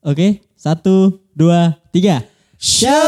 Oke, 0.00 0.40
satu, 0.56 1.20
dua, 1.36 1.76
tiga. 1.92 2.24
Shalom, 2.56 3.04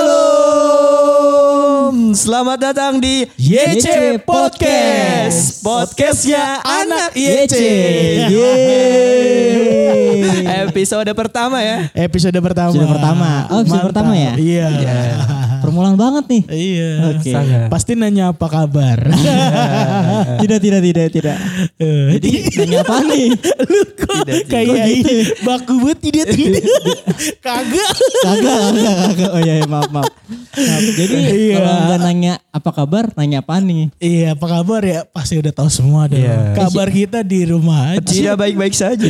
selamat 2.13 2.59
datang 2.61 3.01
di 3.01 3.25
YC 3.41 4.21
Podcast, 4.29 5.65
podcastnya 5.65 6.61
anak 6.61 7.17
YC. 7.17 7.57
Yeay. 8.29 9.65
Episode 10.69 11.09
pertama 11.17 11.65
ya. 11.65 11.89
Episode 11.97 12.36
pertama. 12.45 12.77
Episode 12.77 12.93
pertama. 12.93 13.48
Oh, 13.48 13.64
episode 13.64 13.88
Mantap. 13.88 13.88
pertama 13.88 14.12
ya? 14.12 14.36
Iya. 14.36 14.68
Permulaan 15.73 15.96
banget 15.96 16.25
nih. 16.29 16.43
Iya. 16.52 16.91
Oke. 17.11 17.32
Pasti 17.66 17.96
nanya 17.96 18.29
apa 18.29 18.45
kabar. 18.45 19.09
Tidak, 20.43 20.59
tidak, 20.61 20.80
tidak, 20.82 21.06
tidak. 21.09 21.37
Eh, 21.79 22.12
Jadi 22.12 22.30
nanya 22.61 22.84
apa 22.84 23.00
nih? 23.02 23.32
Lu 23.64 23.80
kok 23.95 24.16
kayak 24.45 24.87
ini 24.93 25.16
baku 25.41 25.80
banget 25.80 25.98
tidak 26.02 26.27
tidak. 26.29 26.64
Kagak. 27.41 27.91
Kagak, 28.20 28.59
kagak, 28.69 28.95
kagak. 29.09 29.30
Oh 29.30 29.41
iya, 29.41 29.55
iya, 29.56 29.66
maaf, 29.66 29.88
maaf. 29.88 30.12
Jadi 30.92 31.16
Iya. 31.48 31.56
kalau 31.56 31.75
nggak 31.80 32.00
nanya 32.02 32.33
apa 32.50 32.70
kabar, 32.70 33.05
nanya 33.16 33.41
apa 33.41 33.56
nih? 33.59 33.89
Iya, 33.97 34.36
apa 34.36 34.47
kabar 34.50 34.83
ya? 34.83 35.00
Pasti 35.06 35.41
udah 35.41 35.52
tahu 35.52 35.69
semua 35.69 36.05
dong. 36.05 36.20
Iya. 36.20 36.52
Kabar 36.55 36.89
kita 36.91 37.25
di 37.25 37.41
rumah 37.47 37.97
aja. 37.97 38.05
Tidak 38.05 38.36
baik-baik 38.36 38.75
saja. 38.75 39.09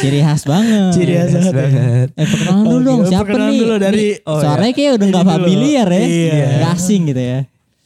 Ciri 0.00 0.20
khas 0.20 0.42
banget. 0.44 0.90
Ciri 0.94 1.12
khas 1.14 1.32
banget. 1.34 1.52
banget. 1.52 2.08
Eh 2.14 2.26
perkenalan 2.26 2.64
dulu 2.64 2.78
dong, 2.80 3.00
siapa 3.04 3.28
nih? 3.34 3.58
dulu 3.58 3.74
dari- 3.76 4.16
oh, 4.24 4.40
suaranya 4.54 4.72
kayak 4.72 4.92
udah 4.92 5.06
nggak 5.06 5.24
dulu. 5.24 5.32
familiar 5.34 5.86
ya. 5.88 6.02
Iya. 6.02 6.46
Nggak 6.54 6.72
asing 6.72 7.02
gitu 7.06 7.22
ya. 7.22 7.38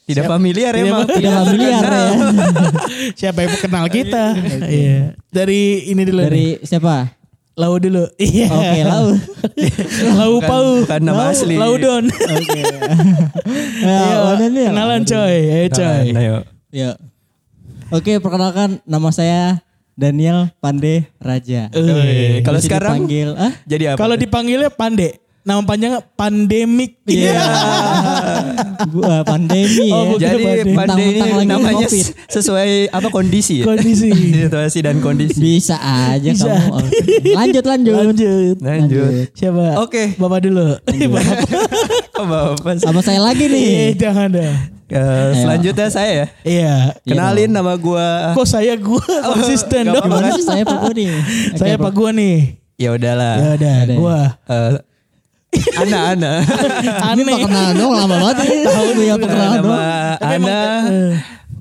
Tidak 0.04 0.24
familiar 0.24 0.72
Tidak 0.72 0.88
emang. 0.88 1.04
Tidak 1.04 1.32
familiar 1.34 1.82
ya. 1.84 2.08
Siapa 3.20 3.38
yang 3.40 3.54
kenal 3.58 3.84
kita? 3.88 4.24
Iya. 4.64 5.00
Dari 5.28 5.62
ini 5.86 6.02
dulu. 6.02 6.20
Dari 6.22 6.46
nih. 6.56 6.64
siapa? 6.64 7.12
Lau 7.52 7.76
dulu. 7.76 8.06
Iya. 8.16 8.48
Oke, 8.48 8.80
lau. 8.82 9.06
Lau 10.16 10.32
Bukan- 10.38 10.48
Pau. 10.48 10.68
bukan 10.80 11.00
nama 11.02 11.18
Lau- 11.20 11.32
asli. 11.34 11.54
Laudon. 11.54 12.04
Oke. 12.08 12.60
Ya, 13.78 14.00
Iya, 14.04 14.46
nih? 14.46 14.66
Kenalan 14.68 15.02
coy. 15.02 15.34
Eh 15.38 15.68
coy. 15.68 16.04
Nah, 16.10 16.20
ayo. 16.20 16.36
Ya. 16.68 16.90
Oke, 17.88 18.16
perkenalkan 18.18 18.80
nama 18.84 19.08
saya 19.08 19.60
Daniel 19.92 20.52
Pande 20.56 21.08
Raja. 21.18 21.68
Eh, 21.70 22.40
Kalau 22.40 22.60
sekarang 22.60 23.02
dipanggil 23.02 23.28
ah? 23.34 23.52
jadi 23.64 23.92
apa? 23.92 23.98
Kalau 23.98 24.14
dipanggilnya 24.14 24.70
Pande. 24.70 25.16
Nama 25.48 25.64
panjangnya 25.64 26.04
pandemik. 26.12 27.00
Iya. 27.08 27.40
Bu- 28.86 29.00
eh, 29.00 29.24
pandemi 29.24 29.88
Oh, 29.88 29.96
ya. 29.96 30.08
bukan. 30.12 30.20
Jadi 30.20 30.44
lagi 31.16 31.46
namanya 31.46 31.88
COVID. 31.88 32.04
sesuai 32.28 32.70
apa 32.90 33.08
kondisi 33.08 33.54
ya? 33.58 33.64
Kondisi. 33.64 34.12
Situasi 34.44 34.78
dan 34.84 35.00
kondisi. 35.00 35.40
Bisa 35.40 35.80
aja 35.80 36.20
Bisa. 36.28 36.52
kamu. 36.52 36.68
Oh, 36.68 36.84
Lanjut, 37.34 37.64
lanjut. 37.64 37.94
Lanjut. 37.96 38.56
Lanjut. 38.60 39.10
Siapa? 39.32 39.80
Oke. 39.80 40.12
Bapak 40.14 40.38
dulu. 40.44 40.76
Bapak. 41.16 41.36
Oh, 42.14 42.26
Bapak. 42.26 42.76
Sama 42.78 43.00
saya 43.00 43.18
lagi 43.18 43.44
Eh, 43.44 43.50
nih. 43.50 43.96
jangan 43.96 44.28
dah. 44.28 44.52
Eh, 44.88 45.30
selanjutnya 45.34 45.88
saya 45.88 46.10
ya. 46.12 46.26
Iya. 46.44 46.74
Kenalin 47.02 47.48
nama 47.50 47.72
gua. 47.74 48.32
Kok 48.32 48.44
saya 48.44 48.76
gua 48.76 49.00
konsisten 49.32 49.84
nggak 49.86 49.96
dong. 49.96 50.12
Gimana 50.12 50.28
sih 50.30 50.44
saya 50.44 50.62
Pak 50.62 50.78
Gua 50.78 50.92
nih? 50.92 51.12
Oke, 51.12 51.56
Saya. 51.56 51.76
Pak 51.76 51.92
gua 51.92 52.10
nih. 52.10 52.36
Ya 52.78 52.88
udahlah. 52.92 53.34
Ya 53.36 53.50
udah, 53.54 53.76
gua. 53.96 54.20
Eh, 54.46 54.72
Ana 55.76 55.98
Ana. 56.10 56.32
Ini 57.10 57.22
perkenalan 57.24 57.74
dong 57.74 57.92
lama 57.92 58.14
banget. 58.18 58.36
Tahu 58.64 58.88
ya 58.98 59.14
nama 59.14 59.26
dong. 59.56 59.70
Tapi 60.16 60.34
emang, 60.34 60.48
Ana. 60.48 60.60
eh, 60.86 61.12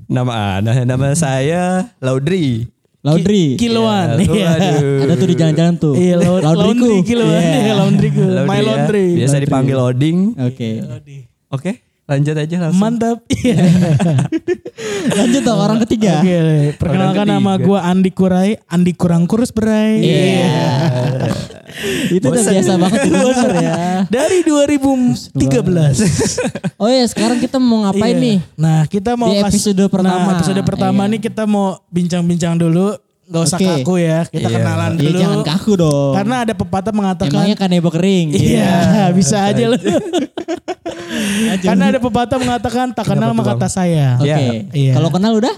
Nama 0.08 0.32
Ana. 0.56 0.70
Nama 0.84 1.06
saya 1.12 1.62
Laudri. 1.98 2.64
Laundry. 2.98 3.54
Kiloan. 3.54 4.18
Ya, 4.18 4.26
Iya. 4.26 4.48
waduh. 4.50 5.02
Ada 5.06 5.14
tuh 5.14 5.26
di 5.26 5.36
jalan-jalan 5.36 5.74
tuh. 5.76 5.94
Iya, 5.94 6.14
laun- 6.18 6.42
Laundryku. 6.42 6.82
laundry 6.82 6.96
kiloan. 7.04 7.30
Iya. 7.30 7.58
Iya, 7.62 7.72
laundryku. 7.74 8.22
Laudri 8.24 8.48
My 8.48 8.56
ya. 8.56 8.64
laundry. 8.64 9.06
Biasa 9.16 9.36
dipanggil 9.38 9.76
Oding. 9.78 10.18
Oke. 10.36 10.70
Oke, 11.48 11.70
lanjut 12.08 12.34
aja 12.34 12.56
langsung. 12.58 12.80
Mantap. 12.80 13.18
Iya. 13.38 13.56
Lanjut 15.14 15.42
dong 15.42 15.58
orang 15.58 15.78
ketiga. 15.82 16.20
Oke, 16.20 16.38
perkenalkan 16.74 17.24
Orang 17.24 17.38
nama 17.38 17.52
ketiga. 17.54 17.66
gua 17.66 17.78
Andi 17.84 18.10
Kurai, 18.10 18.50
Andi 18.66 18.92
kurang 18.92 19.24
kurus 19.24 19.50
berai. 19.50 20.00
Iya. 20.00 20.54
Itu 22.10 22.26
udah 22.26 22.42
biasa 22.42 22.72
banget 22.76 22.98
didengar 23.06 23.50
ya. 23.54 23.74
Dari 24.06 24.38
2013. 24.42 25.38
Oh 26.76 26.88
ya, 26.88 27.04
sekarang 27.04 27.38
kita 27.38 27.58
mau 27.58 27.84
ngapain 27.84 28.10
Iya. 28.10 28.24
nih? 28.24 28.36
Nah, 28.54 28.80
kita 28.86 29.14
mau 29.14 29.28
Di 29.28 29.38
kas- 29.38 29.52
episode 29.54 29.84
pertama. 29.86 30.18
Nah, 30.24 30.34
episode 30.36 30.62
pertama 30.62 31.02
Iya. 31.04 31.12
nih 31.12 31.20
kita 31.22 31.42
mau 31.44 31.66
bincang-bincang 31.88 32.54
dulu. 32.56 32.94
Gak 33.28 33.42
usah 33.44 33.58
Oke. 33.60 33.68
kaku 33.84 33.94
ya. 34.00 34.18
Kita 34.24 34.48
Iya. 34.48 34.56
kenalan 34.56 34.92
Iya, 34.94 35.04
dulu. 35.04 35.18
jangan 35.20 35.40
kaku 35.44 35.72
dong. 35.76 36.12
Karena 36.16 36.36
ada 36.42 36.52
pepatah 36.52 36.92
mengatakan 36.92 37.28
Emangnya 37.30 37.56
kanebo 37.56 37.88
kering. 37.92 38.26
Iya, 38.32 38.72
bisa 39.18 39.44
aja 39.44 39.64
loh. 39.68 39.76
Karena 41.60 41.84
ada 41.92 41.98
pepatah 41.98 42.38
mengatakan 42.38 42.86
tak 42.90 43.04
kenal 43.06 43.30
maka 43.32 43.52
tak 43.56 43.70
sayang. 43.70 44.16
Oke. 44.16 44.28
Iya. 44.28 44.48
Iya. 44.72 44.92
Kalau 44.96 45.10
kenal 45.10 45.34
udah? 45.34 45.54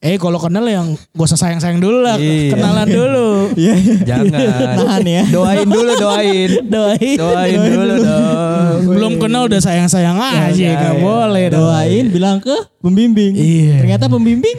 Eh 0.00 0.16
kalau 0.16 0.40
kenal 0.40 0.64
yang 0.64 0.96
gak 1.12 1.26
usah 1.26 1.36
sayang-sayang 1.36 1.76
dulu 1.76 2.00
lah. 2.00 2.16
Iya. 2.16 2.54
Kenalan 2.54 2.88
dulu. 3.02 3.28
Iya. 3.52 3.74
Jangan. 4.00 4.40
Nahan 4.78 5.04
ya. 5.04 5.22
Doain 5.28 5.66
dulu, 5.66 5.92
doain. 5.94 6.50
Doain. 6.64 7.16
Doain 7.18 7.58
dulu 7.60 7.94
dong. 8.00 8.78
Belum 8.86 9.12
kenal 9.18 9.42
udah 9.44 9.60
sayang-sayang 9.60 10.16
aja. 10.16 10.54
iya, 10.54 10.72
Gak 10.72 10.94
iya. 10.94 11.02
boleh. 11.02 11.44
Doain 11.50 12.04
bilang 12.08 12.38
ke 12.38 12.54
pembimbing. 12.78 13.34
Iya. 13.34 13.82
Ternyata 13.82 14.06
pembimbing 14.06 14.56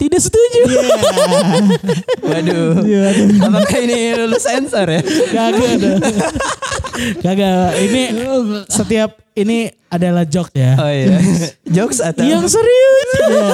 Tidak 0.00 0.16
setuju. 0.16 0.60
Waduh. 2.32 2.80
Iya, 2.88 3.12
Apakah 3.44 3.78
ini 3.84 4.16
lulus 4.16 4.48
sensor 4.48 4.88
ya? 4.88 5.04
Kagak 5.04 5.76
dong. 5.76 6.00
Kagak. 7.20 7.76
Ini 7.76 8.02
setiap 8.72 9.20
ini 9.36 9.68
adalah 9.92 10.24
joke 10.24 10.56
ya. 10.56 10.72
Oh 10.80 10.88
iya. 10.88 11.20
Jokes 11.76 12.00
atau? 12.00 12.24
Yang 12.24 12.56
serius. 12.56 13.10
Iya. 13.28 13.48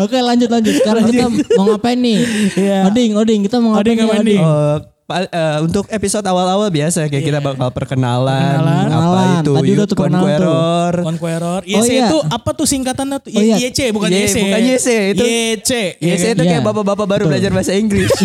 Oke 0.00 0.16
lanjut 0.16 0.48
lanjut. 0.48 0.74
Sekarang 0.80 1.04
kita 1.12 1.28
mau 1.60 1.76
ngapain 1.76 1.98
nih? 2.00 2.18
Iya. 2.56 2.78
Oding, 2.88 3.10
Oding. 3.20 3.40
Kita 3.44 3.60
mau 3.60 3.76
ngapain 3.76 3.84
Oding, 3.84 3.98
nih, 4.00 4.16
Oding? 4.16 4.40
Oh, 4.40 4.76
pa- 5.10 5.26
eh, 5.26 5.58
untuk 5.60 5.84
episode 5.88 6.22
awal-awal 6.22 6.70
biasa 6.70 7.04
kayak 7.04 7.24
kita 7.24 7.38
bakal 7.38 7.68
perkenalan, 7.68 8.62
Perkenalan. 8.62 8.86
apa 8.88 9.20
itu 9.36 9.52
Tadi 9.52 9.68
Youth. 9.68 9.92
Conqueror. 9.92 10.92
Conqueror. 11.02 11.60
Oh, 11.60 11.66
YC 11.66 11.90
iya. 11.90 12.06
itu 12.06 12.18
apa 12.22 12.50
tuh 12.54 12.64
singkatannya 12.64 13.18
tuh? 13.18 13.28
Oh, 13.28 13.42
iya. 13.42 13.56
YC 13.58 13.90
bukan 13.90 14.06
YC. 14.08 14.36
bukan 14.40 14.60
YC, 14.64 14.88
itu- 15.10 15.26
YC. 15.26 15.70
Yes, 15.98 16.22
itu 16.22 16.38
Iya. 16.38 16.48
kayak 16.48 16.62
bapak-bapak 16.62 17.04
baru 17.04 17.22
Betul. 17.24 17.30
belajar 17.34 17.50
bahasa 17.50 17.72
Inggris. 17.74 18.10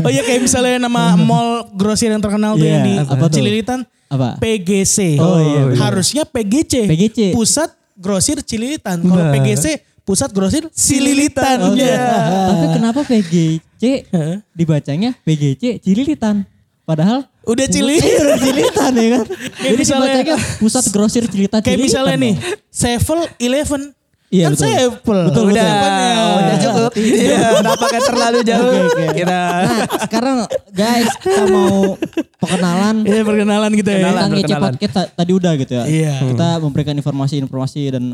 Oh 0.00 0.10
iya 0.10 0.22
kayak 0.22 0.40
misalnya 0.42 0.76
nama 0.80 1.14
mall 1.28 1.68
grosir 1.72 2.10
yang 2.10 2.18
terkenal 2.18 2.54
tuh 2.54 2.66
Iya, 2.66 2.74
yang 2.74 2.82
di 2.82 2.92
apa? 2.98 3.26
Cililitan. 3.28 3.80
Apa? 4.10 4.38
PGC. 4.38 5.18
Oh, 5.18 5.38
iya. 5.38 5.62
Harusnya 5.80 6.22
PGC. 6.24 6.86
PGC. 6.86 7.18
Pusat 7.32 7.70
Grosir 7.94 8.42
Cililitan. 8.42 8.98
Kalau. 9.00 9.30
PGC 9.32 9.78
Pusat 10.04 10.30
Grosir 10.30 10.64
Cililitan. 10.68 11.58
Oh, 11.64 11.72
Iya. 11.72 11.96
Tapi 12.52 12.66
kenapa 12.72 13.00
PGC 13.02 13.82
Heeh. 14.06 14.36
dibacanya 14.52 15.16
PGC 15.20 15.80
Cililitan? 15.80 16.44
Padahal 16.84 17.24
Udah 17.44 17.64
Cili. 17.64 17.96
Iya, 17.96 18.20
udah 18.24 18.38
Cililitan 18.38 18.92
ya 18.94 19.08
kan. 19.14 19.24
Jadi 19.58 19.74
misalnya- 19.74 20.16
dibacanya 20.16 20.36
pusat 20.58 20.84
grosir 20.88 21.24
Cililitan 21.24 21.60
Kayak 21.60 21.76
Cililitan 21.78 22.04
misalnya 22.04 22.16
nih. 22.16 22.34
Sevel 22.68 23.20
Eleven. 23.38 23.82
Iya, 24.28 24.44
kan 24.44 24.52
betul. 24.52 24.64
Sevel. 24.66 25.20
Betul, 25.28 25.44
udah, 25.46 25.64
betul. 25.64 26.32
udah 26.34 26.56
cukup. 26.58 26.92
Iya, 26.98 27.38
kenapa 27.54 27.84
kan 27.86 28.02
terlalu 28.02 28.38
jauh? 28.42 28.64
Oke, 28.66 28.80
oke. 28.82 29.04
Kita 29.14 29.38
Nah, 29.62 29.80
sekarang 30.02 30.36
guys 30.70 31.10
kita 31.16 31.42
mau 31.46 31.76
perkenalan 32.34 32.94
Iya 33.02 33.22
perkenalan 33.22 33.72
kita 33.72 33.90
ya. 33.90 34.00
Tentang 34.10 34.30
perkenalan. 34.34 34.62
Podcast 34.72 34.92
ta- 34.92 35.10
tadi 35.14 35.32
udah 35.32 35.52
gitu 35.54 35.72
ya. 35.74 35.84
Iya. 35.86 36.14
Kita 36.26 36.48
memberikan 36.58 36.94
informasi-informasi 36.94 37.82
dan 37.92 38.04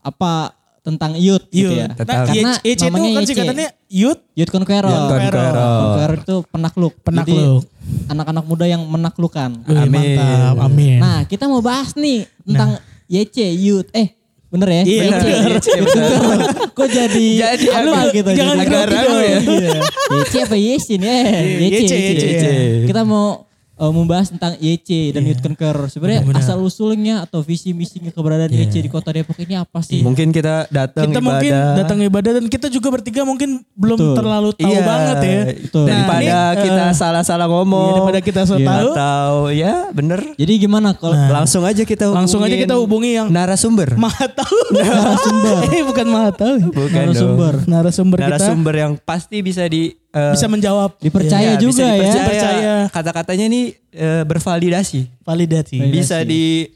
apa 0.00 0.56
tentang 0.82 1.14
youth, 1.14 1.46
gitu 1.48 1.70
ya. 1.70 1.86
Youth. 1.86 1.94
Tetap. 1.94 2.10
Nah, 2.12 2.26
Karena 2.26 2.52
YC 2.52 2.66
itu 2.68 2.82
namanya 2.84 3.08
kan 3.08 3.22
YC. 3.22 3.28
singkatannya 3.30 3.68
Youth 3.88 4.20
Youth 4.34 4.50
Conqueror. 4.50 4.90
Youth 4.90 5.08
Conqueror. 5.08 5.52
Conqueror 5.54 6.16
itu 6.18 6.36
penakluk. 6.48 6.92
Penakluk. 7.00 7.62
Anak-anak 8.08 8.44
muda 8.44 8.66
yang 8.66 8.82
menaklukkan. 8.84 9.50
Amin. 9.62 9.90
Mantap, 10.18 10.56
amin. 10.60 10.98
Nah, 10.98 11.20
kita 11.24 11.46
mau 11.46 11.58
bahas 11.58 11.94
nih 11.94 12.26
tentang 12.42 12.82
YC 13.06 13.36
Youth. 13.54 13.88
Eh, 13.92 14.10
bener 14.48 14.68
ya? 14.68 14.82
Iya, 14.82 15.02
YC. 15.04 15.22
bener. 15.22 15.50
YC, 15.54 15.66
Youth 15.70 15.94
bener. 15.94 16.10
Kok 16.76 16.88
jadi 16.88 17.26
Jadi 17.38 17.66
apa 17.68 18.00
gitu? 18.10 18.30
jangan 18.32 18.56
agak 18.58 18.82
grogi 18.82 18.94
ragu 18.96 19.16
ya. 19.16 19.38
Iya. 19.38 19.78
YC 20.18 20.34
apa 20.42 20.56
YC 20.58 20.88
nih? 20.98 21.22
YC, 21.62 21.92
YC. 21.94 22.22
YC. 22.26 22.44
Kita 22.90 23.06
mau 23.06 23.46
eh, 23.74 23.90
membahas 23.90 24.28
tentang 24.28 24.52
YC 24.56 24.88
dan 25.10 25.22
Youth 25.22 25.40
Conqueror. 25.40 25.86
Sebenarnya 25.86 26.22
asal 26.32 26.58
usulnya 26.58 27.22
atau 27.22 27.40
visi 27.40 27.72
misinya 27.72 28.08
keberadaan 28.08 28.48
YC 28.48 28.78
di 28.78 28.88
Kota 28.88 29.10
Depok 29.10 29.38
ini 29.38 29.54
apa 29.54 29.80
sih? 29.80 30.00
mungkin 30.02 30.28
kita 30.28 30.66
datang 30.68 31.08
kita 31.08 31.18
ibadah. 31.18 31.24
mungkin 31.24 31.52
datang 31.76 31.98
ibadah 32.00 32.30
dan 32.34 32.44
kita 32.46 32.66
juga 32.66 32.88
bertiga 32.90 33.22
mungkin 33.22 33.64
belum 33.72 33.96
Betul. 33.96 34.14
terlalu 34.14 34.50
tahu 34.54 34.68
Iya, 34.68 34.80
banget 34.82 35.16
ya. 35.18 35.40
Betul. 35.58 35.84
Daripada 35.84 36.20
Nah, 36.22 36.50
ini, 36.50 36.62
kita 36.62 36.84
eh, 36.84 36.94
salah-salah 36.94 37.44
Iya, 37.44 37.54
ngomong. 37.54 37.90
daripada 37.92 38.20
kita 38.20 38.40
so 38.42 38.54
Iya. 38.54 38.66
tahu, 38.66 38.88
Atau 38.92 39.32
ya 39.50 39.74
bener. 39.90 40.20
Jadi 40.34 40.52
gimana 40.58 40.92
kalau 40.92 41.14
Langsung 41.14 41.62
aja 41.62 41.82
kita 41.82 42.08
langsung 42.08 42.40
aja 42.40 42.48
hubungin 42.48 42.64
kita 42.64 42.74
hubungi 42.76 43.10
yang 43.14 43.26
narasumber. 43.28 43.96
maha 43.96 44.26
tahu. 44.28 44.56
narasumber? 44.76 45.56
eh 45.70 45.82
bukan 45.82 46.06
maha 46.06 46.30
tahu. 46.30 46.54
Bukan 46.70 46.92
narasumber. 47.08 47.52
dong. 47.56 47.68
Narasumber 47.68 48.18
kita. 48.18 48.28
Narasumber 48.28 48.74
yang 48.76 48.92
pasti 48.98 49.40
bisa 49.40 49.64
di 49.64 49.92
eh, 50.12 50.32
Bisa 50.32 50.46
menjawab. 50.46 50.90
Dipercaya 50.96 51.50
ya, 51.52 51.60
juga 51.60 51.72
bisa 51.72 51.82
ya. 51.82 51.92
dipercaya. 51.92 52.20
Dipercaya. 52.20 52.74
Kata-katanya 52.88 53.46
nih 53.48 53.64
eh, 53.90 54.22
bervalidasi. 54.22 55.00
Validasi. 55.22 55.76
Validasi. 55.80 55.92
Bisa 55.92 56.16
di 56.22 56.68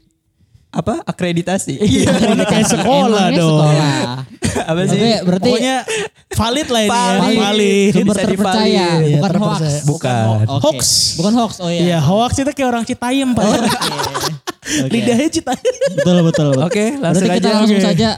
apa? 0.67 0.99
Akreditasi. 1.01 1.79
Iya, 1.87 2.11
kayak 2.43 2.67
sekolah 2.67 3.31
Emangnya 3.31 3.39
dong. 3.39 3.61
sekolah. 3.63 4.11
apa 4.73 4.81
sih? 4.85 4.99
Oke, 4.99 5.13
berarti 5.23 5.49
Pokoknya 5.53 5.75
valid 6.33 6.67
lah 6.67 6.81
ini 6.81 6.89
ya. 6.89 6.97
Valid. 6.97 7.37
Valid. 7.39 7.91
sumber 7.93 8.03
bisa 8.03 8.21
terpercaya, 8.25 8.65
divalid. 8.67 9.07
Iya, 9.07 9.17
bukan 9.17 9.31
hoax. 9.37 9.57
terpercaya. 9.57 9.79
Bukan. 9.87 10.23
Oke. 10.27 10.61
Hoax. 10.65 10.81
Bukan 11.17 11.33
hoax. 11.33 11.51
Oh 11.61 11.69
iya. 11.71 11.81
Iya, 11.81 11.97
hoax 12.01 12.31
itu 12.37 12.51
kayak 12.51 12.69
orang 12.69 12.83
Citayam 12.83 13.29
Pak. 13.31 13.45
Oke. 13.47 14.91
Lidahnya 14.91 15.29
Citayam. 15.31 15.73
Betul 15.95 16.17
betul. 16.25 16.47
betul. 16.51 16.67
Oke, 16.67 16.85
langsung 16.99 17.23
Berarti 17.25 17.39
kita 17.39 17.47
aja. 17.47 17.57
langsung 17.57 17.79
Oke. 17.79 17.87
saja 17.87 18.09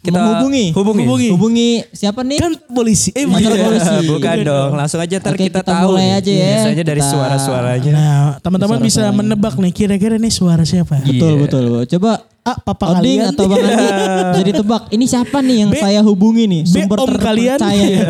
Kita 0.00 0.16
menghubungi. 0.16 0.72
hubungi. 0.72 1.02
Hubungi. 1.04 1.28
Hubungi 1.30 1.68
siapa 1.90 2.20
nih? 2.22 2.40
Kan 2.40 2.56
polisi. 2.66 3.12
Eh, 3.12 3.22
Kantor 3.22 3.52
bukan. 3.52 3.66
polisi. 3.66 3.96
Bukan 4.08 4.36
dong, 4.42 4.70
langsung 4.74 4.96
aja 4.96 5.14
ntar 5.14 5.32
Oke, 5.32 5.44
kita, 5.44 5.60
kita 5.60 5.72
tahu. 5.76 5.88
mulai 5.92 6.08
aja 6.14 6.32
ya. 6.32 6.48
Biasanya 6.56 6.84
dari 6.86 7.02
suara-suaranya. 7.02 7.92
Nah, 7.92 8.20
teman-teman 8.38 8.78
bisa 8.78 9.02
menebak 9.10 9.54
nih 9.54 9.68
kira-kira 9.70 10.16
nih 10.16 10.30
suara 10.30 10.64
siapa? 10.64 11.00
Betul 11.00 11.36
Iya. 11.36 11.40
betul. 11.42 11.64
Coba 11.86 12.10
A, 12.40 12.56
papa 12.56 12.96
Oding 12.96 13.20
kalian. 13.20 13.30
atau 13.30 13.44
Bang 13.44 13.60
Andi 13.60 13.84
jadi 14.40 14.50
tebak. 14.56 14.82
Ini 14.88 15.04
siapa 15.04 15.38
nih 15.38 15.56
yang 15.58 15.70
B- 15.70 15.76
saya 15.78 16.00
hubungi 16.00 16.44
nih? 16.44 16.62
B, 16.62 16.72
Sumber 16.74 16.96
om 16.96 17.08
kalian. 17.12 17.58
terpercaya. 17.60 18.00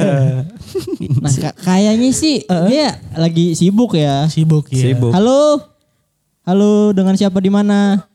nah, 1.27 1.33
ka- 1.35 1.57
kayaknya 1.61 2.11
sih 2.11 2.35
dia 2.47 2.89
lagi 3.13 3.53
sibuk 3.53 3.93
ya. 3.93 4.31
Sibuk 4.31 4.71
ya. 4.71 4.79
Sibuk. 4.81 5.11
Halo. 5.11 5.59
Halo, 6.41 6.91
dengan 6.91 7.15
siapa 7.15 7.37
di 7.37 7.51
mana? 7.51 8.07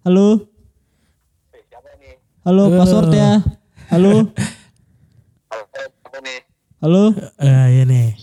Halo. 0.00 0.48
Halo, 2.42 2.74
password 2.74 3.14
ya. 3.14 3.38
Halo. 3.86 4.26
Halo. 6.82 7.14
Eh, 7.38 7.66
iya 7.78 7.86
nih. 7.86 8.18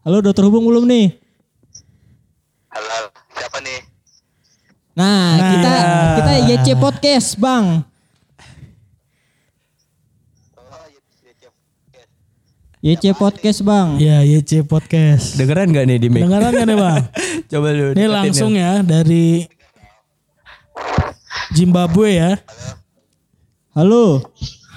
Halo, 0.00 0.24
udah 0.24 0.32
terhubung 0.32 0.64
belum 0.64 0.88
nih? 0.88 1.12
Halo, 2.72 3.12
siapa 3.36 3.60
nih? 3.60 3.84
Nah, 4.96 5.36
Nah. 5.36 5.50
kita 5.52 5.72
kita 6.16 6.32
YC 6.48 6.66
Podcast, 6.80 7.36
Bang. 7.36 7.84
Oh. 10.56 10.88
YC 12.80 13.12
Podcast, 13.12 13.60
Bang. 13.60 14.00
Ya, 14.00 14.24
YC 14.24 14.64
Podcast. 14.64 15.36
Dengeran 15.36 15.76
gak 15.76 15.84
nih 15.84 16.00
di 16.00 16.08
mic? 16.08 16.24
Dengaran 16.24 16.56
gak 16.56 16.64
nih 16.64 16.78
bang? 16.80 17.02
Coba 17.52 17.68
lu. 17.76 17.92
Ini 17.92 18.08
langsung 18.08 18.56
ya 18.56 18.80
dari 18.80 19.44
Zimbabwe 21.52 22.08
ya. 22.16 22.32
Halo. 22.40 22.80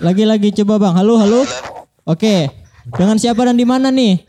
Lagi-lagi 0.01 0.49
coba, 0.61 0.81
Bang. 0.81 0.97
Halo, 0.97 1.21
halo. 1.21 1.45
Oke. 2.01 2.49
Dengan 2.97 3.21
siapa 3.21 3.45
dan 3.45 3.53
di 3.53 3.61
mana 3.61 3.93
nih? 3.93 4.25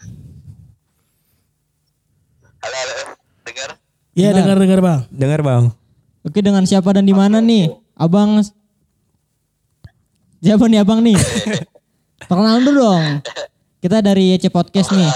Halo, 2.60 2.76
halo, 2.76 2.94
dengar? 3.48 3.70
Iya 4.18 4.28
dengar-dengar 4.34 4.80
bang. 4.82 5.00
Dengar 5.14 5.40
bang. 5.46 5.64
Oke, 6.26 6.42
dengan 6.42 6.66
siapa 6.66 6.90
dan 6.90 7.06
di 7.06 7.14
mana 7.14 7.38
nih? 7.38 7.70
Abang 7.94 8.42
Siapa 10.42 10.66
nih 10.66 10.82
Abang 10.82 11.00
nih? 11.00 11.14
Perkenalan 12.28 12.66
dulu 12.66 12.82
dong. 12.82 13.04
Kita 13.78 14.02
dari 14.02 14.34
YC 14.34 14.50
Podcast 14.50 14.90
nih. 14.90 15.10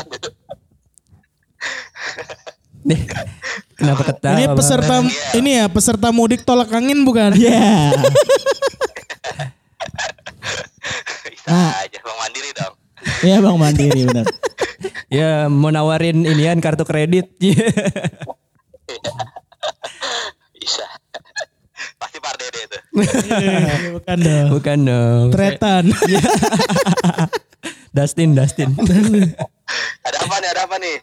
Nih, 2.86 3.00
Kenapa 3.74 4.02
ketawa? 4.06 4.38
Ini 4.38 4.44
peserta 4.54 4.96
ini 5.34 5.50
ya 5.58 5.66
peserta 5.66 6.08
mudik 6.14 6.46
tolak 6.46 6.70
angin 6.70 7.02
bukan? 7.02 7.34
Iya. 7.34 7.90
Nah. 11.52 11.76
aja, 11.84 11.98
Bang 12.00 12.18
Mandiri 12.18 12.50
dong. 12.56 12.74
Iya 13.20 13.36
Bang 13.38 13.58
Mandiri 13.60 14.00
benar. 14.08 14.26
Ya 15.12 15.46
mau 15.46 15.68
nawarin 15.70 16.24
inian 16.24 16.58
kartu 16.58 16.82
kredit. 16.82 17.28
Bisa. 20.56 20.86
Pasti 22.00 22.18
Pardede 22.18 22.60
itu. 22.64 22.78
Eh, 23.30 23.92
bukan 23.94 24.18
dong. 24.18 24.48
Bukan 24.56 24.78
dong. 24.82 25.24
Tretan. 25.30 25.84
Dustin, 27.94 28.32
Dustin. 28.32 28.72
Ada 28.72 30.16
apa 30.24 30.36
nih? 30.40 30.48
Ada 30.50 30.62
apa 30.64 30.76
nih? 30.80 30.96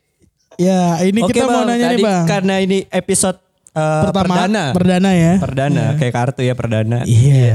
ya 0.60 1.00
ini 1.08 1.24
Oke 1.24 1.32
kita 1.32 1.48
mau 1.48 1.64
bang, 1.64 1.72
nanya 1.72 1.88
tadi 1.88 1.96
nih 1.96 2.04
bang. 2.04 2.24
karena 2.28 2.56
ini 2.60 2.84
episode 2.92 3.40
eh, 3.72 4.02
Pertama 4.06 4.34
perdana. 4.36 4.64
perdana 4.72 5.10
ya. 5.12 5.34
Perdana, 5.38 5.84
kayak 5.96 6.14
kartu 6.14 6.42
ya 6.42 6.54
perdana. 6.54 7.04
Iya. 7.04 7.54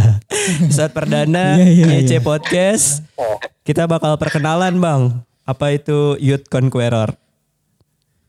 Episode 0.62 0.92
perdana 0.92 1.58
Iya, 1.58 1.66
iya, 1.66 1.84
YC 2.00 2.12
Podcast. 2.20 3.02
Kita 3.60 3.84
bakal 3.84 4.14
perkenalan 4.14 4.76
bang. 4.76 5.02
Apa 5.42 5.72
itu 5.72 6.14
Youth 6.16 6.46
Conqueror? 6.46 7.14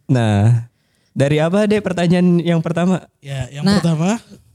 Nah, 0.07 0.69
dari 1.12 1.38
apa 1.38 1.65
deh 1.65 1.77
pertanyaan 1.77 2.39
yang 2.39 2.59
pertama? 2.59 3.06
ya 3.19 3.50
yang 3.50 3.63
Nah. 3.63 3.77
pertama. 3.77 4.09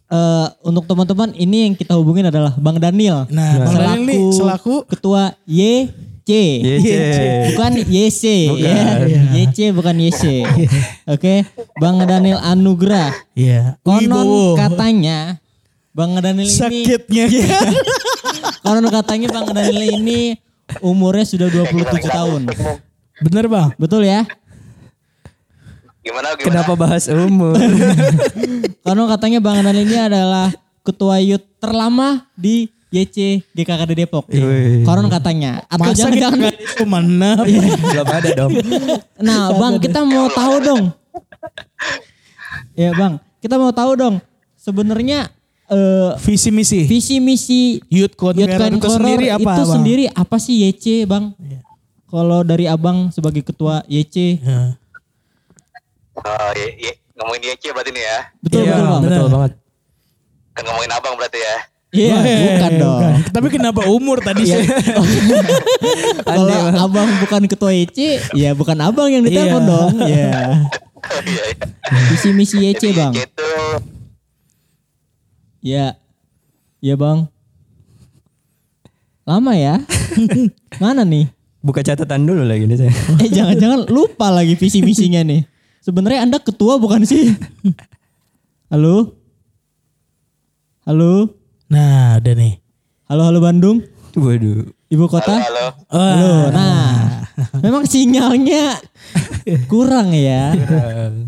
Eh, 0.09 0.47
untuk 0.63 0.85
teman-teman 0.85 1.33
ini 1.33 1.65
yang 1.65 1.75
kita 1.75 1.97
hubungin 1.97 2.29
adalah 2.29 2.53
Bang 2.55 2.77
Daniel. 2.77 3.25
Nah, 3.29 3.63
Bang 3.63 3.75
Daniel 3.75 4.05
nih 4.05 4.21
selaku 4.31 4.85
ketua 4.85 5.33
YC. 6.23 6.31
YC. 6.63 7.21
Bukan 7.53 7.73
YC 7.83 8.23
Bukan. 8.55 8.63
ya. 8.63 8.79
Iya. 9.07 9.23
YC 9.43 9.59
bukan 9.75 9.95
YC. 9.99 10.23
Oke, 11.11 11.43
Bang 11.83 11.99
Daniel 12.07 12.39
Anugrah. 12.39 13.11
Iya. 13.35 13.77
Konon 13.83 14.07
Wibowo. 14.07 14.55
katanya 14.55 15.43
Bang 15.91 16.15
Daniel 16.23 16.47
ini 16.47 16.55
sakitnya. 16.55 17.27
konon 18.63 18.87
katanya 18.89 19.29
Bang 19.35 19.51
Daniel 19.51 19.99
ini 19.99 20.39
umurnya 20.81 21.27
sudah 21.27 21.49
27 21.51 22.07
tahun. 22.07 22.43
Bener 23.21 23.45
bang. 23.51 23.69
Betul 23.77 24.07
ya? 24.07 24.23
Gimana? 26.03 26.35
Gimana? 26.35 26.43
Kenapa 26.67 26.73
bahas 26.75 27.07
umur? 27.07 27.55
Konon 28.87 29.07
katanya 29.07 29.39
Bang 29.39 29.63
Daniel 29.63 29.87
ini 29.87 29.99
adalah 29.99 30.51
ketua 30.83 31.23
youth 31.23 31.47
terlama 31.63 32.27
di 32.35 32.67
YC 32.93 33.17
GKKD 33.51 34.05
Depok. 34.05 34.29
Wih. 34.29 34.85
Konon 34.85 35.09
katanya. 35.09 35.65
Atau 35.67 35.89
Masa 35.89 35.91
kita 35.91 35.99
jangan-jangan 36.13 36.39
nggak 36.39 36.57
itu 36.61 36.85
mana? 36.85 37.31
Belum 37.89 38.07
ada 38.07 38.31
dong. 38.37 38.53
Nah, 39.19 39.43
Bang, 39.57 39.75
kita 39.81 40.01
mau 40.05 40.29
tahu 40.29 40.55
dong. 40.61 40.83
Ya, 42.73 42.93
Bang, 42.93 43.17
kita 43.41 43.57
mau 43.57 43.73
tahu 43.73 43.91
dong. 43.97 44.15
Sebenarnya 44.55 45.33
eh 45.67 46.13
Visi 46.21 46.53
misi. 46.53 46.85
visi 46.85 47.17
misi 47.17 47.81
Youth 47.89 48.13
Youth 48.13 48.21
Conqueror 48.21 48.69
itu 48.69 48.89
sendiri 48.93 49.27
apa 49.27 49.41
itu 49.41 49.63
bang? 49.65 49.73
sendiri 49.73 50.05
apa 50.07 50.37
sih 50.37 50.55
YC, 50.63 50.85
Bang? 51.09 51.33
Kalau 52.07 52.45
dari 52.45 52.69
Abang 52.69 53.09
sebagai 53.09 53.41
ketua 53.41 53.81
YC. 53.89 54.37
Iya, 56.13 56.69
iya. 56.77 56.93
Ngomongin 57.17 57.43
YC 57.51 57.73
berarti 57.73 57.91
nih 57.91 58.05
ya. 58.05 58.19
Betul, 58.39 58.61
Iya, 58.61 58.73
betul, 58.75 58.85
Bang. 58.87 59.03
betul 59.03 59.27
banget. 59.31 59.53
Kan 60.53 60.63
ngomongin 60.69 60.93
abang 60.93 61.15
berarti 61.17 61.41
ya. 61.41 61.57
Iya, 61.93 62.17
Eh, 62.19 62.41
bukan 62.57 62.73
dong. 62.81 63.01
Tapi 63.29 63.47
kenapa 63.53 63.85
umur 63.85 64.25
tadi 64.25 64.49
Iya. 64.49 64.57
sih? 64.57 64.65
Kalau 66.25 66.57
Abang 66.73 67.05
bukan 67.21 67.45
ketua 67.45 67.69
YC, 67.71 68.17
ya 68.33 68.57
bukan 68.57 68.81
Abang 68.81 69.13
yang 69.13 69.21
ditelepon 69.21 69.61
Iya. 69.61 69.69
dong. 69.69 69.93
Iya, 70.01 70.09
iya. 70.09 70.31
Visi 72.09 72.33
misi 72.33 72.57
YC, 72.65 72.81
Jadi 72.81 72.97
Bang. 72.97 73.13
Ya. 75.61 76.01
Ya, 76.81 76.95
Bang. 76.97 77.29
Lama 79.23 79.53
ya? 79.53 79.77
Mana 80.83 81.05
nih? 81.05 81.29
Buka 81.61 81.85
catatan 81.85 82.25
dulu 82.25 82.43
lagi 82.43 82.65
nih 82.65 82.75
saya. 82.75 82.93
Eh 83.21 83.29
jangan-jangan 83.29 83.87
lupa 83.87 84.33
lagi 84.33 84.57
visi 84.57 84.81
misinya 84.81 85.21
nih. 85.21 85.45
Sebenarnya 85.79 86.25
Anda 86.25 86.41
ketua 86.41 86.75
bukan 86.75 87.05
sih? 87.05 87.37
Halo? 88.67 89.13
Halo? 90.83 91.42
Nah, 91.73 92.21
udah 92.21 92.35
nih. 92.37 92.61
Halo 93.09 93.33
halo 93.33 93.41
Bandung? 93.41 93.81
Waduh. 94.13 94.69
Ibu 94.93 95.09
kota? 95.09 95.41
halo. 95.41 95.73
Halo. 95.89 96.53
Nah, 96.53 97.25
memang 97.65 97.89
sinyalnya 97.89 98.77
kurang 99.73 100.13
ya. 100.13 100.53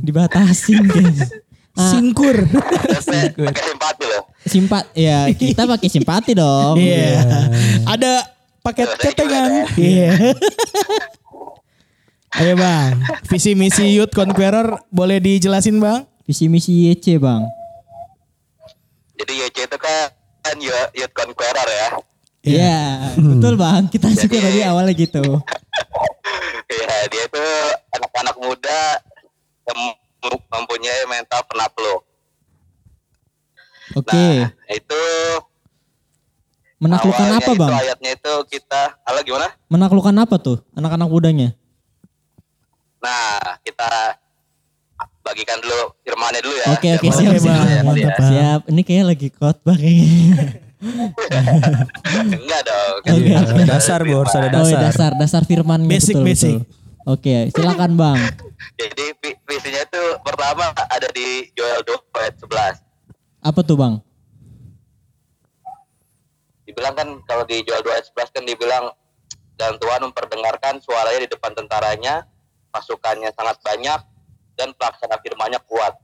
Dibatasin 0.04 0.84
guys. 0.84 1.32
Ah, 1.72 1.96
Singkur. 1.96 2.44
Pakai 3.40 3.62
simpati 3.64 4.04
loh. 4.04 4.22
simpat 4.44 4.84
ya 4.92 5.32
kita 5.32 5.64
pakai 5.64 5.88
simpati 5.88 6.36
dong. 6.36 6.76
Iya. 6.76 7.24
Ada 7.88 8.28
paket 8.60 9.00
ketengan. 9.00 9.64
Iya. 9.80 10.12
Ayo 12.36 12.52
bang, 12.60 13.00
visi 13.32 13.56
misi 13.56 13.96
Youth 13.96 14.12
Conqueror 14.12 14.76
boleh 14.92 15.24
dijelasin 15.24 15.80
bang? 15.80 16.04
Visi 16.28 16.52
misi 16.52 16.92
YC 16.92 17.16
bang. 17.16 17.48
Jadi 19.16 19.40
YC 19.40 19.72
itu 19.72 19.78
kan 19.80 20.12
kan 20.44 20.56
Youth 20.60 20.92
Youth 20.92 21.14
Conqueror 21.16 21.68
ya. 21.68 21.88
Iya, 22.44 22.80
betul 23.32 23.56
bang. 23.56 23.88
Kita 23.88 24.12
juga 24.12 24.36
tadi 24.44 24.60
awalnya 24.60 24.92
gitu. 24.92 25.24
Iya, 26.64 27.06
dia 27.12 27.22
itu 27.28 27.44
anak-anak 27.92 28.36
muda 28.40 28.80
yang 29.68 29.80
mempunyai 30.48 31.04
mental 31.06 31.44
penakluk. 31.44 32.00
Oke. 33.92 34.26
Nah, 34.42 34.48
itu 34.72 35.02
Menaklukkan 36.80 37.28
apa 37.30 37.52
itu 37.52 37.60
bang? 37.60 37.70
Ayatnya 37.80 38.10
itu 38.16 38.32
kita, 38.48 38.82
halo 39.08 39.20
gimana? 39.24 39.48
Menaklukkan 39.72 40.16
apa 40.20 40.36
tuh 40.40 40.60
anak-anak 40.72 41.08
mudanya? 41.08 41.48
Nah, 43.00 43.60
kita 43.64 44.18
bagikan 45.25 45.57
dulu 45.59 45.97
firmannya 46.04 46.40
dulu 46.45 46.54
ya. 46.54 46.66
Oke 46.71 46.88
oke 46.95 47.09
siap 47.11 47.35
siap. 47.35 47.64
Ya, 47.64 47.81
ya. 47.97 48.11
Siap. 48.14 48.61
Ini 48.69 48.81
kayaknya 48.81 49.07
lagi 49.09 49.28
khotbah 49.33 49.75
kayaknya. 49.75 50.61
Enggak 52.37 52.61
dong. 52.62 52.95
Oke. 53.02 53.33
Dasar 53.64 54.00
bos, 54.04 54.28
ada 54.31 54.52
Oh, 54.54 54.69
iya, 54.69 54.76
dasar. 54.78 54.81
dasar 54.85 55.11
dasar 55.16 55.43
firman 55.43 55.81
Basic, 55.85 56.12
betul, 56.14 56.25
basic. 56.25 56.57
betul. 56.61 56.83
Oke, 57.07 57.35
silakan 57.50 57.93
Bang. 57.97 58.16
Jadi 58.81 59.04
vi- 59.19 59.40
visinya 59.47 59.81
itu 59.83 60.02
pertama 60.21 60.73
ada 60.73 61.09
di 61.11 61.49
Joel 61.52 61.81
2 61.83 61.93
ayat 62.14 62.35
11. 62.37 62.81
Apa 63.43 63.61
tuh 63.61 63.76
Bang? 63.76 63.95
Dibilang 66.64 66.95
kan 66.95 67.09
kalau 67.23 67.45
di 67.45 67.61
Joel 67.61 67.81
2 67.81 67.93
ayat 67.93 68.07
11 68.09 68.28
kan 68.31 68.43
dibilang 68.43 68.85
dan 69.54 69.76
Tuhan 69.76 70.00
memperdengarkan 70.02 70.81
suaranya 70.81 71.21
di 71.21 71.31
depan 71.31 71.52
tentaranya, 71.52 72.25
pasukannya 72.71 73.31
sangat 73.31 73.61
banyak 73.61 74.00
dan 74.58 74.75
pelaksana 74.75 75.16
firman-Nya 75.20 75.61
kuat. 75.66 75.94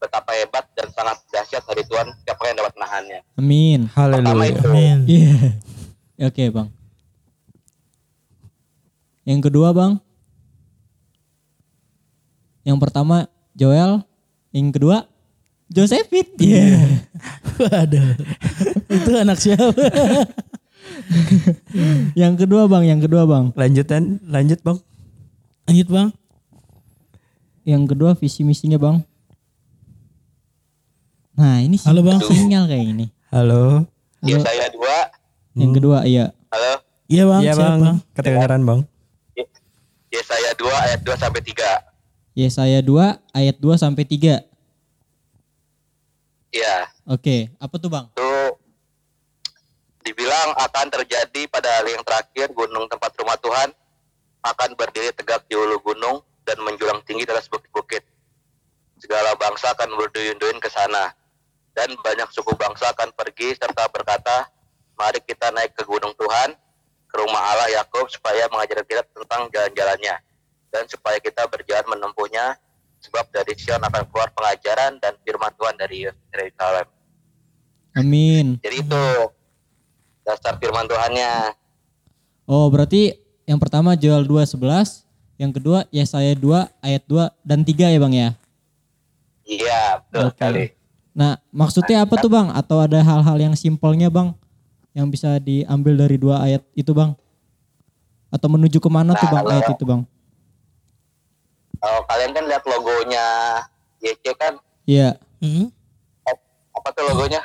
Betapa 0.00 0.32
hebat 0.32 0.64
dan 0.72 0.88
sangat 0.96 1.20
dahsyat 1.28 1.60
dari 1.68 1.84
Tuhan 1.84 2.08
siapa 2.24 2.40
yang 2.48 2.56
dapat 2.56 2.72
menahannya. 2.72 3.20
Amin. 3.36 3.80
Haleluya. 3.92 4.56
Amin. 4.64 4.98
Iya. 5.04 5.60
Oke 6.24 6.48
Bang. 6.48 6.72
Yang 9.28 9.40
kedua 9.52 9.76
Bang. 9.76 10.00
Yang 12.64 12.78
pertama 12.80 13.28
Joel. 13.52 14.00
Yang 14.56 14.80
kedua 14.80 14.96
Josephine. 15.68 16.32
Iya. 16.40 16.80
Waduh. 17.60 18.16
Itu 18.88 19.10
anak 19.14 19.38
siapa? 19.38 19.70
yang 22.20 22.34
kedua 22.34 22.66
Bang, 22.66 22.82
yang 22.82 22.98
kedua 22.98 23.28
Bang. 23.28 23.54
Lanjutan, 23.54 24.18
lanjut 24.26 24.58
bang. 24.66 24.78
Lanjut 25.70 25.88
bang. 25.88 26.08
Yang 27.70 27.94
kedua 27.94 28.18
visi 28.18 28.42
misinya 28.42 28.82
Bang. 28.82 29.06
Nah, 31.38 31.62
ini 31.62 31.78
Halo, 31.86 32.02
Bang. 32.02 32.18
sinyal 32.18 32.66
kayak 32.66 32.82
ini. 32.82 33.06
Halo. 33.30 33.86
Yesaya 34.26 34.66
2, 34.74 35.56
Yang 35.56 35.72
kedua 35.78 35.98
iya. 36.04 36.34
halo. 36.52 36.72
Iya 37.08 37.24
bang. 37.24 37.40
Iya 37.40 37.54
bang. 37.56 37.78
bang. 37.80 37.96
Kedengaran 38.12 38.62
bang. 38.66 38.80
Yesaya 40.10 40.50
2 40.58 40.66
ayat 40.66 41.00
2 41.06 41.14
sampai 41.16 41.40
3. 41.40 41.70
Yesaya 42.36 42.78
2 42.82 43.16
ayat 43.32 43.56
2 43.56 43.78
sampai 43.78 44.04
3. 44.04 44.42
Iya. 46.50 46.90
Oke, 47.06 47.54
apa 47.62 47.74
tuh 47.78 47.90
Bang? 47.90 48.10
itu 48.10 48.30
dibilang 50.02 50.50
akan 50.58 50.86
terjadi 50.90 51.46
pada 51.46 51.70
hari 51.78 51.94
yang 51.94 52.02
terakhir 52.02 52.50
gunung 52.50 52.90
tempat 52.90 53.14
rumah 53.14 53.38
Tuhan 53.38 53.70
akan 54.42 54.70
berdiri 54.74 55.14
tegak 55.14 55.46
di 55.46 55.54
ulu 55.54 55.78
gunung 55.78 56.18
dan 56.50 56.58
menjulang 56.66 56.98
tinggi 57.06 57.22
atas 57.30 57.46
bukit-bukit. 57.46 58.02
Segala 58.98 59.38
bangsa 59.38 59.70
akan 59.70 59.94
berduyun-duyun 59.94 60.58
ke 60.58 60.66
sana 60.66 61.14
dan 61.78 61.94
banyak 62.02 62.26
suku 62.34 62.50
bangsa 62.58 62.90
akan 62.90 63.14
pergi 63.14 63.54
serta 63.54 63.86
berkata, 63.86 64.50
"Mari 64.98 65.22
kita 65.22 65.54
naik 65.54 65.78
ke 65.78 65.86
gunung 65.86 66.10
Tuhan, 66.18 66.58
ke 67.06 67.14
rumah 67.14 67.54
Allah 67.54 67.70
Yakub 67.78 68.10
supaya 68.10 68.50
mengajar 68.50 68.82
kita 68.82 69.06
tentang 69.14 69.46
jalan-jalannya 69.54 70.14
dan 70.74 70.82
supaya 70.90 71.22
kita 71.22 71.46
berjalan 71.46 71.86
menempuhnya 71.86 72.58
sebab 73.00 73.30
dari 73.30 73.54
Sion 73.56 73.80
akan 73.80 74.04
keluar 74.10 74.28
pengajaran 74.34 74.98
dan 74.98 75.14
firman 75.22 75.54
Tuhan 75.54 75.78
dari 75.78 76.10
Yerusalem." 76.34 76.90
Amin. 77.94 78.58
Jadi 78.62 78.76
itu 78.86 79.04
dasar 80.26 80.58
firman 80.58 80.86
Tuhannya. 80.86 81.54
Oh, 82.46 82.66
berarti 82.70 83.18
yang 83.46 83.58
pertama 83.58 83.98
Joel 83.98 84.26
2:11, 84.26 85.06
yang 85.40 85.50
kedua 85.50 85.88
Yesaya 85.88 86.36
2 86.36 86.68
ayat 86.78 87.02
2 87.08 87.32
dan 87.40 87.64
3 87.64 87.88
ya, 87.88 87.96
Bang 87.96 88.12
ya. 88.12 88.36
Iya, 89.42 90.04
betul 90.04 90.28
Oke. 90.28 90.36
sekali. 90.36 90.64
Nah, 91.10 91.40
maksudnya 91.50 92.04
apa 92.04 92.14
tuh, 92.14 92.28
Bang? 92.28 92.52
Atau 92.52 92.78
ada 92.78 93.00
hal-hal 93.00 93.36
yang 93.40 93.54
simpelnya, 93.56 94.06
Bang? 94.06 94.36
Yang 94.92 95.06
bisa 95.10 95.40
diambil 95.40 95.96
dari 95.96 96.14
dua 96.14 96.38
ayat 96.38 96.62
itu, 96.72 96.92
Bang? 96.92 97.16
Atau 98.28 98.46
menuju 98.46 98.78
ke 98.78 98.86
mana 98.86 99.16
tuh, 99.16 99.24
Nah, 99.24 99.32
Bang, 99.32 99.42
kalau- 99.42 99.52
ayat 99.56 99.66
itu, 99.72 99.84
Bang? 99.84 100.02
Kalau 101.80 102.00
kalian 102.04 102.30
kan 102.30 102.44
lihat 102.44 102.62
logonya 102.62 103.24
YC 103.98 104.24
kan 104.36 104.60
Iya, 104.84 105.16
Hmm? 105.40 105.72
apa 106.70 106.88
tuh 106.92 107.08
logonya? 107.08 107.40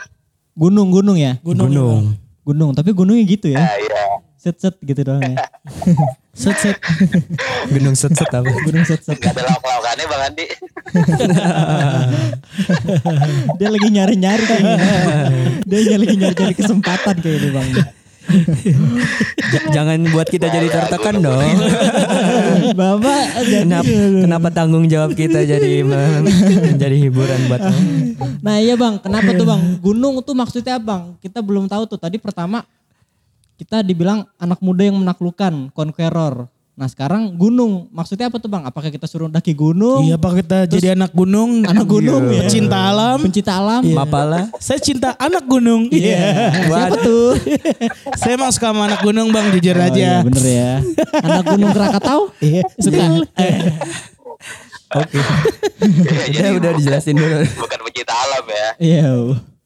gunung-gunung 0.54 1.16
ya. 1.16 1.40
Gunung. 1.40 1.72
Gunung. 1.72 2.04
Gunung, 2.44 2.72
tapi 2.76 2.92
gunungnya 2.92 3.24
gitu 3.24 3.48
ya. 3.50 3.64
Nah, 3.64 3.76
iya. 3.80 4.04
Set-set 4.36 4.76
gitu 4.84 5.02
doang 5.02 5.24
ya. 5.24 5.40
Set 6.36 6.58
set. 6.60 6.76
Gunung 7.74 7.96
set 7.96 8.12
set 8.12 8.28
apa? 8.28 8.52
Gunung 8.68 8.84
set-set. 8.84 9.16
Gak 9.24 9.40
ada 9.40 9.48
lauk-laukannya 9.48 10.06
Bang 10.06 10.22
Andi. 10.28 10.46
Dia 13.60 13.70
lagi 13.72 13.88
nyari-nyari 13.88 14.44
kayaknya. 14.44 14.76
Dia 15.64 15.96
lagi 15.96 16.16
nyari-nyari 16.20 16.56
kesempatan 16.60 17.16
kayaknya, 17.24 17.50
Bang. 17.56 17.70
Jangan 19.72 20.00
buat 20.12 20.28
kita 20.28 20.52
jadi 20.52 20.68
tertekan 20.68 21.24
dong. 21.24 21.40
Bapak 22.80 23.24
Kenapa, 23.46 23.94
kenapa 23.96 24.48
tanggung 24.52 24.90
jawab 24.92 25.16
kita 25.16 25.46
jadi 25.46 25.86
me- 25.86 26.26
menjadi 26.74 26.98
hiburan 27.00 27.48
buat 27.48 27.62
Nah 28.42 28.58
iya 28.58 28.74
bang, 28.74 28.98
kenapa 28.98 29.30
tuh 29.38 29.46
bang? 29.46 29.62
Gunung 29.78 30.26
tuh 30.26 30.34
maksudnya 30.34 30.82
bang? 30.82 31.14
Kita 31.22 31.46
belum 31.46 31.70
tahu 31.70 31.86
tuh. 31.86 32.02
Tadi 32.02 32.18
pertama 32.18 32.66
kita 33.56 33.82
dibilang 33.82 34.28
anak 34.36 34.60
muda 34.60 34.84
yang 34.84 34.98
menaklukkan, 34.98 35.72
conqueror. 35.72 36.48
Nah 36.76 36.92
sekarang 36.92 37.32
gunung, 37.32 37.88
maksudnya 37.88 38.28
apa 38.28 38.36
tuh 38.36 38.52
bang? 38.52 38.68
Apakah 38.68 38.92
kita 38.92 39.08
suruh 39.08 39.32
daki 39.32 39.56
gunung? 39.56 40.04
Iya 40.04 40.20
apa 40.20 40.28
kita 40.36 40.68
jadi 40.68 40.92
anak 40.92 41.16
gunung? 41.16 41.64
Anak 41.64 41.88
gunung 41.88 42.28
ya. 42.28 42.44
Pecinta 42.44 42.92
alam. 42.92 43.16
Pencinta 43.24 43.54
alam? 43.56 43.80
Mapala? 43.88 44.52
Saya 44.60 44.84
cinta 44.84 45.16
anak 45.16 45.48
gunung. 45.48 45.88
Iya. 45.88 46.52
Siapa 46.68 47.00
tuh? 47.00 47.32
Saya 48.20 48.36
emang 48.36 48.52
suka 48.52 48.76
sama 48.76 48.92
anak 48.92 49.00
gunung 49.00 49.32
bang, 49.32 49.56
jujur 49.56 49.72
Oh, 49.72 49.88
iya, 49.88 49.88
aja. 49.88 50.10
bener 50.28 50.44
ya. 50.44 50.72
Anak 51.32 51.44
gunung 51.48 51.72
Krakatau? 51.72 52.22
Iya. 52.44 52.62
Suka? 52.76 53.04
Oke. 54.96 55.20
Jadi 56.28 56.38
Udah 56.44 56.50
udah 56.60 56.72
dijelasin 56.76 57.16
dulu. 57.16 57.40
bukan 57.56 57.80
pecinta 57.88 58.14
alam 58.14 58.44
ya. 58.52 58.68
Iya, 58.84 59.04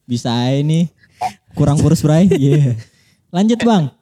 bisa 0.05 0.29
nih. 0.61 0.93
Kurang 1.57 1.81
kurus 1.81 2.05
bray. 2.05 2.29
Iya. 2.29 2.77
Lanjut 3.29 3.59
bang. 3.61 3.93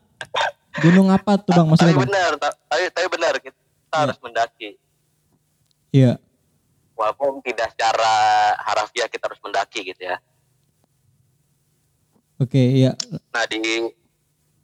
Gunung 0.78 1.10
apa 1.10 1.42
tuh 1.42 1.52
bang 1.52 1.66
Tapi 1.66 1.72
maksudnya 1.74 1.96
bang? 1.98 2.06
benar, 2.08 2.32
ta- 2.40 2.58
tapi, 2.70 2.84
tapi 2.94 3.08
benar 3.12 3.34
kita 3.42 3.60
harus 3.92 4.18
mendaki. 4.24 4.70
Iya. 5.92 6.22
Walaupun 6.98 7.42
tidak 7.46 7.74
secara 7.76 8.14
harafiah 8.62 9.08
kita 9.10 9.30
harus 9.30 9.42
mendaki 9.42 9.80
gitu 9.86 10.02
ya. 10.02 10.18
Oke, 12.38 12.62
iya. 12.62 12.94
Nah 13.34 13.44
di 13.50 13.82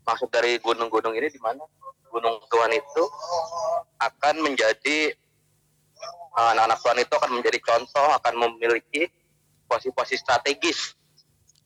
maksud 0.06 0.30
dari 0.30 0.62
gunung-gunung 0.62 1.14
ini 1.18 1.30
di 1.30 1.42
mana 1.42 1.66
gunung 2.14 2.38
Tuhan 2.46 2.72
itu 2.78 3.04
akan 3.98 4.36
menjadi 4.46 4.98
eh, 6.38 6.50
anak-anak 6.54 6.78
Tuhan 6.86 7.00
itu 7.02 7.14
akan 7.18 7.32
menjadi 7.42 7.60
contoh 7.66 8.08
akan 8.22 8.34
memiliki 8.38 9.10
posisi-posisi 9.66 10.22
strategis 10.22 10.94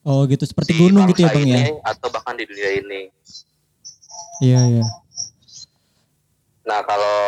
Oh 0.03 0.23
gitu 0.29 0.43
seperti 0.45 0.75
di 0.75 0.79
gunung 0.81 1.09
gitu 1.11 1.25
ya 1.25 1.31
bang 1.33 1.47
ya? 1.47 1.59
ini 1.67 1.73
atau 1.83 2.07
bahkan 2.11 2.35
di 2.37 2.45
dunia 2.45 2.69
ini. 2.77 3.01
Iya 4.43 4.59
iya. 4.69 4.85
Nah 6.67 6.79
kalau 6.83 7.19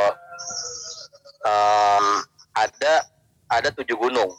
em, 1.46 2.06
ada 2.54 2.94
ada 3.50 3.70
tujuh 3.74 3.98
gunung 3.98 4.30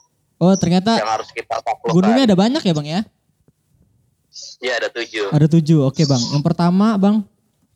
Oh 0.40 0.56
ternyata 0.56 0.96
yang 0.96 1.12
harus 1.20 1.28
kita 1.36 1.60
taklukkan. 1.60 1.92
gunungnya 1.92 2.24
ada 2.32 2.36
banyak 2.36 2.62
ya 2.64 2.72
bang 2.72 2.88
ya? 2.88 3.00
Iya 4.64 4.72
ada 4.80 4.88
tujuh. 4.88 5.26
Ada 5.36 5.46
tujuh. 5.52 5.80
Oke 5.84 6.08
bang. 6.08 6.22
Yang 6.32 6.44
pertama 6.48 6.96
bang. 6.96 7.20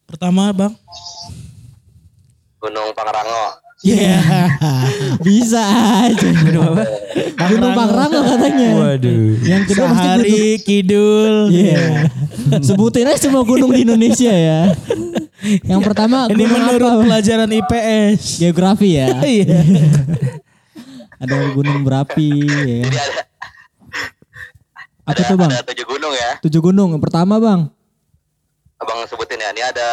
Pertama 0.08 0.48
bang. 0.56 0.72
Gunung 2.56 2.96
Pangrango. 2.96 3.63
Iya. 3.82 4.16
Bisa 5.26 5.60
aja. 6.06 6.28
Gunung 6.30 6.64
apa? 6.72 6.84
Gunung 7.50 7.72
Pangrango 7.74 8.20
katanya. 8.22 8.68
Waduh. 8.78 9.26
Yang 9.42 9.62
kedua 9.66 9.86
pasti 9.90 10.06
gunung. 10.06 10.24
Sehari 10.24 10.42
Kidul. 10.62 11.34
Iya. 11.50 11.82
Sebutin 12.62 13.10
aja 13.10 13.18
semua 13.18 13.42
gunung 13.42 13.74
di 13.74 13.82
Indonesia 13.82 14.30
ya. 14.30 14.72
Yang 15.44 15.80
pertama 15.84 16.30
Ini 16.30 16.44
menurut 16.46 16.88
apa? 16.88 17.02
pelajaran 17.02 17.50
IPS. 17.50 18.40
Geografi 18.40 18.96
ya. 18.96 19.08
Iya. 19.24 19.60
Ada 21.24 21.36
gunung 21.52 21.82
berapi 21.82 22.30
ya. 22.46 22.84
Ada 22.84 23.20
Apa 25.04 25.12
ada, 25.12 25.22
tuh 25.28 25.36
bang? 25.36 25.50
ada 25.52 25.64
tujuh 25.68 25.86
gunung 25.86 26.12
ya. 26.16 26.30
Tujuh 26.40 26.60
gunung. 26.62 26.88
Yang 26.96 27.02
pertama 27.04 27.36
bang. 27.36 27.60
Abang 28.80 29.04
sebutin 29.04 29.40
ya. 29.40 29.52
Ini 29.52 29.62
ada 29.64 29.88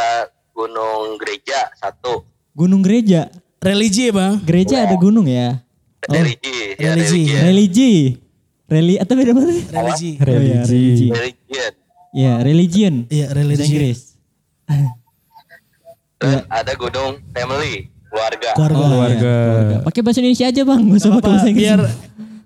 Gunung 0.52 1.20
Gereja 1.20 1.68
satu. 1.76 2.24
Gunung 2.52 2.84
gereja. 2.84 3.32
Religi 3.62 4.10
ya 4.10 4.12
bang. 4.12 4.34
Gereja 4.42 4.76
ada 4.84 4.96
gunung 4.98 5.30
ya. 5.30 5.62
Oh. 6.10 6.14
Religi. 6.18 6.58
Ya, 6.76 6.98
religi. 6.98 7.24
religi. 7.30 7.38
Religi. 7.38 7.94
Reli 8.66 8.96
atau 8.98 9.14
beda 9.14 9.32
mana 9.32 9.52
sih? 9.52 9.66
Religi. 9.68 10.12
Oh, 10.18 10.26
iya, 10.26 10.62
religi. 10.66 10.66
Religi. 10.66 11.08
Religion. 11.12 11.74
Ya, 12.12 12.34
religion. 12.42 12.94
Iya 13.06 13.26
Bahasa 13.28 13.38
religi. 13.38 13.64
Inggris. 13.68 14.00
Terus 16.18 16.42
ada 16.48 16.74
gunung 16.74 17.12
family, 17.30 17.74
keluarga. 18.08 18.50
Keluarga. 18.56 18.78
Oh, 18.78 18.88
Keluarga. 18.88 19.36
iya, 19.36 19.78
Pakai 19.82 20.02
bahasa 20.02 20.20
Indonesia 20.20 20.46
aja 20.48 20.62
bang, 20.64 20.82
gak 20.82 20.98
usah 20.98 21.10
pakai 21.12 21.26
bahasa 21.28 21.48
Inggris. 21.48 21.62
biar 21.64 21.80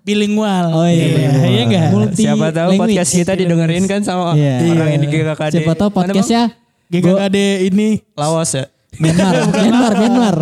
bilingual. 0.02 0.66
Oh 0.74 0.84
iya, 0.86 1.06
bilingual. 1.10 1.44
Iya 1.46 1.62
enggak? 1.64 1.88
Multi 1.92 2.24
Siapa 2.24 2.48
tahu 2.50 2.70
language. 2.70 2.84
podcast 2.92 3.12
kita 3.14 3.34
didengerin 3.34 3.84
kan 3.86 4.02
sama 4.02 4.24
Iya. 4.34 4.54
orang 4.70 4.90
yang 4.90 5.02
di 5.02 5.10
GKKD. 5.10 5.54
Siapa 5.54 5.74
tahu 5.76 5.90
podcastnya 5.92 6.42
GKKD 6.88 7.38
ini 7.66 7.88
Laos 8.14 8.52
ya. 8.52 8.66
Myanmar, 8.96 9.34
Myanmar, 9.54 9.92
Myanmar. 9.94 10.36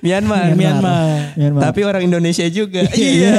Myanmar. 0.00 0.52
Myanmar. 0.52 1.32
Myanmar. 1.34 1.62
Tapi 1.62 1.80
orang 1.82 2.02
Indonesia 2.04 2.46
juga. 2.48 2.84
Iya. 2.90 3.36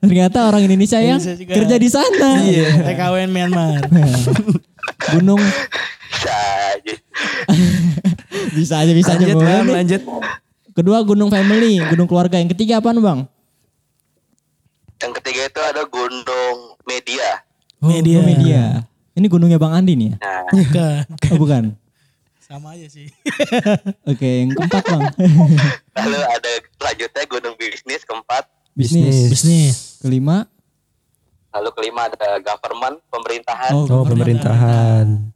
Ternyata 0.00 0.38
orang 0.46 0.62
Indonesia 0.64 0.98
yang 1.00 1.18
Indonesia 1.20 1.36
juga. 1.36 1.52
kerja 1.54 1.76
di 1.76 1.88
sana. 1.88 2.30
Iya. 2.40 2.68
TKWN 2.84 3.30
Myanmar. 3.30 3.80
Gunung 5.12 5.40
Bisa 5.40 6.36
aja. 6.76 6.94
bisa 8.54 8.74
aja 8.80 8.92
bisa 8.92 9.10
aja 9.12 9.24
Lanjut 9.24 9.36
boleh 9.36 9.48
Bang, 9.50 9.66
lanjut. 9.68 10.02
Kedua 10.74 10.98
gunung 11.02 11.30
family, 11.30 11.78
gunung 11.86 12.06
keluarga. 12.06 12.36
Yang 12.36 12.56
ketiga 12.56 12.82
apaan 12.82 12.98
bang? 12.98 13.20
Yang 14.98 15.12
ketiga 15.22 15.42
itu 15.46 15.60
ada 15.62 15.82
gunung 15.86 16.56
media. 16.82 17.44
Media. 17.78 18.18
Oh, 18.18 18.24
media. 18.24 18.62
Ini 19.14 19.26
gunungnya 19.28 19.58
Bang 19.60 19.70
Andi 19.70 19.94
nih 19.94 20.08
ya? 20.10 20.16
Nah, 20.18 20.42
Bukan. 20.50 21.02
Oh 21.30 21.38
bukan. 21.38 21.62
Sama 22.44 22.76
aja 22.76 22.84
sih. 22.86 23.08
Oke, 24.10 24.44
yang 24.44 24.52
keempat 24.52 24.84
bang. 24.84 25.02
lalu 25.96 26.20
ada 26.20 26.50
selanjutnya 26.76 27.24
gunung 27.24 27.54
bisnis 27.56 28.04
keempat. 28.04 28.44
Bisnis. 28.72 29.32
Bisnis. 29.32 29.76
Kelima. 29.98 30.44
Lalu 31.50 31.70
kelima 31.72 32.04
ada 32.04 32.36
government, 32.38 33.00
pemerintahan. 33.08 33.72
Oh, 33.72 33.86
Oh, 33.86 34.04
pemerintahan. 34.04 35.32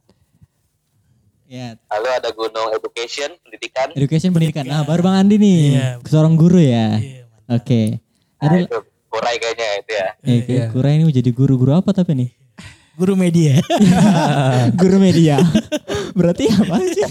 Ya, 1.49 1.81
Lalu 1.89 2.09
ada 2.13 2.29
gunung 2.29 2.69
education, 2.71 3.33
pendidikan. 3.41 3.89
education 3.97 4.31
pendidikan. 4.31 4.69
Nah, 4.69 4.85
baru 4.85 5.01
Bang 5.01 5.17
Andi 5.17 5.41
nih. 5.41 5.61
Iya. 5.73 5.89
Seorang 6.05 6.37
guru 6.37 6.61
ya. 6.61 7.01
Iya, 7.01 7.25
Oke. 7.49 8.05
Nah, 8.37 8.45
Ada 8.45 8.57
itu 8.61 8.79
kurai 9.09 9.37
kayaknya 9.41 9.69
itu 9.81 9.93
ya. 9.97 10.09
eh, 10.21 10.41
Iya. 10.45 10.65
Kura 10.69 10.93
ini 10.93 11.03
mau 11.03 11.15
jadi 11.15 11.31
guru-guru 11.33 11.73
apa 11.73 11.97
tapi 11.97 12.13
nih? 12.13 12.31
Guru 12.99 13.15
media. 13.15 13.63
guru 14.81 14.99
media. 14.99 15.39
Berarti 16.19 16.51
apa 16.51 16.83
sih? 16.83 17.07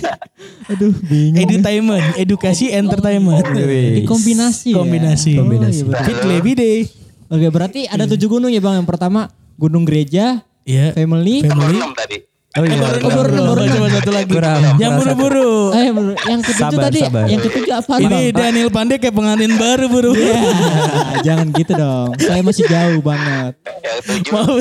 Aduh, 0.67 0.91
bingung. 1.07 1.47
Edutainment, 1.47 2.19
edukasi, 2.19 2.75
entertainment. 2.75 3.39
Ini 3.55 4.03
kombinasi. 4.03 4.75
ya? 4.75 4.83
Kombinasi. 4.83 5.31
Oh, 5.39 5.47
Kombinasi. 5.47 5.81
iya, 5.87 6.23
lebih 6.27 6.53
deh. 6.59 6.83
Oke, 7.31 7.47
berarti 7.47 7.87
ada 7.87 8.03
tujuh 8.03 8.27
gunung 8.27 8.51
ya 8.51 8.59
Bang. 8.59 8.83
Yang 8.83 8.87
pertama 8.91 9.31
Gunung 9.55 9.87
Gereja, 9.87 10.43
Iya. 10.67 10.91
Family. 10.91 11.47
Family. 11.47 11.79
tadi. 11.95 12.26
Oh 12.57 12.65
iya. 12.65 12.73
Baru 12.75 12.97
baru- 12.99 13.13
baru 13.13 13.31
baru- 13.53 13.69
coba 13.69 13.87
satu 13.93 14.11
lagi. 14.11 14.31
Kurang. 14.33 14.61
Yang 14.75 14.91
buru-buru. 14.97 15.51
Eh, 15.71 15.83
yang 15.85 15.95
bener- 15.95 16.17
yang 16.25 16.39
ketujuh 16.41 16.65
Sabar, 16.73 16.83
tadi, 16.89 16.99
sabar. 17.05 17.25
yang 17.29 17.41
ketujuh 17.41 17.73
apa 17.75 17.93
Ini 17.95 18.05
Bang? 18.09 18.23
Daniel 18.33 18.69
Pandey 18.69 18.97
kayak 18.97 19.13
pengantin 19.13 19.53
baru 19.55 19.85
buru. 19.85 20.11
Ya, 20.13 20.41
jangan 21.27 21.47
gitu 21.51 21.71
dong. 21.71 22.09
Saya 22.17 22.41
masih 22.41 22.65
jauh 22.65 22.99
banget. 22.99 23.53
Yang 23.79 23.99
tujuh 24.03 24.31
Mau. 24.33 24.55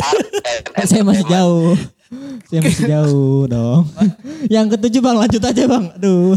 and 0.76 0.88
Saya 0.90 1.02
masih 1.02 1.24
jauh. 1.26 1.72
Saya 2.46 2.60
masih 2.62 2.84
jauh 2.86 3.40
dong. 3.46 3.80
Yang 4.54 4.66
ketujuh 4.76 5.00
Bang, 5.00 5.16
lanjut 5.16 5.42
aja 5.42 5.62
Bang. 5.64 5.84
Aduh. 5.92 6.36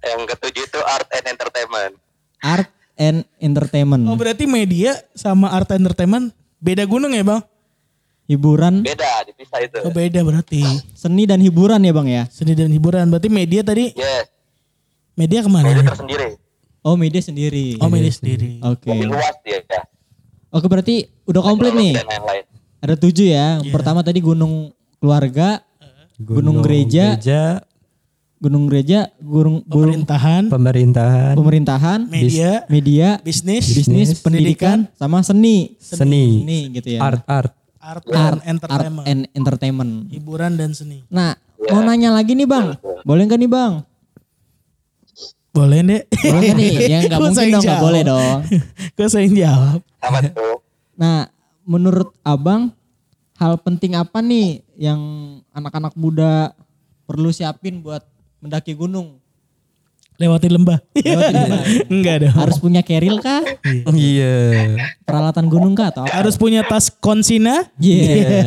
Yang 0.00 0.22
ketujuh 0.30 0.64
itu 0.66 0.80
art 0.82 1.08
and 1.10 1.26
entertainment. 1.28 1.92
Art 2.40 2.68
and 2.94 3.18
Entertainment. 3.36 4.04
Oh 4.04 4.14
berarti 4.14 4.44
media 4.44 4.92
sama 5.12 5.48
art 5.48 5.68
entertainment 5.70 6.32
beda 6.56 6.84
gunung 6.84 7.08
ya 7.08 7.24
bang? 7.24 7.40
Hiburan, 8.30 8.86
Beda, 8.86 9.26
dipisah 9.26 9.58
itu. 9.58 9.78
Oh 9.82 9.90
beda 9.90 10.22
berarti. 10.22 10.62
seni 10.94 11.26
dan 11.26 11.42
hiburan 11.42 11.82
ya 11.82 11.90
Bang 11.90 12.06
ya? 12.06 12.30
Seni 12.30 12.54
dan 12.54 12.70
hiburan. 12.70 13.10
Berarti 13.10 13.26
media 13.26 13.66
tadi, 13.66 13.90
Yes, 13.90 14.30
media 15.18 15.42
ke 15.42 15.50
mana? 15.50 15.74
tersendiri. 15.82 16.38
Oh, 16.80 16.94
media 16.96 17.20
sendiri. 17.20 17.76
Oh 17.76 17.90
media 17.90 18.08
sendiri. 18.08 18.62
Oke. 18.64 18.88
Lebih 18.88 19.10
luas 19.10 19.34
dia 19.42 19.60
ya. 19.60 19.82
Oke, 20.48 20.64
berarti 20.64 21.10
udah 21.26 21.42
komplit 21.42 21.74
nih. 21.74 21.98
Ada 22.80 22.96
tujuh 22.96 23.28
ya. 23.28 23.60
Pertama 23.68 24.00
tadi 24.00 24.22
Gunung 24.22 24.72
Keluarga, 24.96 25.60
Gunung 26.16 26.62
Gereja. 26.62 27.18
Gunung 28.40 28.72
Gereja, 28.72 29.12
Gunung, 29.20 29.60
Gunung 29.68 30.00
Pemerintahan, 30.00 30.48
pemerintahan, 30.48 31.34
Pemerintahan, 31.36 32.00
media, 32.08 32.64
media, 32.72 33.20
bisnis, 33.20 33.68
bisnis, 33.68 34.16
pendidikan, 34.16 34.88
sama 34.96 35.20
seni. 35.20 35.76
seni, 35.76 36.40
Seni 36.40 36.58
gitu 36.72 36.96
ya. 36.96 37.04
art, 37.04 37.20
art. 37.28 37.52
Art, 37.80 38.04
Art, 38.12 38.12
and 38.12 38.36
art 38.36 38.44
entertainment. 38.44 39.04
and 39.08 39.20
entertainment. 39.32 39.92
Hiburan 40.12 40.52
dan 40.54 40.70
seni. 40.76 41.02
Nah, 41.08 41.34
mau 41.72 41.80
nanya 41.80 42.12
lagi 42.12 42.36
nih 42.36 42.44
Bang. 42.44 42.76
Boleh 43.02 43.24
nggak 43.24 43.40
nih 43.40 43.50
Bang? 43.50 43.72
Boleh 45.50 45.80
deh. 45.82 46.02
Boleh 46.06 46.50
nih? 46.54 46.70
Ya 46.86 46.98
nggak 47.08 47.20
mungkin 47.24 47.46
dong, 47.50 47.62
nggak 47.64 47.82
boleh 47.82 48.02
dong. 48.06 48.38
Kok 48.96 49.08
saya 49.10 49.24
yang 49.26 49.36
jawab? 49.36 49.78
Apa 49.98 50.18
tuh? 50.30 50.56
Nah, 50.94 51.26
menurut 51.64 52.12
Abang, 52.22 52.70
hal 53.36 53.56
penting 53.60 53.96
apa 53.96 54.20
nih 54.20 54.60
yang 54.76 55.00
anak-anak 55.50 55.96
muda 55.96 56.52
perlu 57.04 57.32
siapin 57.32 57.80
buat 57.80 58.04
mendaki 58.40 58.76
gunung? 58.76 59.19
Lewati 60.20 60.52
lembah. 60.52 60.76
Lembah. 60.92 61.64
Enggak 61.96 62.16
dong. 62.20 62.36
Harus 62.36 62.60
punya 62.60 62.84
keril 62.84 63.24
kah? 63.24 63.40
Iya. 63.88 64.76
Peralatan 65.08 65.48
gunung 65.48 65.72
kah 65.72 65.88
atau 65.88 66.04
apa? 66.04 66.12
Harus 66.12 66.36
punya 66.36 66.60
tas 66.60 66.92
konsina. 66.92 67.72
Iya. 67.80 68.44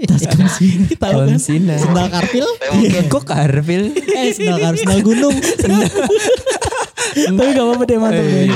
Tas 0.08 0.24
kunci. 0.24 0.96
Tahu 0.96 1.12
kan? 1.12 1.36
Konsina. 1.36 1.76
Sendal 1.76 2.08
karpil? 2.08 2.48
Mungkin 2.72 3.04
Kok 3.12 3.24
karpil? 3.28 3.92
Eh, 3.92 4.32
sendal 4.32 4.56
karpil, 4.56 4.80
sendal 4.80 5.00
gunung. 5.04 5.36
Tapi 7.10 7.50
gak 7.50 7.64
apa-apa 7.66 7.84
deh 7.84 7.98
mantap 7.98 8.24
deh. 8.24 8.46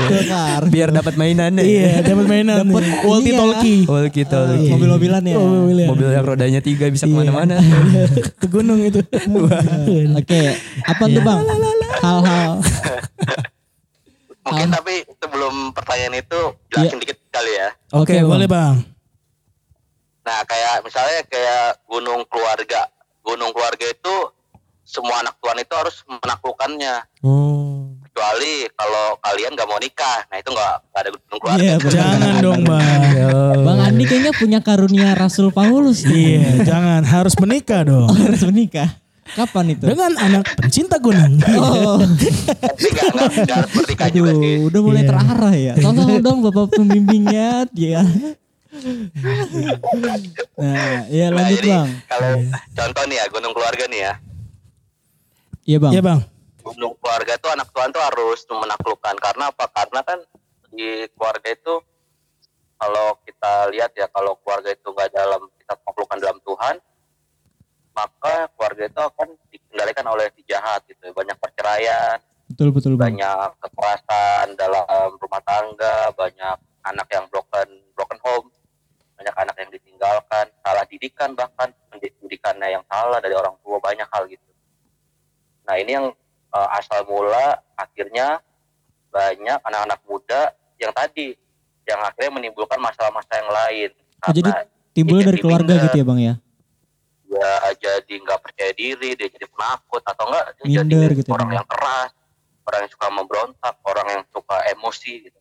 Biar 0.71 0.89
dapat 0.91 1.13
mainannya. 1.15 1.63
Iya, 1.63 2.01
dapat 2.01 2.25
mainan. 2.25 2.55
Dapet 2.63 2.83
Walkie 3.03 3.31
ininya. 3.31 3.39
talkie. 3.43 3.79
Walkie 3.85 4.25
talkie. 4.25 4.71
Mobil-mobilan 4.71 5.21
ya. 5.23 5.35
Mobil-mobilan. 5.35 5.87
Mobil 5.91 6.07
yang 6.11 6.25
rodanya 6.25 6.61
tiga 6.63 6.87
bisa 6.87 7.05
ke 7.05 7.13
mana-mana. 7.13 7.59
Ke 8.41 8.47
gunung 8.47 8.79
itu. 8.79 9.03
Oke, 10.15 10.41
apa 10.83 11.03
tuh 11.05 11.21
Bang? 11.21 11.41
Hal-hal. 11.99 12.53
mungkin 14.45 14.69
tapi 14.69 15.01
sebelum 15.17 15.73
pertanyaan 15.73 16.21
itu 16.21 16.39
jelasin 16.69 17.01
dikit 17.01 17.17
kali 17.33 17.49
ya. 17.49 17.69
Oke. 17.97 18.13
Boleh 18.21 18.45
bang. 18.45 18.77
Nah, 20.21 20.39
kayak 20.45 20.85
misalnya 20.85 21.25
kayak 21.25 21.81
gunung 21.89 22.21
keluarga. 22.29 22.85
Gunung 23.25 23.49
keluarga 23.49 23.89
itu 23.89 24.15
semua 24.85 25.25
anak 25.25 25.33
tuan 25.41 25.57
itu 25.57 25.73
harus 25.73 26.05
menaklukkannya. 26.05 26.95
Oh. 27.25 27.74
Kecuali 28.15 28.63
kalau 28.71 29.19
kalian 29.19 29.51
gak 29.53 29.67
mau 29.67 29.75
nikah. 29.75 30.23
Nah, 30.31 30.39
itu 30.39 30.47
nggak 30.47 30.73
nggak 30.87 31.01
ada 31.03 31.09
gunung 31.11 31.35
keluarga. 31.35 31.59
Iya, 31.59 31.75
benar. 31.75 31.91
Jangan 31.91 32.33
dong 32.39 32.61
bang. 32.63 33.11
Bang 33.59 33.79
Andi 33.83 34.03
kayaknya 34.07 34.31
punya 34.31 34.59
karunia 34.63 35.09
Rasul 35.11 35.51
Paulus. 35.51 36.07
nih. 36.07 36.39
Iya, 36.39 36.63
jangan 36.63 37.03
harus 37.03 37.35
menikah 37.35 37.83
dong. 37.83 38.07
Harus 38.07 38.47
menikah. 38.47 38.87
Kapan 39.27 39.75
itu? 39.75 39.83
Dengan 39.83 40.15
anak 40.15 40.47
pencinta 40.55 40.95
gunung. 40.95 41.43
Oh, 41.59 41.99
aduh, 43.99 44.31
udah 44.63 44.79
mulai 44.79 45.03
Iya. 45.03 45.09
terarah 45.11 45.51
ya. 45.53 45.73
Tolong 45.75 46.23
dong 46.23 46.39
bapak 46.39 46.71
pembimbingnya, 46.71 47.67
dia. 47.67 47.99
Nah, 50.55 51.07
ya 51.07 51.31
Nah, 51.31 51.39
lanjut 51.41 51.59
jadi 51.59 51.69
bang. 51.71 51.87
kalau 52.07 52.31
contoh 52.71 53.03
nih 53.07 53.17
ya 53.19 53.25
gunung 53.27 53.51
keluarga 53.51 53.83
nih 53.87 53.99
ya. 54.03 54.13
Iya 55.65 55.77
bang. 55.79 55.91
Iya 55.91 56.01
bang. 56.01 56.19
Gunung 56.65 56.97
keluarga 56.97 57.37
tuh 57.37 57.53
anak 57.53 57.69
tuan 57.69 57.93
tuh 57.93 58.01
harus 58.01 58.41
menaklukkan 58.49 59.15
karena 59.21 59.53
apa? 59.53 59.69
Karena 59.69 60.01
kan 60.01 60.19
di 60.73 61.05
keluarga 61.13 61.49
itu 61.53 61.73
kalau 62.75 63.15
kita 63.23 63.71
lihat 63.71 63.91
ya 63.95 64.09
kalau 64.11 64.35
keluarga 64.43 64.73
itu 64.75 64.87
nggak 64.91 65.13
dalam 65.15 65.47
kita 65.61 65.73
menaklukkan 65.79 66.17
dalam 66.19 66.39
Tuhan 66.43 66.75
maka 67.95 68.51
keluarga 68.59 68.83
itu 68.91 69.01
akan 69.01 69.27
dikendalikan 69.47 70.05
oleh 70.11 70.27
si 70.35 70.43
jahat 70.43 70.83
gitu 70.85 71.15
banyak 71.15 71.37
perceraian 71.39 72.19
Betul 72.45 72.69
betul 72.75 72.93
bang. 72.99 73.15
banyak 73.17 73.49
kekerasan 73.63 74.53
dalam 74.59 75.15
rumah 75.17 75.41
tangga 75.41 76.11
banyak 76.13 76.57
anak 76.85 77.07
yang 77.09 77.25
broken 77.31 77.69
broken 77.95 78.19
home 78.21 78.51
banyak 79.15 79.35
anak 79.39 79.55
yang 79.57 79.71
ditinggalkan 79.71 80.45
salah 80.59 80.85
didikan 80.91 81.31
bahkan 81.33 81.71
pendidikannya 81.87 82.75
yang 82.75 82.83
salah 82.91 83.17
dari 83.23 83.33
orang 83.33 83.55
tua 83.63 83.79
banyak 83.79 84.05
hal 84.11 84.27
gitu 84.27 84.51
nah 85.65 85.79
ini 85.79 85.91
yang 85.95 86.11
eh, 86.55 86.67
asal 86.79 87.03
mula 87.05 87.59
akhirnya 87.75 88.39
banyak 89.11 89.59
anak-anak 89.63 89.99
muda 90.07 90.41
yang 90.79 90.91
tadi 90.95 91.35
yang 91.85 92.01
akhirnya 92.01 92.31
menimbulkan 92.41 92.79
masalah-masalah 92.79 93.37
yang 93.43 93.51
lain 93.53 93.91
Oh, 94.25 94.33
jadi 94.33 94.49
dia 94.95 95.03
dari 95.05 95.37
jadi 95.37 95.43
keluarga 95.43 95.73
minder, 95.75 95.85
gitu 95.85 95.97
ya 96.01 96.05
bang 96.07 96.19
ya? 96.23 96.33
dia 97.35 97.51
jadi 97.77 98.13
nggak 98.25 98.39
percaya 98.41 98.71
diri 98.73 99.09
dia 99.13 99.27
jadi 99.27 99.45
penakut 99.51 100.01
atau 100.01 100.23
enggak 100.31 100.45
dia 100.55 100.63
jadi 100.63 100.81
Minder 100.87 101.11
gitu 101.13 101.29
ya, 101.29 101.35
orang 101.35 101.49
Bang. 101.51 101.57
yang 101.59 101.67
keras 101.67 102.11
orang 102.65 102.79
yang 102.79 102.91
suka 102.95 103.07
memberontak 103.11 103.75
orang 103.83 104.07
yang 104.07 104.23
suka 104.31 104.57
emosi 104.71 105.13
gitu 105.29 105.39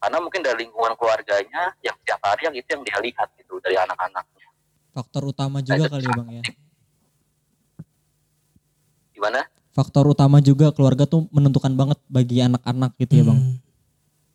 karena 0.00 0.18
mungkin 0.22 0.40
dari 0.40 0.56
lingkungan 0.64 0.92
keluarganya 0.96 1.62
yang 1.84 1.94
setiap 2.02 2.20
hari 2.24 2.42
yang 2.48 2.54
itu 2.56 2.68
yang 2.72 2.82
dia 2.82 2.98
lihat 3.04 3.28
gitu 3.36 3.54
dari 3.60 3.76
anak-anaknya 3.76 4.46
Faktor 4.96 5.22
utama 5.28 5.60
juga 5.60 5.92
kali 5.92 6.08
ya 6.08 6.14
bang 6.16 6.28
ya. 6.40 6.42
Gimana? 9.12 9.40
Faktor 9.76 10.08
utama 10.08 10.40
juga 10.40 10.72
keluarga 10.72 11.04
tuh 11.04 11.28
menentukan 11.28 11.68
banget 11.70 12.00
bagi 12.06 12.40
anak-anak 12.40 12.96
gitu 12.96 13.12
ya 13.14 13.24
bang. 13.26 13.36
Hmm, 13.36 13.56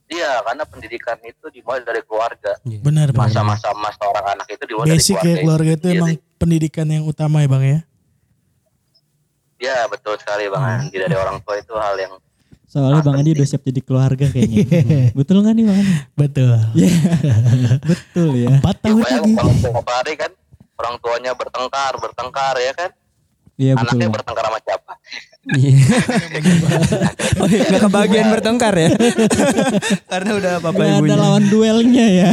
Iya, 0.05 0.43
karena 0.43 0.63
pendidikan 0.63 1.15
itu 1.23 1.45
dimulai 1.49 1.81
dari 1.81 2.03
keluarga. 2.03 2.59
benar 2.61 3.09
benar. 3.09 3.25
Masa-masa 3.25 3.71
mas 3.73 3.95
seorang 3.95 4.25
anak 4.29 4.47
itu 4.49 4.63
dimulai 4.65 4.91
Basic 4.91 5.15
dari 5.15 5.25
ya 5.25 5.35
keluarga 5.39 5.71
itu 5.71 5.87
Iya, 5.87 5.95
emang 5.95 6.09
pendidikan 6.35 6.85
yang 6.85 7.03
utama 7.05 7.39
ya 7.39 7.47
bang 7.47 7.63
ya. 7.65 7.79
Iya, 9.57 9.77
betul 9.87 10.13
sekali 10.15 10.45
Bang 10.47 10.61
Hmm. 10.61 10.77
Andi. 10.83 10.95
Dari 10.95 11.15
orang 11.15 11.37
tua 11.39 11.55
itu 11.55 11.73
hal 11.73 11.95
yang 11.95 12.13
Soalnya 12.65 13.01
bang 13.01 13.15
Andi 13.17 13.31
udah 13.33 13.45
siap 13.45 13.63
jadi 13.63 13.81
keluarga 13.81 14.25
kayaknya. 14.25 14.63
Betul 15.19 15.43
nggak 15.43 15.53
nih 15.53 15.65
bang 15.65 15.77
Andi? 15.77 15.93
Betul. 16.13 16.51
Betul 17.89 18.29
ya. 18.37 18.49
Empat 18.53 18.75
Ya, 18.77 18.81
tahun 18.81 18.99
bayang 19.01 19.21
lagi. 19.21 19.33
kalau 19.33 19.53
tiap 19.55 19.87
hari 19.87 20.13
kan 20.17 20.31
orang 20.75 20.95
tuanya 20.97 21.31
bertengkar, 21.33 21.93
bertengkar 21.97 22.55
ya 22.57 22.71
kan. 22.73 22.91
Iya 23.55 23.71
betul. 23.73 23.85
Anaknya 23.85 24.05
Bang. 24.05 24.13
bertengkar 24.13 24.43
sama 24.45 24.59
siapa? 24.61 24.91
Iya. 25.41 25.73
oh, 27.41 27.49
iya, 27.49 27.65
nggak 27.65 27.81
kebagian 27.81 28.29
bertengkar 28.29 28.77
ya? 28.77 28.93
Karena 30.11 30.31
udah 30.37 30.53
bapak 30.61 30.77
Nggak 30.77 30.93
ada 30.93 31.01
ibunya. 31.01 31.17
lawan 31.17 31.43
duelnya 31.49 32.05
ya. 32.05 32.29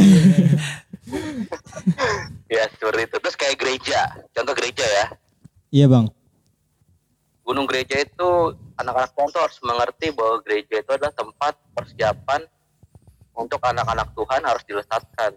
Ya 2.45 2.63
seperti 2.69 3.09
itu. 3.09 3.15
Terus 3.17 3.35
kayak 3.35 3.57
gereja. 3.57 3.99
Contoh 4.29 4.53
gereja 4.53 4.85
ya. 4.85 5.05
Iya 5.73 5.85
bang. 5.89 6.05
Gunung 7.41 7.65
gereja 7.65 7.97
itu 7.97 8.29
anak-anak 8.77 9.09
tuh 9.17 9.41
harus 9.41 9.57
mengerti 9.65 10.13
bahwa 10.13 10.37
gereja 10.45 10.77
itu 10.77 10.91
adalah 10.93 11.09
tempat 11.09 11.57
persiapan 11.73 12.45
untuk 13.33 13.57
anak-anak 13.57 14.13
Tuhan 14.13 14.41
harus 14.45 14.63
dilesatkan 14.69 15.33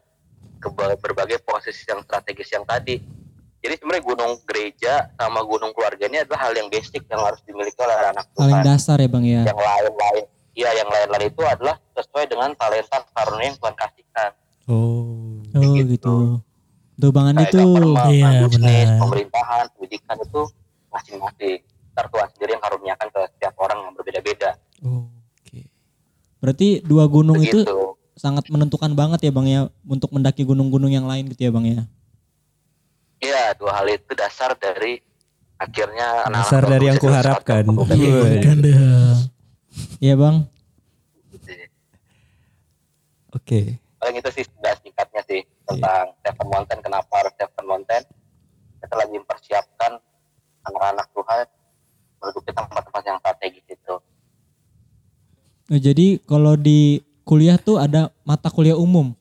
ke 0.61 0.68
ber- 0.76 1.00
berbagai 1.00 1.40
posisi 1.40 1.88
yang 1.88 2.04
strategis 2.04 2.52
yang 2.52 2.68
tadi. 2.68 3.00
Jadi 3.62 3.79
sebenarnya 3.79 4.03
gunung 4.03 4.33
gereja 4.42 4.92
sama 5.14 5.40
gunung 5.46 5.70
keluarga 5.70 6.11
ini 6.11 6.18
adalah 6.18 6.51
hal 6.51 6.53
yang 6.59 6.66
basic 6.66 7.07
yang 7.07 7.22
harus 7.22 7.38
dimiliki 7.46 7.79
oleh 7.79 7.94
anak 8.11 8.27
Paling 8.35 8.59
Tuhan. 8.59 8.66
dasar 8.66 8.98
ya 8.98 9.07
bang 9.07 9.25
ya. 9.25 9.42
Yang 9.46 9.61
lain-lain, 9.62 10.25
iya 10.59 10.70
yang 10.83 10.90
lain-lain 10.90 11.25
itu 11.31 11.42
adalah 11.46 11.77
sesuai 11.94 12.27
dengan 12.27 12.51
talenta 12.59 12.98
karunia 13.14 13.55
yang 13.55 13.59
Tuhan 13.62 13.75
kasihkan. 13.79 14.31
Oh. 14.66 15.38
Oh 15.55 15.72
gitu. 15.79 15.87
gitu. 15.94 16.16
Tuh 16.98 17.11
bang 17.14 17.27
Andi 17.31 17.44
tuh. 17.55 17.94
Iya, 18.11 18.51
bisnis, 18.51 18.59
benar. 18.59 18.98
pemerintahan, 18.98 19.64
pendidikan 19.79 20.16
itu 20.18 20.42
masing-masing. 20.90 21.59
Ntar 21.92 22.07
Tuhan 22.09 22.29
sendiri 22.35 22.51
yang 22.59 22.62
karuniakan 22.66 23.09
ke 23.14 23.20
setiap 23.37 23.55
orang 23.62 23.79
yang 23.85 23.92
berbeda-beda. 23.94 24.51
Oke. 24.83 25.70
Berarti 26.42 26.68
dua 26.83 27.07
gunung 27.07 27.38
itu 27.38 27.62
Begitu. 27.62 27.94
sangat 28.18 28.51
menentukan 28.51 28.90
banget 28.96 29.29
ya 29.29 29.31
bang 29.31 29.46
ya 29.46 29.61
untuk 29.87 30.11
mendaki 30.11 30.42
gunung-gunung 30.42 30.90
yang 30.90 31.07
lain 31.07 31.31
gitu 31.31 31.46
ya 31.46 31.55
bang 31.55 31.66
ya. 31.79 31.83
Iya, 33.22 33.54
dua 33.54 33.70
hal 33.78 33.87
itu 33.87 34.12
dasar 34.18 34.50
dari 34.58 34.98
akhirnya 35.54 36.26
anak-anak 36.26 36.42
Dasar 36.42 36.62
dari 36.66 36.85
yang 36.90 36.98
bisa 36.98 37.06
kuharapkan. 37.06 37.62
Iya. 40.02 40.14
bang. 40.18 40.37
Oke. 43.32 43.78
Paling 44.02 44.16
itu 44.18 44.30
sih 44.35 44.44
sudah 44.44 44.74
singkatnya 44.82 45.22
sih 45.30 45.40
tentang 45.70 46.11
Stephen 46.18 46.48
Mountain. 46.50 46.78
Kenapa 46.82 47.12
harus 47.22 47.32
Stephen 47.38 47.64
Mountain? 47.70 48.02
Kita 48.82 48.94
lagi 48.98 49.14
mempersiapkan 49.14 49.92
anak-anak 50.66 51.06
Tuhan 51.14 51.46
menuju 52.18 52.38
ke 52.42 52.50
tempat-tempat 52.50 53.02
yang 53.06 53.18
strategis 53.22 53.66
itu. 53.70 53.94
Nah, 55.70 55.78
jadi 55.78 56.18
kalau 56.26 56.58
di 56.58 57.00
kuliah 57.22 57.54
tuh 57.56 57.78
ada 57.78 58.11
mata 58.26 58.50
kuliah 58.50 58.74
umum. 58.74 59.14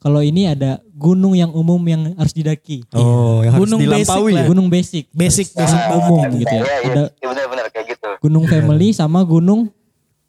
Kalau 0.00 0.24
ini 0.24 0.48
ada 0.48 0.80
gunung 1.00 1.32
yang 1.32 1.48
umum 1.50 1.80
yang 1.82 2.12
harus 2.14 2.30
didaki. 2.30 2.84
Oh, 2.92 3.40
yang 3.40 3.56
harus 3.56 3.64
Gunung 3.64 3.80
basic 3.80 3.88
dilampaui 4.04 4.30
lah. 4.30 4.36
ya? 4.36 4.46
Gunung 4.46 4.68
basic. 4.68 5.04
Basic 5.10 5.46
Yang 5.48 5.56
basic 5.56 5.80
umum 5.90 6.04
umum. 6.20 6.30
gitu 6.36 6.52
ya. 6.52 6.60
Iya, 6.60 6.76
iya, 6.76 6.76
Ada 6.84 7.02
iya, 7.10 7.26
benar-benar 7.26 7.66
kayak 7.68 7.86
gitu. 7.88 8.08
gunung 8.20 8.44
family 8.44 8.88
sama 8.92 9.20
gunung 9.22 9.72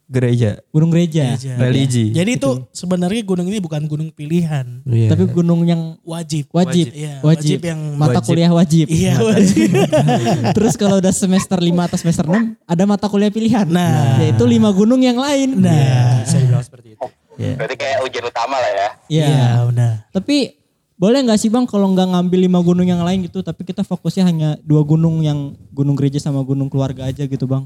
Gereja. 0.06 0.60
gunung 0.70 0.92
gereja. 0.92 1.40
Gereja. 1.40 1.56
Religi. 1.56 2.12
Jadi 2.12 2.32
itu 2.36 2.50
sebenarnya 2.70 3.24
gunung 3.24 3.48
ini 3.48 3.60
bukan 3.60 3.80
gunung 3.86 4.12
pilihan, 4.12 4.84
Iya. 4.84 5.08
Tapi 5.08 5.24
gunung 5.26 5.64
yang 5.64 5.96
wajib. 6.02 6.52
wajib, 6.52 6.92
Iya, 6.92 7.20
wajib, 7.22 7.56
wajib 7.56 7.60
yang 7.64 7.80
mata 7.96 8.20
wajib. 8.20 8.28
kuliah 8.28 8.52
wajib. 8.52 8.86
Iya 8.88 9.16
wajib. 9.18 9.72
Terus 10.56 10.76
kalau 10.76 11.00
udah 11.00 11.12
semester 11.12 11.56
5 11.56 11.64
atau 11.82 11.96
semester 11.98 12.26
6 12.26 12.60
ada 12.62 12.84
mata 12.84 13.08
kuliah 13.08 13.28
pilihan. 13.30 13.64
Nah. 13.66 14.20
yaitu 14.20 14.44
lima 14.44 14.68
gunung 14.70 15.00
yang 15.00 15.16
lain. 15.16 15.56
Nah, 15.58 16.22
Bisa 16.22 16.38
dibilang 16.38 16.60
seperti 16.62 16.88
itu. 16.92 17.08
Berarti 17.42 17.74
kayak 17.74 18.04
ujian 18.04 18.26
utama 18.28 18.54
lah 18.54 18.68
ya. 18.70 18.90
Iya. 19.08 19.26
iya 19.26 19.48
benar. 19.64 19.94
Tapi 20.12 20.60
boleh 21.02 21.26
nggak 21.26 21.42
sih 21.42 21.50
bang 21.50 21.66
kalau 21.66 21.90
nggak 21.98 22.14
ngambil 22.14 22.40
lima 22.46 22.62
gunung 22.62 22.86
yang 22.86 23.02
lain 23.02 23.26
gitu, 23.26 23.42
tapi 23.42 23.66
kita 23.66 23.82
fokusnya 23.82 24.22
hanya 24.22 24.50
dua 24.62 24.86
gunung 24.86 25.26
yang 25.26 25.58
gunung 25.74 25.98
gereja 25.98 26.22
sama 26.22 26.46
gunung 26.46 26.70
keluarga 26.70 27.10
aja 27.10 27.26
gitu 27.26 27.50
bang? 27.50 27.66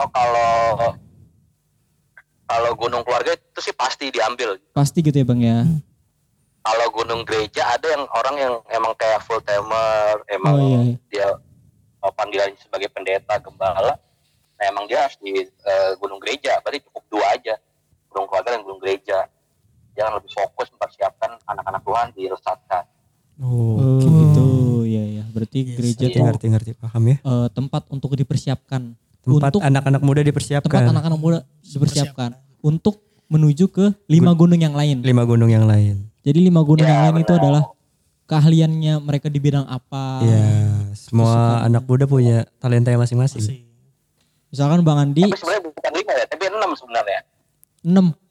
Oh 0.00 0.08
kalau 0.08 0.96
kalau 2.48 2.70
gunung 2.80 3.04
keluarga 3.04 3.36
itu 3.36 3.60
sih 3.60 3.76
pasti 3.76 4.08
diambil. 4.08 4.56
Pasti 4.72 5.04
gitu 5.04 5.12
ya 5.12 5.28
bang 5.28 5.40
ya. 5.44 5.58
Kalau 6.64 6.86
gunung 6.96 7.20
gereja 7.28 7.68
ada 7.76 7.84
yang 7.92 8.08
orang 8.08 8.36
yang 8.40 8.54
emang 8.72 8.96
kayak 8.96 9.20
full 9.28 9.44
timer, 9.44 10.24
emang 10.32 10.56
Oh, 10.56 10.64
iya. 10.64 10.80
dia 11.12 11.28
uh, 12.00 12.12
panggilan 12.16 12.48
sebagai 12.56 12.88
pendeta, 12.88 13.36
gembala. 13.36 14.00
Nah 14.56 14.64
emang 14.64 14.88
dia 14.88 15.04
harus 15.04 15.20
di 15.20 15.36
uh, 15.44 15.92
gunung 16.00 16.16
gereja, 16.16 16.56
berarti 16.64 16.80
cukup 16.88 17.04
dua 17.12 17.36
aja, 17.36 17.60
gunung 18.08 18.24
keluarga 18.24 18.56
dan 18.56 18.64
gunung 18.64 18.80
gereja. 18.80 19.28
Jangan 19.98 20.12
lebih 20.14 20.30
fokus 20.30 20.70
mempersiapkan 20.70 21.30
anak-anak 21.44 21.82
Tuhan 21.82 22.06
dilesatkan. 22.14 22.82
Oh. 23.38 23.78
Oh 23.78 23.98
gitu, 23.98 24.46
ya 24.84 25.02
ya. 25.04 25.24
Berarti 25.28 25.58
Yes, 25.64 25.74
gereja 25.74 26.04
iya. 26.04 26.14
tuh 26.14 26.22
Ngerti 26.24 26.46
ngerti 26.48 26.70
paham 26.72 27.02
ya. 27.04 27.16
eh, 27.18 27.48
tempat 27.50 27.82
untuk 27.90 28.14
dipersiapkan. 28.14 28.94
Tempat 29.18 29.50
untuk 29.52 29.60
anak-anak 29.60 30.00
muda 30.00 30.20
tempat 30.20 30.30
dipersiapkan. 30.30 30.80
anak-anak 30.88 31.18
muda 31.18 31.38
dipersiapkan 31.60 32.30
untuk 32.60 33.02
menuju 33.26 33.68
ke 33.68 33.86
lima 34.06 34.32
gunung 34.32 34.56
yang 34.56 34.72
lain. 34.72 35.02
Lima 35.02 35.22
gunung 35.22 35.50
yang 35.50 35.66
lain. 35.66 36.06
Jadi 36.22 36.38
lima 36.40 36.62
gunung 36.62 36.82
Ya, 36.82 36.94
yang 36.94 37.02
lain 37.10 37.22
itu 37.22 37.28
benar. 37.28 37.42
adalah 37.42 37.62
keahliannya 38.24 38.94
mereka 39.00 39.26
di 39.26 39.38
bidang 39.38 39.64
apa. 39.64 40.20
Iya, 40.20 40.46
semua 40.94 41.62
anak 41.62 41.84
muda 41.84 42.04
punya 42.04 42.46
talenta 42.56 42.88
yang 42.88 43.00
masing-masing. 43.00 43.64
Misalkan 44.48 44.80
Bang 44.80 44.96
Andi 44.98 45.22
Tapi 45.22 45.36
sebenarnya 45.36 45.62
bukan 45.66 45.92
lima 45.92 46.12
ya, 46.14 46.24
tapi 46.24 46.44
enam 46.46 46.70
sebenarnya. 46.72 47.20
6. 47.82 48.27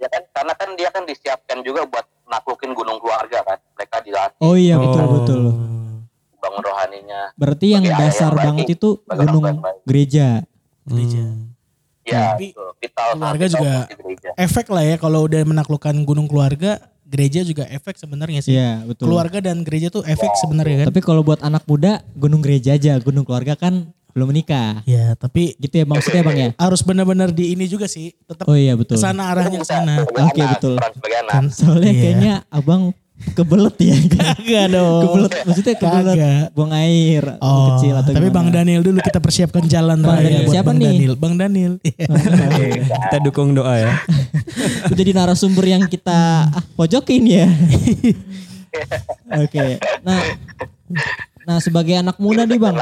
Ya 0.00 0.08
kan, 0.08 0.22
karena 0.32 0.52
kan 0.56 0.68
dia 0.74 0.88
kan 0.88 1.04
disiapkan 1.04 1.60
juga 1.60 1.84
buat 1.84 2.08
naklukin 2.24 2.72
gunung 2.72 2.96
keluarga 2.96 3.44
kan. 3.44 3.58
Mereka 3.76 3.96
dilatih 4.00 4.40
Oh 4.40 4.56
iya 4.56 4.80
betul 4.80 5.02
Oh. 5.02 5.12
betul. 5.20 5.42
bangun 6.40 6.62
rohaninya. 6.64 7.22
Berarti 7.36 7.66
yang 7.68 7.84
dasar 7.84 8.32
yang 8.32 8.56
banget 8.56 8.72
itu 8.72 8.96
gunung 9.04 9.60
gereja. 9.84 10.40
Gereja. 10.88 11.20
Hmm. 11.20 11.52
Ya, 12.00 12.32
Tapi 12.32 12.56
betul. 12.56 12.68
Vital 12.80 13.08
keluarga 13.12 13.44
vital 13.44 13.52
juga-. 13.60 13.84
Efek 14.40 14.66
lah 14.72 14.84
ya 14.88 14.96
kalau 14.96 15.28
udah 15.28 15.40
menaklukkan 15.44 15.92
gunung 16.00 16.24
keluarga, 16.24 16.80
gereja 17.04 17.44
juga 17.44 17.68
efek 17.68 18.00
sebenarnya 18.00 18.40
sih. 18.40 18.56
Iya 18.56 18.88
betul. 18.88 19.12
Keluarga 19.12 19.38
dan 19.44 19.60
gereja 19.60 19.92
tuh 19.92 20.00
efek 20.08 20.32
sebenarnya 20.40 20.76
kan. 20.80 20.86
Tapi 20.88 21.00
kalau 21.04 21.20
buat 21.20 21.44
anak 21.44 21.68
muda 21.68 22.00
gunung 22.16 22.40
gereja 22.40 22.72
aja, 22.72 22.96
gunung 23.04 23.28
keluarga 23.28 23.52
kan 23.52 23.92
belum 24.10 24.26
menikah. 24.28 24.82
Ya, 24.84 25.12
tapi 25.14 25.54
Gitu 25.56 25.74
ya 25.74 25.84
maksudnya 25.84 26.22
Bang 26.22 26.36
ya? 26.36 26.48
harus 26.54 26.80
benar-benar 26.80 27.30
di 27.30 27.52
ini 27.52 27.64
juga 27.64 27.84
sih. 27.84 28.12
Tetap 28.24 28.44
Oh 28.44 28.54
iya 28.54 28.74
betul. 28.74 28.96
ke 28.96 29.00
sana 29.00 29.30
arahnya 29.30 29.58
ke 29.58 29.66
sana. 29.66 30.02
Sebagai 30.02 30.24
Oke, 30.26 30.40
anak, 30.40 30.52
betul. 30.54 30.74
Kan 31.26 31.44
Soalnya 31.48 31.88
Iya. 31.88 32.00
kayaknya 32.00 32.34
abang 32.48 32.82
kebelet 33.20 33.76
ya. 33.78 33.96
Kagak 34.16 34.66
dong. 34.70 35.00
kebelet 35.04 35.32
maksudnya 35.44 35.74
kebelet 35.76 36.16
Kagak. 36.16 36.44
buang 36.50 36.72
air 36.72 37.24
Oh, 37.38 37.76
kecil 37.76 37.92
atau 37.94 38.10
tapi 38.10 38.26
gimana. 38.26 38.32
Bang 38.34 38.48
Daniel 38.48 38.80
dulu 38.80 38.98
kita 38.98 39.20
persiapkan 39.20 39.64
jalan 39.64 40.00
Bang 40.00 40.16
raya 40.16 40.24
Daniel. 40.24 40.40
buat 40.42 40.54
Siapa 40.56 40.66
Bang 40.66 40.78
nih? 40.78 40.88
Daniel. 40.88 41.14
Bang 41.14 41.34
Daniel. 41.36 41.74
Kita 43.04 43.18
dukung 43.20 43.52
doa 43.52 43.74
ya. 43.76 43.92
Jadi 44.90 45.10
narasumber 45.12 45.64
yang 45.66 45.84
kita 45.84 46.48
ah, 46.48 46.64
pojokin 46.74 47.22
ya. 47.26 47.46
Oke. 49.42 49.76
Nah, 50.00 50.20
nah 51.42 51.58
sebagai 51.58 51.94
anak 51.94 52.16
muda 52.16 52.44
nih 52.44 52.56
bang, 52.56 52.76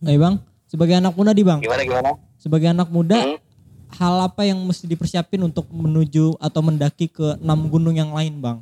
Eh 0.00 0.16
bang, 0.16 0.40
sebagai 0.64 0.96
anak 0.96 1.12
muda 1.12 1.30
nih 1.30 1.44
bang, 1.44 1.60
Gimana 1.60 1.82
gimana? 1.84 2.10
sebagai 2.36 2.68
anak 2.70 2.88
muda, 2.88 3.18
Hmm? 3.20 3.36
hal 3.90 4.14
apa 4.24 4.48
yang 4.48 4.56
mesti 4.56 4.86
dipersiapin 4.86 5.42
untuk 5.42 5.68
menuju 5.68 6.38
atau 6.38 6.60
mendaki 6.62 7.10
ke 7.10 7.36
enam 7.36 7.68
gunung 7.68 7.92
yang 7.92 8.14
lain 8.14 8.40
bang? 8.40 8.58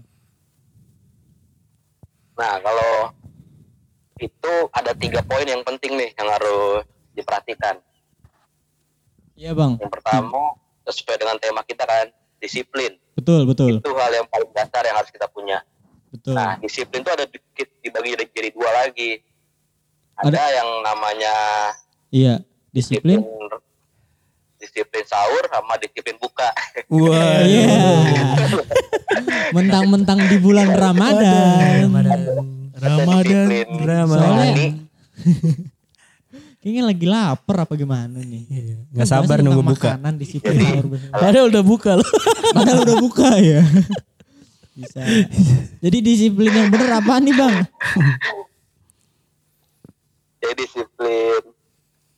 Nah, 2.34 2.54
kalau 2.58 2.92
itu 4.18 4.52
ada 4.72 4.90
tiga 4.94 5.22
poin 5.22 5.46
yang 5.46 5.62
penting 5.62 5.94
nih 5.94 6.10
yang 6.14 6.26
harus 6.26 6.82
diperhatikan. 7.14 7.78
Iya 9.38 9.54
bang, 9.54 9.78
Yang 9.78 9.92
pertama, 9.94 10.58
sesuai 10.82 11.16
dengan 11.22 11.38
tema 11.38 11.62
kita 11.62 11.86
kan, 11.86 12.10
disiplin. 12.42 12.98
betul 13.14 13.46
betul 13.46 13.78
Itu 13.78 13.94
hal 13.94 14.10
yang 14.10 14.26
paling 14.26 14.50
dasar 14.50 14.82
yang 14.82 14.98
harus 14.98 15.10
kita 15.10 15.30
punya. 15.30 15.62
betul. 16.10 16.34
Nah, 16.34 16.58
disiplin 16.58 17.02
itu 17.02 17.10
ada 17.14 17.26
dikit 17.26 17.68
dibagi 17.78 18.18
jadi 18.34 18.50
dua 18.50 18.70
lagi. 18.74 19.22
Ada, 20.18 20.42
yang 20.50 20.70
namanya 20.82 21.34
Iya, 22.10 22.34
disiplin. 22.74 23.22
disiplin 24.58 25.04
sahur 25.06 25.44
sama 25.46 25.78
disiplin 25.78 26.18
buka. 26.18 26.50
Wah. 26.90 27.46
Iya. 27.46 27.78
Mentang-mentang 29.56 30.18
di 30.26 30.36
bulan 30.42 30.74
Ramadan. 30.74 31.86
Ramadan. 31.86 32.20
Ramadan. 32.74 33.46
rohani. 34.18 34.66
Kayaknya 36.58 36.82
lagi 36.90 37.06
lapar 37.06 37.56
apa 37.62 37.74
gimana 37.78 38.18
nih? 38.18 38.42
Nggak 38.90 39.06
Kan 39.06 39.14
sabar 39.22 39.38
nunggu 39.46 39.62
buka. 39.62 39.94
Makanan 39.94 40.18
disiplin 40.18 40.58
sahur. 40.58 40.84
Padahal 41.14 41.46
udah 41.54 41.62
buka 41.62 41.90
loh. 41.94 42.10
Padahal 42.50 42.78
udah 42.82 42.96
buka 42.98 43.30
ya. 43.38 43.62
Bisa. 44.74 45.02
Jadi 45.86 45.98
disiplin 46.02 46.50
yang 46.50 46.68
bener 46.70 46.98
apa 46.98 47.18
nih 47.22 47.34
bang? 47.34 47.54
Jadi 50.38 50.54
disiplin 50.56 51.42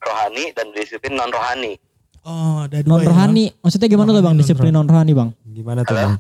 rohani 0.01 0.45
dan 0.53 0.67
disiplin 0.73 1.13
non 1.17 1.31
rohani. 1.31 1.73
Oh, 2.21 2.69
ada 2.69 2.85
dua 2.85 3.01
Non 3.01 3.01
ya, 3.01 3.09
rohani. 3.09 3.45
Maksudnya 3.65 3.89
gimana 3.89 4.13
tuh 4.13 4.21
bang? 4.21 4.37
Disiplin 4.37 4.73
non 4.73 4.85
rohani 4.85 5.13
bang? 5.17 5.31
Gimana 5.47 5.81
tuh 5.83 5.97
bang? 5.97 6.13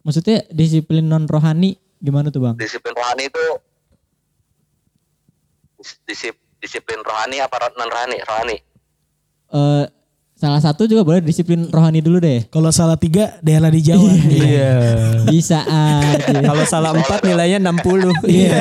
Maksudnya 0.00 0.36
disiplin 0.48 1.04
non 1.04 1.28
rohani 1.28 1.76
gimana 2.00 2.32
tuh 2.32 2.40
bang? 2.40 2.54
Disiplin 2.56 2.96
rohani 2.96 3.28
itu 3.28 3.44
dis- 5.76 6.00
disip- 6.08 6.44
disiplin 6.58 7.00
rohani 7.04 7.44
apa 7.44 7.56
non 7.76 7.88
rohani? 7.92 8.16
Rohani. 8.24 8.56
Eh 9.46 9.84
salah 10.36 10.60
satu 10.60 10.84
juga 10.84 11.00
boleh 11.00 11.24
disiplin 11.24 11.64
rohani 11.72 12.04
dulu 12.04 12.20
deh. 12.20 12.44
Kalau 12.52 12.68
salah 12.68 13.00
tiga 13.00 13.40
daerah 13.40 13.72
di 13.72 13.80
Jawa. 13.80 14.04
Iya. 14.28 14.72
Bisa 15.24 15.64
aja. 15.64 16.28
Kalau 16.44 16.64
salah 16.68 16.92
empat 16.92 17.24
nilainya 17.24 17.56
60. 17.56 18.12
Iya. 18.28 18.60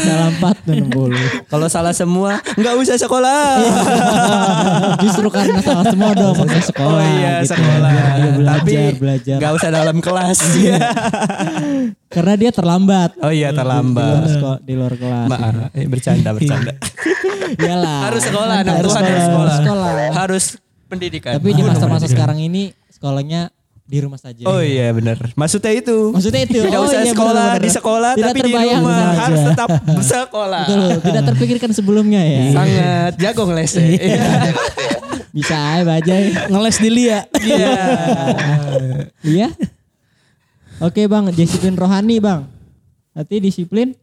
salah 0.00 0.28
empat 0.32 0.56
tuh 0.64 0.72
60. 0.72 1.52
Kalau 1.52 1.66
salah 1.68 1.92
semua 1.92 2.40
nggak 2.56 2.74
usah 2.80 2.96
sekolah. 2.96 3.40
Justru 5.04 5.28
karena 5.28 5.60
salah 5.60 5.84
semua 5.84 6.16
dong 6.16 6.32
pakai 6.32 6.62
sekolah. 6.64 6.96
Oh 6.96 7.04
iya 7.20 7.44
gitu. 7.44 7.52
sekolah. 7.52 7.92
Biar 7.92 8.16
dia 8.16 8.32
belajar, 8.32 8.56
Tapi 8.64 8.72
belajar. 8.96 9.36
nggak 9.36 9.52
usah 9.52 9.68
dalam 9.68 9.96
kelas. 10.00 10.38
Karena 12.16 12.34
dia 12.34 12.50
terlambat. 12.50 13.10
oh 13.18 13.28
iya 13.28 13.48
Di 13.48 13.52
luar, 13.52 13.58
terlambat. 13.60 14.20
di 14.62 14.72
luar 14.72 14.92
kelas. 14.94 15.28
Maaf, 15.28 15.54
eh, 15.70 15.84
bercanda 15.84 16.30
bercanda. 16.32 16.72
Iyalah. 17.62 17.98
harus 18.08 18.22
sekolah, 18.24 18.54
anak 18.58 18.74
Harus 18.74 18.88
Tuhan 18.88 19.02
harus 19.04 19.22
sekolah. 19.22 19.54
sekolah. 19.54 19.56
sekolah. 19.92 20.10
Harus 20.12 20.44
pendidikan. 20.86 21.32
Tapi 21.36 21.48
di 21.52 21.62
masa-masa 21.62 22.06
sekarang 22.06 22.38
ini 22.38 22.62
sekolahnya 22.88 23.52
di 23.82 23.98
rumah 24.00 24.16
saja. 24.16 24.42
Oh 24.42 24.58
iya 24.58 24.90
benar. 24.90 25.14
Maksudnya 25.32 25.70
itu. 25.70 26.10
Maksudnya 26.10 26.42
itu. 26.42 26.58
Tidak 26.58 26.74
Oh 26.74 26.88
usah 26.88 27.00
iya, 27.00 27.12
sekolah 27.12 27.30
benar-benar. 27.54 27.62
di 27.62 27.70
sekolah 27.70 28.12
Tidak 28.14 28.26
tapi 28.26 28.38
di 28.40 28.50
rumah 28.50 28.96
aja. 28.98 29.14
harus 29.20 29.40
tetap 29.44 29.68
sekolah. 30.02 30.64
Betul, 30.66 30.90
tidak 31.04 31.22
terpikirkan 31.30 31.70
sebelumnya 31.70 32.18
ya. 32.18 32.40
Sangat 32.50 33.12
jago 33.20 33.42
ngelese. 33.46 33.84
Iya. 33.84 34.24
Bisa 35.30 35.54
aja. 35.78 36.14
Ngeles 36.48 36.76
di 36.80 36.90
Lia. 36.90 37.20
Iya. 37.36 37.74
Iya. 39.22 39.48
Oke 40.76 41.08
bang, 41.08 41.32
disiplin 41.32 41.72
rohani 41.72 42.20
bang. 42.20 42.44
Nanti 43.16 43.40
disiplin. 43.40 43.96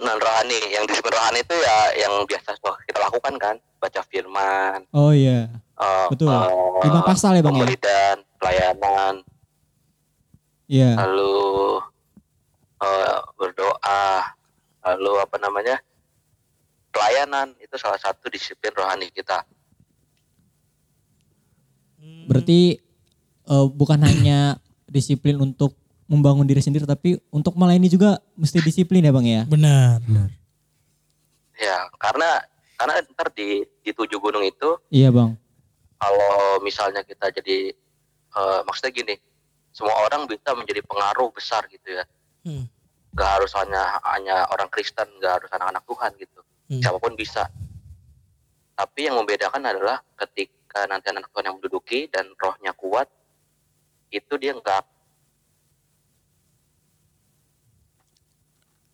Non 0.00 0.16
rohani. 0.16 0.58
Yang 0.72 0.84
disiplin 0.88 1.12
rohani 1.12 1.44
itu 1.44 1.56
ya 1.60 1.76
yang 2.00 2.24
biasa 2.24 2.56
kita 2.56 2.98
lakukan 3.04 3.36
kan. 3.36 3.56
Baca 3.76 4.00
firman. 4.08 4.88
Oh 4.96 5.12
iya. 5.12 5.52
eh, 5.76 6.06
Betul. 6.08 6.32
eh, 6.32 6.88
Lima 6.88 7.04
pasal 7.04 7.36
ya, 7.36 7.44
Bang, 7.44 7.52
ya? 7.52 7.68
Pemberitaan, 7.68 8.16
pelayanan. 8.40 9.14
Iya. 10.66 10.98
lalu 10.98 11.78
eh, 12.80 13.18
berdoa, 13.36 14.04
lalu 14.82 15.12
apa 15.20 15.36
namanya 15.38 15.76
pelayanan 16.90 17.52
itu 17.60 17.76
salah 17.76 18.00
satu 18.00 18.32
disiplin 18.32 18.72
rohani 18.72 19.12
kita. 19.12 19.44
Berarti 22.26 22.85
eh, 23.46 23.66
bukan 23.70 24.02
hanya 24.02 24.58
disiplin 24.86 25.38
untuk 25.38 25.74
membangun 26.06 26.46
diri 26.46 26.62
sendiri, 26.62 26.86
tapi 26.86 27.18
untuk 27.34 27.58
melayani 27.58 27.90
juga 27.90 28.22
mesti 28.38 28.62
disiplin 28.62 29.02
ya 29.02 29.10
bang 29.10 29.26
ya. 29.26 29.42
Benar. 29.46 29.98
Ya, 31.58 31.90
karena 31.98 32.46
karena 32.76 33.02
ntar 33.16 33.32
di 33.34 33.64
di 33.82 33.90
tujuh 33.90 34.20
gunung 34.20 34.44
itu 34.44 34.76
Iya 34.92 35.08
bang. 35.08 35.34
kalau 35.96 36.60
misalnya 36.60 37.02
kita 37.02 37.32
jadi 37.32 37.72
eh, 38.36 38.60
maksudnya 38.68 38.92
gini, 38.92 39.14
semua 39.72 39.96
orang 40.06 40.28
bisa 40.28 40.52
menjadi 40.52 40.84
pengaruh 40.84 41.32
besar 41.32 41.64
gitu 41.72 41.88
ya. 42.00 42.04
Hmm. 42.44 42.68
Gak 43.16 43.30
harus 43.40 43.52
hanya 43.56 43.96
hanya 44.12 44.44
orang 44.52 44.68
Kristen, 44.68 45.08
gak 45.24 45.40
harus 45.40 45.50
anak-anak 45.50 45.82
Tuhan 45.88 46.10
gitu. 46.20 46.40
Hmm. 46.68 46.80
Siapa 46.84 46.98
pun 47.00 47.16
bisa. 47.16 47.48
Tapi 48.76 49.08
yang 49.08 49.16
membedakan 49.16 49.64
adalah 49.64 50.04
ketika 50.20 50.84
nanti 50.84 51.08
anak 51.08 51.32
Tuhan 51.32 51.48
yang 51.48 51.56
menduduki 51.56 52.12
dan 52.12 52.28
rohnya 52.36 52.76
kuat, 52.76 53.08
itu 54.16 54.34
dia 54.40 54.56
nggak 54.56 54.82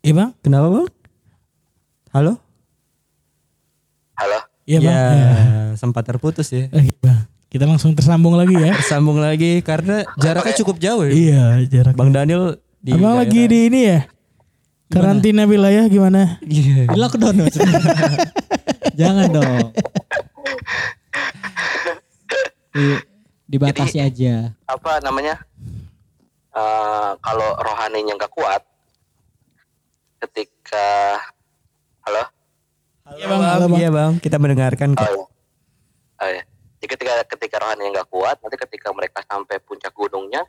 Iya 0.03 0.13
bang? 0.19 0.29
Kenapa 0.43 0.67
bang? 0.67 0.87
Halo? 2.11 2.33
halo 4.13 4.39
Iya 4.67 4.79
bang. 4.83 4.91
Ya, 4.91 4.99
Ya. 5.15 5.79
sempat 5.79 6.03
terputus 6.03 6.51
ya. 6.51 6.67
Eh, 6.75 6.91
iya, 6.91 6.95
Bang. 6.99 7.23
Kita 7.47 7.63
langsung 7.63 7.95
tersambung 7.95 8.35
lagi 8.35 8.51
ya. 8.51 8.75
Sambung 8.91 9.23
lagi 9.23 9.63
karena 9.63 10.03
jaraknya 10.19 10.53
cukup 10.59 10.75
jauh 10.77 11.07
ya. 11.07 11.11
iya 11.15 11.43
jarak. 11.63 11.95
Bang 11.95 12.11
Daniel 12.11 12.59
di 12.83 12.91
Abang 12.91 13.15
lagi 13.15 13.47
di 13.47 13.71
ini 13.71 13.81
ya? 13.87 13.99
Karantina 14.91 15.47
wilayah 15.47 15.87
gimana? 15.87 16.35
Iya. 16.43 16.91
Di 16.91 16.97
lockdown 16.99 17.39
maksudnya. 17.39 17.73
Jangan 18.99 19.27
dong. 19.31 19.71
dibatasi 23.53 24.01
aja. 24.01 24.57
apa 24.65 24.97
namanya 25.05 25.37
Eh, 26.53 27.11
kalau 27.17 27.49
rohaninya 27.57 28.13
nggak 28.13 28.29
kuat 28.29 28.61
ketika 30.21 31.17
halo 32.05 32.29
Iya 33.17 33.25
bang, 33.27 33.41
halo 33.41 33.65
bang. 33.67 33.79
Iya 33.81 33.89
bang, 33.89 34.11
kita 34.21 34.37
mendengarkan 34.37 34.93
oh, 34.93 35.01
kok. 35.01 35.09
ya. 35.09 35.17
Oh, 36.21 36.29
ya. 36.29 36.43
Jadi 36.77 36.87
ketika 36.93 37.13
ketika 37.25 37.55
rohaninya 37.57 37.89
nggak 37.99 38.09
kuat 38.13 38.37
nanti 38.37 38.55
ketika 38.55 38.93
mereka 38.93 39.25
sampai 39.25 39.57
puncak 39.65 39.89
gunungnya 39.97 40.45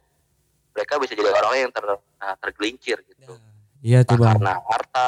mereka 0.77 1.01
bisa 1.01 1.17
jadi 1.17 1.33
orang 1.33 1.57
yang 1.57 1.73
ter, 1.73 1.85
eh, 1.89 2.37
tergelincir 2.45 2.99
gitu 3.09 3.33
Iya 3.81 4.05
tuh 4.05 4.21
Entah 4.21 4.29
bang. 4.29 4.33
karena 4.45 4.53
harta 4.61 5.07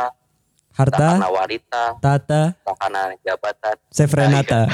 Harta, 0.77 1.17
karena 1.17 1.33
wanita 1.33 1.83
tata, 2.05 2.53
karena 2.53 3.17
jabatan 3.25 3.77
Chef 3.89 4.13
Renata. 4.13 4.69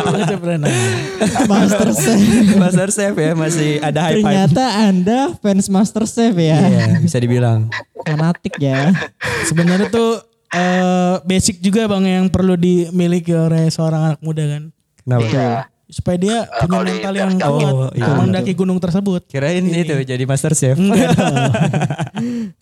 Baca 0.00 0.36
pernah. 0.40 0.72
Master 1.44 1.88
Chef. 1.92 2.16
Master 2.56 2.88
Chef 2.88 3.12
ya 3.12 3.36
masih 3.36 3.84
ada 3.84 4.00
high 4.00 4.24
five. 4.24 4.26
Ternyata 4.48 4.64
anda 4.88 5.20
fans 5.44 5.68
Master 5.68 6.08
Chef 6.08 6.32
ya. 6.32 6.56
Iya, 6.56 6.84
bisa 7.04 7.20
dibilang. 7.20 7.68
Fanatik 8.00 8.56
ya. 8.56 8.96
Sebenarnya 9.44 9.92
tuh 9.92 10.24
eh, 10.48 11.20
basic 11.28 11.60
juga 11.60 11.84
bang 11.84 12.08
yang 12.08 12.26
perlu 12.32 12.56
dimiliki 12.56 13.36
oleh 13.36 13.68
seorang 13.68 14.16
anak 14.16 14.20
muda 14.24 14.48
kan. 14.48 14.72
Kenapa? 15.04 15.28
iya 15.28 15.48
Supaya 15.86 16.18
dia 16.18 16.36
punya 16.64 16.66
kalau 16.66 16.82
di 16.82 16.92
mental 16.98 17.14
yang 17.14 17.30
kuat 17.38 17.62
Oh, 17.62 17.90
iya. 17.94 18.10
mendaki 18.18 18.52
gunung 18.56 18.80
tersebut. 18.80 19.22
Kirain 19.30 19.62
itu 19.62 19.94
jadi 20.02 20.24
Master 20.24 20.56
Chef. 20.56 20.80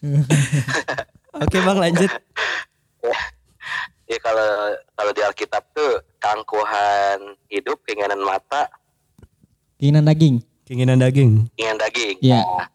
Oke 1.44 1.60
bang 1.60 1.76
lanjut. 1.76 2.08
ya 4.10 4.18
kalau 4.20 4.48
kalau 4.96 5.10
di 5.12 5.20
Alkitab 5.20 5.64
tuh 5.76 6.00
keangkuhan 6.20 7.36
hidup 7.52 7.76
keinginan 7.84 8.20
mata 8.24 8.68
Keinginan 9.76 10.08
daging. 10.08 10.40
Keinginan 10.64 10.96
daging. 10.96 11.44
keinginan 11.52 11.78
daging 11.84 12.16
Iya. 12.24 12.40
Nah, 12.40 12.68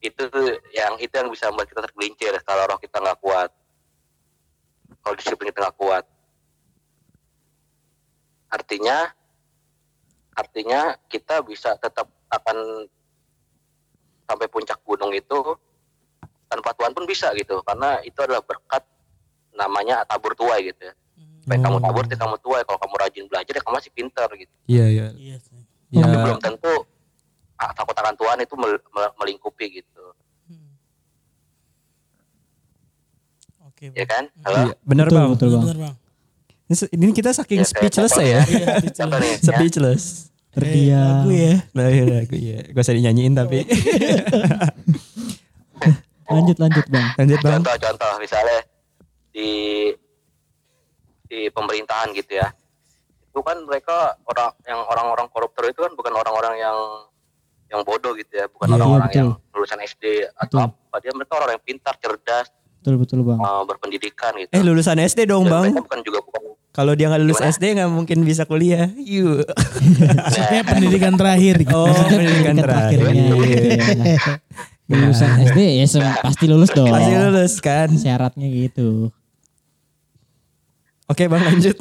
itu 0.00 0.22
tuh 0.28 0.56
yang 0.72 0.96
itu 1.00 1.12
yang 1.12 1.28
bisa 1.28 1.52
membuat 1.52 1.68
kita 1.68 1.80
tergelincir 1.88 2.32
kalau 2.44 2.64
roh 2.68 2.80
kita 2.80 3.00
nggak 3.00 3.20
kuat 3.20 3.50
kalau 5.00 5.14
disiplin 5.16 5.48
kita 5.48 5.64
nggak 5.64 5.78
kuat 5.80 6.04
artinya 8.52 9.08
artinya 10.36 10.96
kita 11.08 11.40
bisa 11.44 11.76
tetap 11.80 12.08
akan 12.28 12.88
sampai 14.28 14.48
puncak 14.48 14.80
gunung 14.84 15.12
itu 15.12 15.56
tanpa 16.46 16.70
Tuhan 16.72 16.92
pun 16.92 17.04
bisa 17.04 17.32
gitu 17.32 17.60
karena 17.62 17.98
itu 18.00 18.16
adalah 18.16 18.40
berkat 18.40 18.84
namanya 19.50 20.02
tabur 20.04 20.34
tuai 20.34 20.68
gitu 20.68 20.84
ya 20.84 20.94
Supaya 21.44 21.60
kamu 21.60 21.76
tabur, 21.76 22.08
ya 22.08 22.16
kamu 22.16 22.36
tuai. 22.40 22.64
Kalau 22.64 22.80
kamu 22.80 22.94
rajin 23.04 23.24
belajar, 23.28 23.52
ya 23.52 23.60
kamu 23.60 23.76
masih 23.76 23.92
pintar 23.92 24.32
gitu. 24.32 24.48
Iya 24.64 24.84
iya. 24.88 25.06
Iya 25.12 25.36
sih. 25.44 25.60
Ya, 25.92 26.08
Tapi 26.08 26.16
belum 26.16 26.40
tentu 26.40 26.72
ah, 27.60 27.68
takut 27.76 27.92
akan 27.92 28.16
Tuhan 28.16 28.38
itu 28.40 28.54
mel- 28.56 28.80
mel- 28.88 29.12
melingkupi 29.20 29.68
gitu, 29.76 30.04
Oke. 33.60 33.92
ya 33.92 34.06
kan? 34.08 34.24
iya, 34.32 34.72
Halo? 34.72 34.72
bener 34.88 35.06
betul, 35.06 35.18
bang. 35.20 35.28
betul 35.36 35.48
bang. 35.52 35.62
Bener 35.68 35.78
bang. 35.84 35.94
Ini- 36.64 36.90
Ini 36.96 37.12
kita 37.12 37.30
saking 37.36 37.60
Ya, 37.60 37.68
speechless 37.68 38.14
ya. 38.16 38.24
Iya? 38.24 38.40
Ya? 38.40 39.36
Speechless. 39.36 40.04
Terdiam. 40.56 41.28
Lagu 41.28 41.30
ya. 41.30 41.54
Nah, 41.76 41.86
iya, 41.92 42.24
aku 42.24 42.36
ya. 42.40 42.58
Gak 42.72 42.82
usah 42.82 42.96
dinyanyiin 42.96 43.36
tapi. 43.36 43.68
Lanjut 46.26 46.56
lanjut 46.56 46.86
bang. 46.86 47.06
Lanjut 47.16 47.38
bang. 47.38 47.52
Contoh-contoh 47.58 48.12
misalnya 48.16 48.58
di 49.30 49.50
di 51.24 51.48
pemerintahan 51.48 52.12
gitu 52.12 52.32
ya. 52.34 52.48
Itu 53.26 53.40
kan 53.40 53.58
mereka 53.60 54.14
orang 54.22 54.54
yang 54.62 54.80
orang-orang 54.82 55.26
koruptor 55.28 55.66
itu 55.66 55.80
kan 55.80 55.92
bukan 55.92 56.12
orang-orang 56.12 56.54
yang 56.56 56.78
yang 57.66 57.80
bodoh 57.82 58.14
gitu 58.14 58.30
ya, 58.32 58.46
bukan 58.46 58.68
Iya, 58.68 58.74
orang-orang 58.76 59.08
betul. 59.08 59.18
yang 59.18 59.28
lulusan 59.50 59.78
SD 59.82 60.04
atau 60.30 60.44
Betul. 60.60 60.60
apa. 60.86 60.96
Dia 61.00 61.12
mereka 61.12 61.32
orang 61.34 61.50
yang 61.50 61.64
pintar, 61.64 61.94
cerdas, 61.96 62.46
Betul 62.76 62.94
betul 62.96 63.18
bang. 63.22 63.40
eh, 63.40 63.62
berpendidikan 63.64 64.32
gitu. 64.36 64.50
Eh 64.52 64.62
lulusan 64.62 64.96
SD 65.00 65.26
dong 65.26 65.44
Dan 65.44 65.50
bang. 65.50 65.64
bukan 65.74 66.00
juga 66.00 66.20
bukan 66.22 66.40
Kalau 66.70 66.90
dia 66.92 67.06
nggak 67.06 67.22
lulus 67.22 67.38
Gimana? 67.38 67.50
SD 67.50 67.64
nggak 67.72 67.86
mungkin 67.88 68.18
bisa 68.22 68.42
kuliah. 68.44 68.90
Yuk. 68.92 69.46
Maksudnya 69.46 70.62
pendidikan 70.64 71.14
terakhir 71.14 71.54
gitu. 71.56 71.70
Oh 71.72 71.86
pendidikan 71.86 72.54
terakhir. 72.56 72.98
terakhirnya 72.98 74.18
ya. 74.86 74.94
Lulusan 74.94 75.30
SD 75.42 75.58
ya 75.80 75.86
sem- 75.86 76.18
pasti 76.20 76.44
lulus 76.44 76.70
dong. 76.70 76.88
Pasti 76.88 77.12
lulus 77.12 77.54
kan. 77.58 77.88
Syaratnya 77.90 78.46
gitu. 78.46 79.08
Oke 81.04 81.28
bang 81.28 81.42
lanjut. 81.42 81.76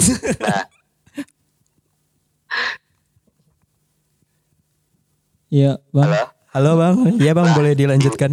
Iya 5.50 5.78
bang. 5.96 6.10
halo. 6.10 6.26
Halo 6.54 6.72
bang. 6.78 6.96
Iya 7.18 7.32
bang 7.34 7.48
boleh 7.54 7.74
dilanjutkan. 7.74 8.32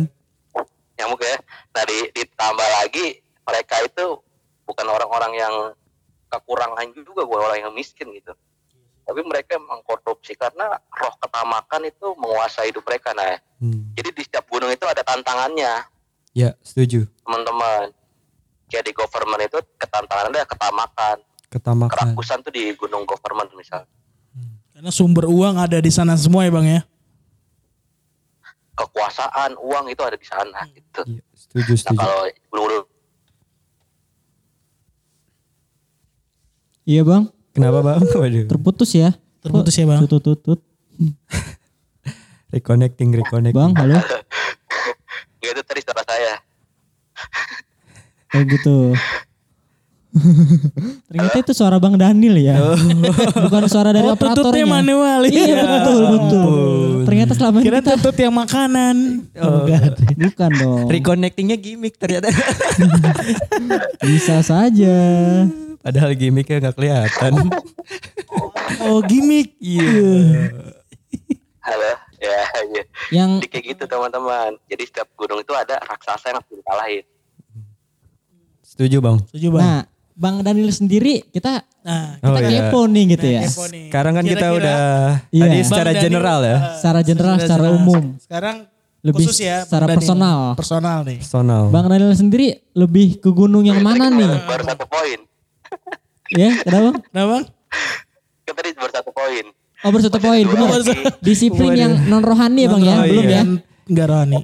nyamuk 0.94 1.20
ya. 1.24 1.37
Nah 1.72 1.85
di, 1.88 1.98
ditambah 2.12 2.68
lagi 2.76 3.06
mereka 3.40 3.80
itu 3.80 4.20
bukan 4.68 4.85
orang-orang 4.85 5.33
yang 5.33 5.54
kekurangan 6.28 6.92
juga, 6.92 7.24
bukan 7.24 7.40
orang 7.42 7.59
yang 7.64 7.72
miskin 7.72 8.12
gitu. 8.12 8.37
Tapi 9.10 9.26
mereka 9.26 9.58
emang 9.58 9.82
korupsi 9.82 10.32
karena 10.32 10.70
roh 10.88 11.14
ketamakan 11.18 11.82
itu 11.82 12.14
menguasai 12.14 12.70
hidup 12.70 12.86
mereka. 12.86 13.10
Nah, 13.10 13.42
Hmm. 13.58 13.90
jadi 13.92 14.08
di 14.08 14.22
setiap 14.22 14.46
gunung 14.46 14.70
itu 14.70 14.86
ada 14.86 15.02
tantangannya, 15.02 15.82
Ya 16.30 16.54
setuju. 16.62 17.10
teman-teman. 17.20 17.90
Jadi 18.70 18.94
government 18.94 19.42
itu 19.42 19.58
ketantangan 19.76 20.30
ada 20.30 20.46
ketamakan, 20.46 21.16
Ketamakan. 21.44 21.90
kerakusan 21.90 22.38
tuh 22.40 22.54
di 22.54 22.70
gunung 22.72 23.02
government 23.02 23.50
misal. 23.52 23.82
Karena 24.70 24.88
sumber 24.88 25.26
uang 25.26 25.58
ada 25.58 25.76
di 25.76 25.90
sana 25.90 26.14
semua 26.14 26.46
ya 26.46 26.54
bang 26.54 26.66
ya. 26.70 26.80
Kekuasaan, 28.72 29.58
uang 29.58 29.90
itu 29.90 30.00
ada 30.00 30.14
di 30.14 30.24
sana 30.24 30.62
gitu. 30.70 31.02
Iya, 31.04 31.22
setuju 31.34 31.66
Nah 31.68 31.80
setuju. 31.82 31.98
kalau 31.98 32.22
gunung 32.48 32.86
Iya 36.82 37.02
bang. 37.02 37.24
Kenapa 37.50 37.78
bang? 37.82 38.00
Waduh. 38.20 38.44
Terputus 38.46 38.90
ya. 38.94 39.10
Terputus 39.40 39.74
ya, 39.74 39.84
Bang. 39.88 40.04
Tutut 40.04 40.22
tutut. 40.22 40.60
Reconnecting 42.54 43.14
reconnecting. 43.14 43.56
Bang 43.56 43.72
halo. 43.78 43.98
itu 45.40 45.62
tadi 45.64 45.80
saudara 45.82 46.04
saya. 46.06 46.34
Kayak 48.28 48.46
gitu. 48.58 48.94
Ternyata 51.06 51.36
itu 51.38 51.52
suara 51.54 51.78
Bang 51.78 51.94
Daniel 51.94 52.34
ya. 52.34 52.58
Bukan 53.46 53.70
suara 53.70 53.94
dari 53.94 54.02
Oh, 54.06 54.14
operatornya. 54.18 54.66
manual. 54.66 55.22
Iya 55.26 55.44
Iya. 55.46 55.62
betul 55.62 56.00
betul. 56.10 56.50
Ternyata 57.06 57.32
selama 57.38 57.56
ini 57.62 57.66
Kira 57.70 57.78
kita 57.78 57.90
tutut 57.96 58.16
yang 58.18 58.34
makanan. 58.34 58.96
Oh. 59.38 59.62
bukan 60.18 60.50
dong. 60.58 60.86
Reconnectingnya 60.90 61.56
gimmick 61.56 61.94
ternyata. 61.94 62.30
Bisa 64.02 64.42
saja. 64.42 64.98
Padahal 65.80 66.12
gimmicknya 66.12 66.60
nggak 66.60 66.76
kelihatan. 66.76 67.32
Oh 68.80 69.02
gimmick. 69.02 69.58
Iya. 69.58 69.82
Halo, 71.60 71.90
ya, 72.16 72.38
ya. 72.70 72.82
Yang 73.12 73.30
Jadi 73.36 73.48
kayak 73.50 73.64
gitu 73.68 73.84
teman-teman. 73.84 74.56
Jadi 74.64 74.82
setiap 74.86 75.10
gunung 75.14 75.36
itu 75.36 75.52
ada 75.52 75.76
raksasa 75.80 76.30
yang 76.30 76.38
harus 76.38 76.48
dikalahin. 76.48 77.04
Setuju 78.62 78.96
bang. 78.98 79.16
Setuju 79.26 79.48
bang. 79.50 79.60
nah, 79.60 79.80
Bang 80.12 80.36
Daniel 80.40 80.70
sendiri 80.70 81.26
kita 81.26 81.66
Nah, 81.80 82.20
Oh, 82.20 82.30
kita 82.30 82.40
iya. 82.46 82.68
kepo 82.68 82.80
nih 82.86 83.04
gitu 83.10 83.26
ya. 83.26 83.40
kepo 83.42 83.64
nih. 83.66 83.84
Sekarang 83.88 84.12
kan 84.12 84.24
kita 84.24 84.36
Kira-kira 84.38 84.58
udah 84.60 84.78
Iya. 85.26 85.40
tadi 85.40 85.50
Bang 85.50 85.66
secara 85.66 85.90
Daniel, 85.90 86.04
general 86.04 86.38
ya. 86.40 86.48
eh, 86.50 86.60
Secara 86.76 87.00
general, 87.02 87.34
secara 87.36 87.64
jelas. 87.64 87.74
umum. 87.74 88.02
Sekarang 88.20 88.56
Lebih 89.00 89.24
khusus 89.24 89.38
ya. 89.40 89.56
secara 89.64 89.80
Daniel. 89.82 89.96
personal. 89.98 90.38
Personal 90.54 90.98
nih. 91.02 91.18
Personal. 91.18 91.62
Bang 91.68 91.86
Daniel 91.86 92.12
sendiri 92.12 92.46
lebih 92.70 93.18
ke 93.18 93.30
gunung 93.30 93.64
yang 93.64 93.80
mana 93.80 94.08
nih? 94.08 94.28
Baru 94.44 94.62
satu 94.62 94.84
poin. 94.86 95.20
Ya, 96.30 96.50
kenapa? 96.62 96.90
Nah 97.11 97.24
bang. 97.26 97.44
Kan 98.46 98.54
tadi 98.54 98.70
baru 98.78 98.92
satu 98.94 99.11
poin. 99.11 99.44
Oh 99.83 99.88
baru 99.90 100.02
satu 100.06 100.18
poin, 100.22 100.44
benar. 100.46 100.68
Disiplin 101.18 101.72
yang 101.74 101.92
non 102.06 102.22
rohani 102.22 102.66
ya 102.66 102.68
bang 102.70 102.83
ya, 102.85 102.96
belum 103.02 103.24
iya. 103.26 103.35
ya? 103.35 103.42
Enggak 103.90 104.06
rohani. 104.06 104.38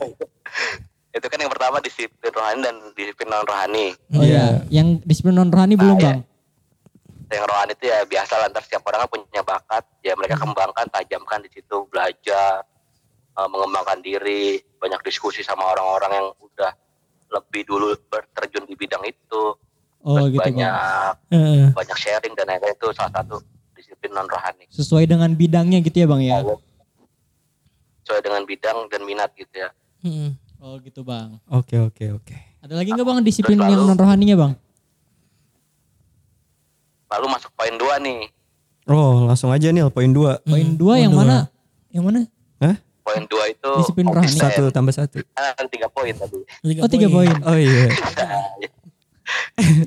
Itu 1.17 1.27
kan 1.33 1.39
yang 1.41 1.49
pertama 1.49 1.81
disiplin 1.81 2.33
rohani 2.35 2.61
dan 2.61 2.77
disiplin 2.93 3.29
non 3.31 3.47
rohani. 3.47 3.87
Oh 4.13 4.25
iya, 4.27 4.67
yang 4.69 4.99
disiplin 5.07 5.39
non 5.39 5.49
rohani 5.49 5.79
belum 5.79 5.97
bang? 5.97 6.21
Yang 7.27 7.45
rohani 7.51 7.73
itu 7.75 7.85
ya 7.91 8.07
biasa 8.07 8.39
lah, 8.39 8.47
ntar 8.55 8.63
setiap 8.63 8.87
orang 8.87 9.03
kan 9.03 9.09
punya 9.19 9.43
bakat, 9.43 9.83
ya 9.99 10.15
mereka 10.15 10.39
kembangkan, 10.39 10.87
tajamkan 10.95 11.43
di 11.43 11.51
situ, 11.51 11.83
belajar, 11.91 12.63
eh, 13.35 13.49
mengembangkan 13.51 13.99
diri, 13.99 14.63
banyak 14.79 15.03
diskusi 15.03 15.43
sama 15.43 15.67
orang-orang 15.75 16.23
yang 16.23 16.29
udah 16.39 16.73
lebih 17.35 17.67
dulu 17.67 17.99
berterjun 18.07 18.71
di 18.71 18.79
bidang 18.79 19.03
itu, 19.03 19.59
Oh 20.07 20.15
Terus 20.17 20.31
gitu 20.31 20.39
bang. 20.41 20.55
banyak 20.55 20.73
Heeh. 21.29 21.65
banyak 21.75 21.99
sharing 21.99 22.33
dan 22.33 22.47
lain-lain 22.47 22.73
itu 22.73 22.89
salah 22.95 23.11
satu 23.11 23.43
disiplin 23.75 24.15
non 24.15 24.25
rohani. 24.25 24.71
Sesuai 24.71 25.05
dengan 25.05 25.27
bidangnya 25.29 25.83
gitu 25.83 25.97
ya 25.99 26.07
bang 26.07 26.23
ya? 26.23 26.37
Sesuai 28.01 28.23
dengan 28.23 28.43
bidang 28.43 28.87
dan 28.87 29.01
minat 29.03 29.35
gitu 29.35 29.51
ya. 29.53 29.75
Heeh. 30.01 30.31
Oh 30.57 30.79
gitu 30.79 31.03
bang. 31.03 31.43
Oke 31.49 31.75
oke 31.77 32.05
oke. 32.15 32.37
Ada 32.63 32.75
lagi 32.77 32.95
nggak 32.95 33.03
bang 33.03 33.19
disiplin 33.21 33.59
Terus 33.59 33.67
yang 33.67 33.83
lalu- 33.83 33.89
non 33.89 33.99
rohaninya 33.99 34.37
bang? 34.39 34.53
Lalu 37.09 37.27
masuk 37.29 37.51
poin 37.53 37.75
dua 37.75 37.95
nih. 37.99 38.21
Oh 38.87 39.27
langsung 39.27 39.51
aja 39.51 39.67
nih 39.67 39.91
poin 39.91 40.11
dua. 40.11 40.39
Poin 40.41 40.69
dua 40.73 41.03
yang 41.03 41.11
mana? 41.11 41.51
Yang 41.91 42.05
mana? 42.07 42.21
Hah? 42.63 42.77
Poin 43.03 43.23
dua 43.27 43.45
itu 43.47 43.71
Disiplin 43.83 44.07
rohani. 44.07 44.39
Satu 44.39 44.71
tambah 44.71 44.95
satu. 44.95 45.19
Ah, 45.35 45.51
tiga 45.67 45.91
poin 45.91 46.15
tadi. 46.15 46.39
Oh 46.79 46.87
tiga 46.87 47.11
poin. 47.11 47.35
Oh 47.43 47.59
iya. 47.59 47.91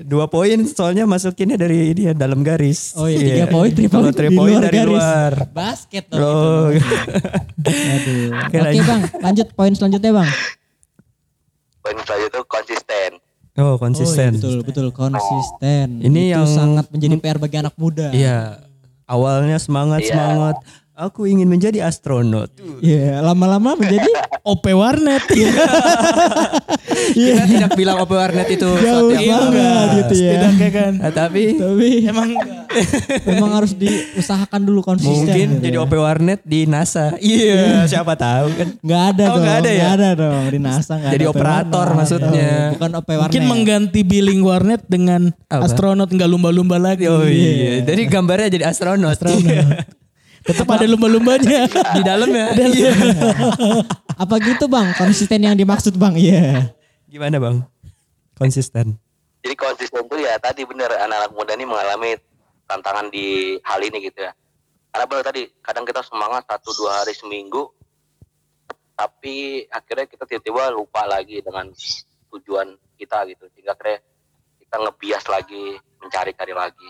Dua 0.04 0.26
poin 0.26 0.58
soalnya 0.66 1.06
masukinnya 1.06 1.56
dari 1.56 1.92
ini 1.92 2.02
ya 2.06 2.14
dalam 2.14 2.42
garis. 2.42 2.92
Oh 2.94 3.06
iya 3.06 3.20
tiga 3.22 3.46
poin, 3.48 3.70
tiga 3.70 3.90
poin 3.90 4.12
point 4.12 4.34
luar 4.52 4.62
dari 4.62 4.78
garis. 4.78 4.92
luar. 4.92 5.32
Basket 5.50 6.06
dong. 6.10 6.20
Oh. 6.20 6.68
itu. 6.70 6.84
Aduh. 7.64 8.28
Oke, 8.36 8.46
Oke 8.46 8.58
lanjut. 8.60 8.86
bang, 8.86 9.02
lanjut 9.22 9.48
poin 9.54 9.72
selanjutnya 9.72 10.12
bang. 10.14 10.30
Poin 11.80 11.96
selanjutnya 11.98 12.30
itu 12.30 12.42
konsisten. 12.46 13.12
Oh 13.56 13.64
Oh, 13.66 13.76
konsisten. 13.76 14.32
iya, 14.32 14.40
betul 14.40 14.58
betul 14.64 14.88
konsisten. 14.90 16.00
Ini 16.00 16.22
Itu 16.26 16.34
yang- 16.34 16.48
sangat 16.50 16.86
menjadi 16.90 17.16
PR 17.18 17.38
bagi 17.38 17.58
anak 17.58 17.76
muda. 17.76 18.08
Iya. 18.10 18.64
Awalnya 19.06 19.58
semangat 19.58 20.00
Iya. 20.02 20.14
semangat. 20.14 20.56
Aku 21.00 21.24
ingin 21.24 21.48
menjadi 21.48 21.80
astronot. 21.82 22.52
Iya, 22.80 23.24
lama-lama 23.24 23.72
menjadi 23.74 24.12
OP 24.44 24.68
warnet. 24.70 25.24
Kita 27.16 27.44
tidak 27.46 27.72
bilang 27.74 28.04
OP 28.04 28.12
warnet 28.12 28.44
itu 28.50 28.68
jauh 28.68 29.08
banget 29.08 29.88
gitu 29.98 30.14
ya. 30.18 30.32
Setidaknya 30.36 30.70
kan. 30.70 30.92
Nah, 31.00 31.12
tapi 31.14 31.56
Tapi 31.56 31.88
Emang 32.04 32.30
memang 33.32 33.52
harus 33.56 33.72
diusahakan 33.74 34.60
dulu 34.60 34.84
konsisten. 34.84 35.24
mungkin 35.24 35.48
gitu 35.54 35.64
jadi 35.64 35.78
ya. 35.80 35.84
OP 35.84 35.94
warnet 35.96 36.40
di 36.44 36.68
NASA. 36.68 37.16
Iya, 37.16 37.88
siapa 37.88 38.14
tahu 38.14 38.52
kan. 38.52 38.68
Nggak 38.78 39.04
ada 39.10 39.24
Oh, 39.24 39.32
dong. 39.32 39.42
nggak 39.42 39.58
ada 39.58 39.72
ya? 39.72 39.86
ada 39.90 40.10
dong 40.14 40.44
di 40.48 40.60
NASA 40.60 40.94
nggak 40.94 41.12
Jadi 41.12 41.24
ada 41.24 41.32
OP 41.32 41.36
operator 41.38 41.80
warnet. 41.86 41.98
maksudnya. 41.98 42.52
Oh, 42.52 42.72
bukan 42.76 42.92
OP 42.94 43.08
warnet. 43.08 43.24
mungkin 43.24 43.44
mengganti 43.48 44.00
billing 44.04 44.42
warnet 44.44 44.82
dengan 44.86 45.22
Apa? 45.48 45.64
astronot 45.64 46.12
nggak 46.12 46.28
lumba-lumba 46.28 46.76
lagi. 46.76 47.08
Oh 47.08 47.24
iya, 47.24 47.80
jadi 47.82 48.04
gambarnya 48.06 48.52
jadi 48.52 48.66
astronot. 48.68 49.16
Tetap 50.44 50.68
ada 50.72 50.86
lumba-lumbanya. 50.88 51.68
di 51.96 52.02
dalamnya. 52.02 52.56
Iya. 52.56 52.94
Apa 54.16 54.36
gitu 54.40 54.72
bang? 54.72 54.96
Konsisten 54.96 55.44
yang 55.44 55.56
dimaksud 55.56 55.96
bang? 55.96 56.16
Iya. 56.16 56.74
Gimana 57.10 57.38
bang? 57.40 57.64
Konsisten. 58.40 58.96
Jadi 59.40 59.56
konsisten 59.56 60.04
itu 60.04 60.18
ya 60.20 60.36
tadi 60.40 60.68
bener 60.68 60.92
anak-anak 60.92 61.32
muda 61.32 61.56
ini 61.56 61.66
mengalami 61.68 62.12
tantangan 62.68 63.08
di 63.08 63.58
hal 63.64 63.80
ini 63.84 64.04
gitu 64.04 64.20
ya. 64.24 64.32
Karena 64.92 65.06
bener 65.08 65.24
tadi 65.24 65.42
kadang 65.64 65.88
kita 65.88 66.04
semangat 66.04 66.44
satu 66.50 66.76
dua 66.76 67.04
hari 67.04 67.16
seminggu, 67.16 67.72
tapi 69.00 69.64
akhirnya 69.72 70.08
kita 70.10 70.28
tiba-tiba 70.28 70.76
lupa 70.76 71.08
lagi 71.08 71.40
dengan 71.40 71.72
tujuan 72.36 72.76
kita 73.00 73.28
gitu. 73.32 73.48
Sehingga 73.56 73.76
akhirnya 73.76 74.04
kita 74.60 74.76
ngebias 74.76 75.26
lagi, 75.32 75.66
mencari-cari 76.04 76.54
lagi 76.54 76.90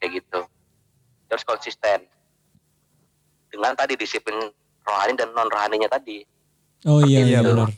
kayak 0.00 0.22
gitu. 0.22 0.40
Terus 1.28 1.44
konsisten 1.44 2.08
dengan 3.52 3.76
tadi 3.76 3.94
disiplin 3.94 4.40
rohani 4.82 5.12
dan 5.12 5.28
non 5.30 5.46
rohaninya 5.46 5.86
tadi. 5.86 6.24
Oh 6.82 6.98
iya, 6.98 7.20
Iya 7.20 7.28
iya. 7.28 7.40
benar. 7.44 7.68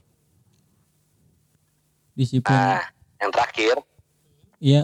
Disiplin. 2.14 2.54
Nah, 2.54 2.86
yang 3.18 3.30
terakhir 3.30 3.76
Iya. 4.56 4.82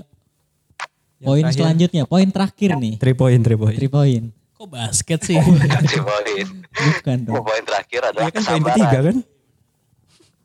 Poin 1.17 1.41
terakhir. 1.43 1.57
selanjutnya, 1.57 2.03
poin 2.05 2.27
terakhir 2.27 2.71
nih. 2.75 2.95
Three 2.97 3.15
point, 3.15 3.41
three 3.41 3.55
point. 3.55 3.77
Three 3.77 3.89
poin. 3.89 4.23
Kok 4.53 4.69
basket 4.69 5.21
sih? 5.23 5.37
poin 5.41 6.47
Bukan 6.71 7.19
dong. 7.25 7.41
poin 7.41 7.63
terakhir 7.63 8.01
adalah 8.03 8.25
Iya 8.25 8.31
kan 8.31 8.43
poin 8.43 8.61
kesabaran. 8.61 8.75
ketiga 8.75 8.99
kan? 9.01 9.17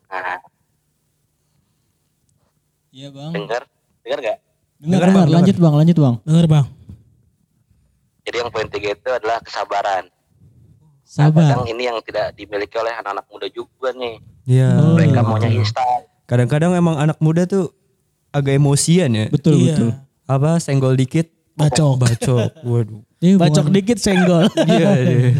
Nah, 0.06 0.38
Iya 2.90 3.08
bang. 3.10 3.32
dengar 3.34 3.62
dengar 4.00 4.18
nggak? 4.22 4.38
Dengar, 4.76 4.78
Dengar, 4.78 5.00
dengar. 5.02 5.16
Bang, 5.18 5.28
Lanjut 5.34 5.56
bang, 5.58 5.74
lanjut 5.74 5.96
bang. 5.98 6.14
Dengar 6.22 6.46
bang. 6.46 6.66
Jadi 8.22 8.36
yang 8.36 8.50
poin 8.50 8.68
tiga 8.68 8.88
itu 8.90 9.10
adalah 9.10 9.38
kesabaran. 9.40 10.04
Sabar. 11.16 11.48
Kadang 11.48 11.64
ini 11.66 11.82
yang 11.82 11.96
tidak 12.04 12.36
dimiliki 12.36 12.76
oleh 12.76 12.92
anak-anak 12.92 13.24
muda 13.26 13.48
juga 13.48 13.88
nih. 13.90 14.20
Iya. 14.44 14.68
Oh, 14.76 14.92
Mereka 14.94 15.16
iya. 15.16 15.24
maunya 15.24 15.50
instan. 15.50 16.04
Kadang-kadang 16.24 16.76
emang 16.76 17.00
anak 17.00 17.16
muda 17.18 17.48
tuh 17.48 17.72
agak 18.28 18.52
emosian 18.54 19.10
ya. 19.10 19.26
Betul 19.26 19.56
Iya. 19.56 19.64
betul. 19.72 19.90
Apa 20.26 20.60
senggol 20.60 20.92
dikit 20.92 21.32
Bacok. 21.56 21.96
bacok. 21.96 22.52
Waduh. 22.68 23.00
Ini 23.16 23.40
Bacok 23.40 23.64
hubungan- 23.64 23.74
dikit 23.74 23.96
senggol. 23.96 24.44
Iya 24.68 24.90
deh. 24.94 25.34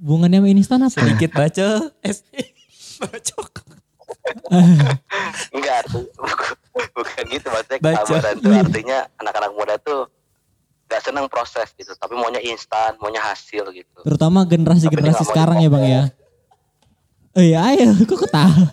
Hubungannya 0.00 0.40
sama 0.40 0.48
instan 0.48 0.80
apa? 0.80 0.94
Sedikit 0.94 1.30
bacok. 1.32 1.80
Es 2.00 2.24
bacok. 2.96 3.50
Enggak, 5.52 5.84
bukan 6.96 7.24
gitu 7.28 7.48
maksudnya 7.48 7.78
Baca. 7.82 8.28
tuh 8.36 8.52
artinya 8.52 8.98
anak-anak 9.16 9.52
muda 9.52 9.74
tuh 9.78 10.08
gak 10.88 11.04
senang 11.04 11.28
proses 11.28 11.68
gitu, 11.76 11.92
tapi 11.94 12.16
maunya 12.16 12.40
instan, 12.40 12.96
maunya 12.96 13.20
hasil 13.20 13.68
gitu. 13.70 13.98
Terutama 14.00 14.42
nggak 14.42 14.64
mau 14.64 15.20
sekarang 15.22 15.60
ya 15.60 15.68
bang 15.68 15.84
ya. 15.84 16.02
Oh 17.36 17.44
iya 17.44 17.58
ayo 17.70 17.92
kok 18.02 18.18
ketawa. 18.24 18.66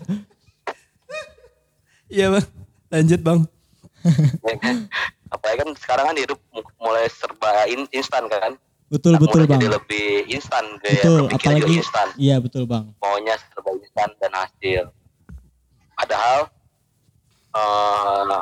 Iya 2.06 2.30
bang. 2.32 2.46
Lanjut 2.86 3.20
bang. 3.20 3.40
Ya 4.46 4.54
kan? 4.62 4.76
Apalagi 5.26 5.58
kan 5.58 5.70
sekarang 5.74 6.04
kan 6.06 6.16
hidup 6.16 6.38
mu- 6.54 6.74
mulai 6.78 7.10
serba 7.10 7.66
in- 7.66 7.90
instan 7.90 8.30
kan. 8.30 8.54
Betul 8.86 9.18
Anak 9.18 9.22
betul 9.26 9.42
bang. 9.44 9.58
Jadi 9.58 9.74
lebih 9.74 10.08
instan 10.30 10.64
gaya 10.78 11.02
Betul 11.02 11.20
apalagi 11.26 11.72
instan. 11.74 12.06
iya 12.14 12.38
betul 12.38 12.62
bang. 12.64 12.86
Maunya 13.02 13.34
serba 13.34 13.74
instan 13.74 14.08
dan 14.22 14.32
hasil. 14.32 14.82
Padahal 15.98 16.46
eh 17.50 18.38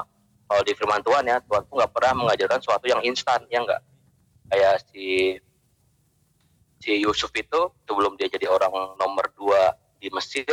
kalau 0.55 0.63
di 0.63 0.71
firman 0.73 1.03
Tuhan 1.03 1.25
ya, 1.25 1.37
Tuhan 1.41 1.63
tuh 1.65 1.75
nggak 1.75 1.91
pernah 1.91 2.13
mengajarkan 2.17 2.59
sesuatu 2.59 2.87
yang 2.87 3.03
instan, 3.03 3.43
ya 3.49 3.59
enggak? 3.59 3.83
Kayak 4.47 4.87
si 4.87 5.35
si 6.79 6.95
Yusuf 6.97 7.33
itu 7.33 7.59
sebelum 7.83 8.15
dia 8.15 8.29
jadi 8.29 8.47
orang 8.47 8.71
nomor 8.95 9.35
dua 9.35 9.73
di 9.99 10.07
Mesir, 10.09 10.47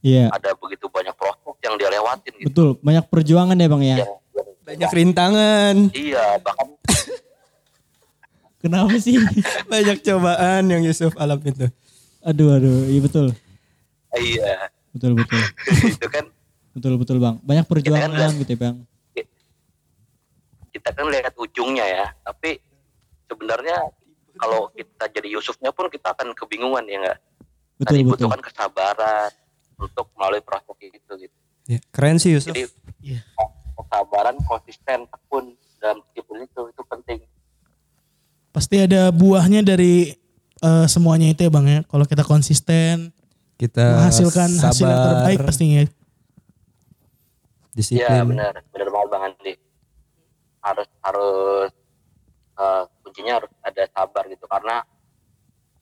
Iya 0.00 0.26
ada 0.28 0.52
begitu 0.52 0.84
banyak 0.86 1.14
proses 1.14 1.54
yang 1.60 1.76
dia 1.76 1.86
lewatin 1.88 2.34
gitu. 2.34 2.46
betul 2.46 2.68
banyak 2.78 3.04
perjuangan 3.06 3.54
ya 3.54 3.68
bang 3.68 3.82
ya. 3.84 3.96
Yang- 4.02 4.22
Banyak 4.64 4.90
rintangan. 4.90 5.74
iya, 5.92 6.40
bahkan 6.40 6.72
Kenapa 8.58 8.96
sih? 8.96 9.20
Banyak 9.70 10.00
cobaan 10.00 10.64
yang 10.66 10.82
Yusuf 10.82 11.12
alam 11.14 11.36
itu. 11.38 11.68
aduh 12.20 12.56
aduh 12.56 12.88
iya 12.88 13.00
betul 13.00 13.26
iya 14.16 14.72
betul 14.90 15.12
betul 15.14 15.36
itu 15.92 16.06
kan 16.08 16.24
betul 16.72 16.96
betul 16.96 17.16
bang. 17.20 17.36
Banyak 17.38 17.68
perjuangan 17.68 18.08
lihat- 18.10 18.40
gitu 18.40 18.50
ya 18.50 18.60
bang. 18.64 18.76
Kita 20.84 21.00
kan 21.00 21.08
lihat 21.08 21.32
ujungnya 21.40 21.86
ya, 21.88 22.06
tapi 22.20 22.60
sebenarnya 23.24 23.88
kalau 24.36 24.68
kita 24.76 25.08
jadi 25.08 25.32
Yusufnya 25.32 25.72
pun 25.72 25.88
kita 25.88 26.12
akan 26.12 26.36
kebingungan 26.36 26.84
ya 26.84 27.00
enggak? 27.00 27.18
Betul 27.80 28.04
dibutuhkan 28.04 28.44
kesabaran 28.44 29.32
untuk 29.80 30.12
melalui 30.12 30.44
proses 30.44 30.76
itu 30.84 31.12
gitu. 31.24 31.36
Ya, 31.64 31.80
keren 31.88 32.20
sih 32.20 32.36
Yusuf. 32.36 32.52
Jadi 32.52 32.68
Iya. 33.00 33.24
kesabaran, 33.80 34.36
konsisten, 34.44 35.08
tekun 35.08 35.56
dalam 35.80 36.04
disiplin 36.12 36.44
itu 36.44 36.62
itu 36.68 36.82
penting. 36.84 37.24
Pasti 38.52 38.76
ada 38.84 39.08
buahnya 39.08 39.64
dari 39.64 40.12
eh, 40.60 40.86
semuanya 40.86 41.32
itu 41.32 41.48
ya 41.48 41.50
bang 41.50 41.66
ya. 41.66 41.80
Kalau 41.88 42.04
kita 42.04 42.28
konsisten, 42.28 43.08
Kita 43.56 44.04
menghasilkan 44.04 44.50
hasil 44.60 44.84
yang 44.84 44.98
sabar, 44.98 45.08
terbaik 45.08 45.38
pastinya. 45.48 45.86
Disiplin. 47.72 48.04
Iya 48.04 48.20
benar, 48.26 48.52
benar 48.68 48.88
banget 48.92 49.08
Bang 49.08 49.22
Andi. 49.30 49.52
Harus 50.64 50.88
harus 51.04 51.70
eh, 52.56 52.82
kuncinya 53.04 53.44
harus 53.44 53.52
ada 53.60 53.84
sabar 53.92 54.24
gitu 54.26 54.48
karena 54.48 54.80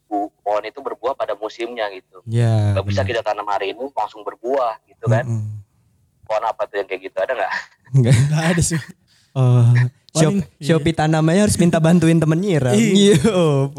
bu, 0.05 0.28
pohon 0.43 0.64
itu 0.66 0.83
berbuah 0.83 1.14
pada 1.14 1.33
musimnya 1.33 1.87
gitu. 1.95 2.20
Ya. 2.26 2.74
Gak 2.74 2.85
bisa 2.85 3.01
kita 3.01 3.22
tanam 3.22 3.47
hari 3.47 3.72
ini 3.72 3.87
langsung 3.95 4.20
berbuah 4.20 4.83
gitu 4.85 5.07
kan. 5.07 5.24
Mm-mm. 5.24 5.62
Pohon 6.26 6.45
apa 6.45 6.66
tuh 6.66 6.83
yang 6.83 6.89
kayak 6.91 7.09
gitu 7.09 7.16
ada 7.16 7.33
nggak? 7.33 7.53
Enggak. 7.97 8.14
Gak 8.28 8.45
ada 8.53 8.62
sih. 8.62 8.80
Oh, 9.33 9.64
Shop, 10.12 10.28
Paling- 10.28 10.45
Shopee 10.61 10.93
tanamnya 10.93 11.49
harus 11.49 11.57
minta 11.57 11.80
bantuin 11.80 12.20
temen 12.20 12.37
nyiram. 12.37 12.76
Iya, 12.76 13.16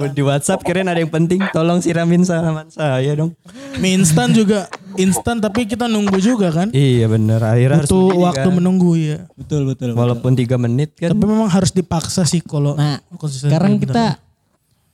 di 0.10 0.22
WhatsApp 0.26 0.66
kirain 0.66 0.90
ada 0.90 0.98
yang 0.98 1.14
penting. 1.14 1.38
Tolong 1.54 1.78
siramin 1.78 2.26
salaman 2.26 2.74
saya 2.74 3.14
dong. 3.14 3.38
Mie 3.78 3.94
instan 3.94 4.34
juga 4.34 4.66
instan 4.96 5.38
tapi 5.38 5.66
kita 5.66 5.86
nunggu 5.86 6.18
juga 6.18 6.50
kan. 6.50 6.68
Iya 6.70 7.08
bener. 7.08 7.40
Akhirnya 7.40 7.82
harus 7.82 7.90
Butuh 7.90 8.04
begini 8.10 8.24
waktu 8.24 8.48
kan. 8.48 8.56
menunggu 8.56 8.92
ya. 8.96 9.18
Betul 9.34 9.62
betul. 9.66 9.88
betul. 9.94 10.00
Walaupun 10.00 10.32
tiga 10.34 10.56
menit 10.56 10.94
kan. 10.94 11.12
Tapi 11.12 11.24
memang 11.24 11.50
harus 11.50 11.72
dipaksa 11.72 12.24
sih 12.24 12.40
kalau 12.40 12.76
Nah, 12.76 13.02
konsisten. 13.16 13.50
sekarang 13.50 13.78
bener. 13.78 13.84
kita 13.90 14.06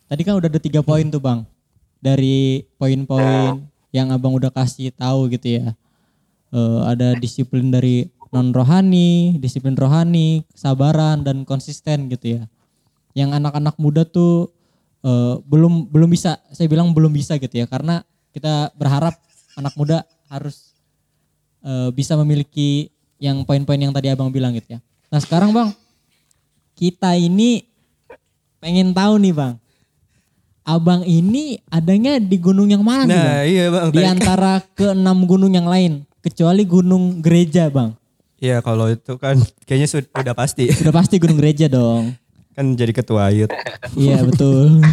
tadi 0.06 0.22
kan 0.24 0.34
udah 0.36 0.50
ada 0.50 0.62
tiga 0.62 0.82
poin 0.82 1.06
tuh 1.06 1.22
bang 1.22 1.46
dari 2.00 2.66
poin-poin 2.76 3.60
yang 3.92 4.10
abang 4.10 4.34
udah 4.34 4.50
kasih 4.50 4.90
tahu 4.92 5.28
gitu 5.30 5.60
ya. 5.60 5.76
Eh, 6.50 6.80
ada 6.86 7.14
disiplin 7.14 7.70
dari 7.70 8.10
non 8.30 8.54
rohani, 8.54 9.38
disiplin 9.38 9.74
rohani, 9.74 10.46
kesabaran 10.54 11.22
dan 11.22 11.46
konsisten 11.46 12.10
gitu 12.10 12.42
ya. 12.42 12.44
Yang 13.14 13.38
anak-anak 13.42 13.76
muda 13.78 14.06
tuh 14.06 14.50
eh, 15.00 15.36
belum 15.46 15.88
belum 15.90 16.10
bisa, 16.10 16.38
saya 16.52 16.68
bilang 16.68 16.92
belum 16.92 17.10
bisa 17.10 17.38
gitu 17.40 17.56
ya, 17.56 17.66
karena 17.66 18.02
kita 18.30 18.70
berharap 18.78 19.18
anak 19.60 19.76
muda 19.76 20.08
harus 20.32 20.72
eh, 21.62 21.92
bisa 21.92 22.16
memiliki 22.16 22.88
yang 23.20 23.44
poin-poin 23.44 23.76
yang 23.76 23.92
tadi 23.92 24.08
abang 24.08 24.32
bilang 24.32 24.56
gitu 24.56 24.76
ya. 24.76 24.80
Nah 25.12 25.20
sekarang 25.20 25.52
bang, 25.52 25.70
kita 26.74 27.20
ini 27.20 27.68
pengen 28.58 28.96
tahu 28.96 29.20
nih 29.20 29.36
bang, 29.36 29.54
abang 30.64 31.04
ini 31.04 31.60
adanya 31.68 32.16
di 32.16 32.40
gunung 32.40 32.72
yang 32.72 32.80
mana 32.80 33.04
nih 33.04 33.12
bang? 33.12 33.28
Nah 33.28 33.42
iya 33.44 33.66
bang. 33.68 33.88
Di 33.92 34.04
antara 34.08 34.52
keenam 34.72 35.28
gunung 35.28 35.52
yang 35.52 35.68
lain, 35.68 36.08
kecuali 36.24 36.64
gunung 36.64 37.20
gereja 37.20 37.68
bang. 37.68 37.92
Iya 38.40 38.64
kalau 38.64 38.88
itu 38.88 39.20
kan 39.20 39.36
kayaknya 39.68 39.88
sud- 39.92 40.12
udah 40.16 40.32
pasti. 40.32 40.72
Udah 40.72 40.96
pasti 40.96 41.20
gunung 41.20 41.36
gereja 41.36 41.68
dong. 41.68 42.16
kan 42.56 42.76
jadi 42.76 42.92
ketua 42.92 43.32
ayut. 43.32 43.48
Iya 43.96 44.20
betul. 44.24 44.84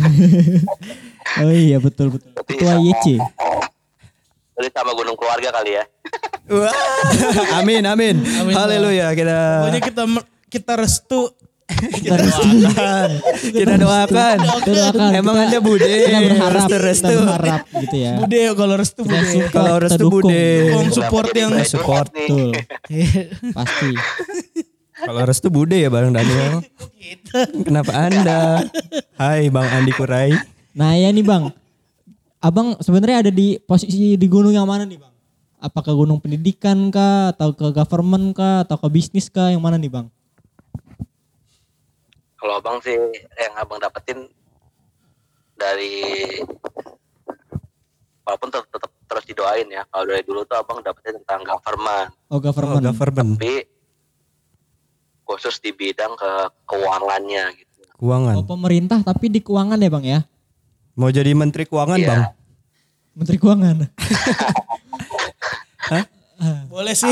oh 1.43 1.51
iya 1.51 1.79
betul 1.79 2.14
betul. 2.14 2.31
Ketua 2.47 2.79
YC. 2.79 3.19
Jadi 4.57 4.69
sama 4.71 4.93
gunung 4.93 5.15
keluarga 5.15 5.53
kali 5.53 5.71
ya. 5.73 5.85
Wah, 6.53 6.73
amin 7.57 7.83
amin. 7.83 8.17
Haleluya 8.49 9.13
kita 9.13 9.39
Pokoknya 9.61 9.81
kita 9.83 10.03
kita 10.49 10.73
restu 10.75 11.21
Kita 11.99 12.15
restu. 12.15 12.47
kita 13.51 13.75
doakan. 13.75 14.39
Kita 14.39 14.71
doakan. 14.71 15.11
Emang 15.13 15.35
Kita- 15.35 15.45
anda 15.45 15.59
bude 15.61 15.83
Kita 15.83 16.19
berharap, 16.23 16.63
restu 16.63 16.71
kita 16.71 16.79
restu. 16.81 17.15
berharap 17.19 17.63
gitu 17.75 17.97
ya. 17.99 18.13
bude 18.15 18.41
kalau 18.55 18.75
restu 18.79 19.01
Kita 19.03 19.11
bude. 19.11 19.27
support, 19.27 19.51
Kalau 19.51 19.67
kita 19.67 19.83
restu 19.83 19.99
dukung. 20.01 20.15
bude. 20.23 20.45
Dukung 20.63 20.89
support 20.91 21.27
Kenapa 21.27 21.43
yang 21.43 21.53
support? 21.67 22.09
Betul. 22.09 22.51
Pasti. 23.59 23.91
Kalau 24.97 25.21
restu 25.21 25.49
bude 25.51 25.77
ya 25.77 25.91
Bang 25.91 26.09
Daniel. 26.09 26.55
Kenapa 27.59 27.93
anda? 27.99 28.63
Hai 29.15 29.51
Bang 29.51 29.67
Andi 29.67 29.91
Kurai. 29.91 30.31
Nah 30.73 30.95
ya 30.95 31.09
nih 31.09 31.21
bang, 31.21 31.51
abang 32.41 32.76
sebenarnya 32.78 33.26
ada 33.26 33.32
di 33.32 33.57
posisi 33.59 34.14
di 34.14 34.26
gunung 34.28 34.53
yang 34.53 34.68
mana 34.68 34.84
nih 34.84 35.01
bang? 35.01 35.14
Apakah 35.57 35.97
gunung 35.97 36.20
pendidikan 36.20 36.93
kah, 36.93 37.32
atau 37.32 37.57
ke 37.57 37.72
government 37.72 38.37
kah, 38.37 38.62
atau 38.62 38.76
ke 38.76 38.89
bisnis 38.93 39.32
kah, 39.32 39.49
yang 39.49 39.64
mana 39.64 39.80
nih 39.80 39.89
bang? 39.89 40.07
Kalau 42.37 42.61
abang 42.61 42.78
sih 42.84 42.95
yang 43.34 43.55
abang 43.57 43.80
dapetin 43.80 44.28
dari 45.57 46.05
walaupun 48.22 48.49
tetap, 48.53 48.68
tetap 48.68 48.91
terus 49.09 49.24
didoain 49.24 49.66
ya. 49.72 49.82
Kalau 49.89 50.05
dari 50.05 50.22
dulu 50.22 50.45
tuh 50.45 50.61
abang 50.61 50.84
dapetin 50.84 51.16
tentang 51.24 51.43
government, 51.43 52.12
Oh 52.28 52.37
Oh, 52.37 52.41
government. 52.43 52.84
government. 52.84 53.30
tapi 53.41 53.64
khusus 55.26 55.59
di 55.59 55.74
bidang 55.74 56.14
ke 56.14 56.30
keuangannya 56.70 57.45
gitu. 57.59 57.82
Keuangan. 57.99 58.34
Oh 58.39 58.47
pemerintah 58.47 59.01
tapi 59.03 59.26
di 59.32 59.41
keuangan 59.43 59.80
ya 59.80 59.91
bang 59.91 60.05
ya? 60.07 60.20
Mau 60.97 61.12
jadi 61.12 61.36
menteri 61.36 61.68
keuangan 61.68 62.01
Iya. 62.01 62.09
Bang? 62.09 62.22
Menteri 63.16 63.36
keuangan. 63.36 63.76
boleh 66.72 66.92
sih. 66.92 67.09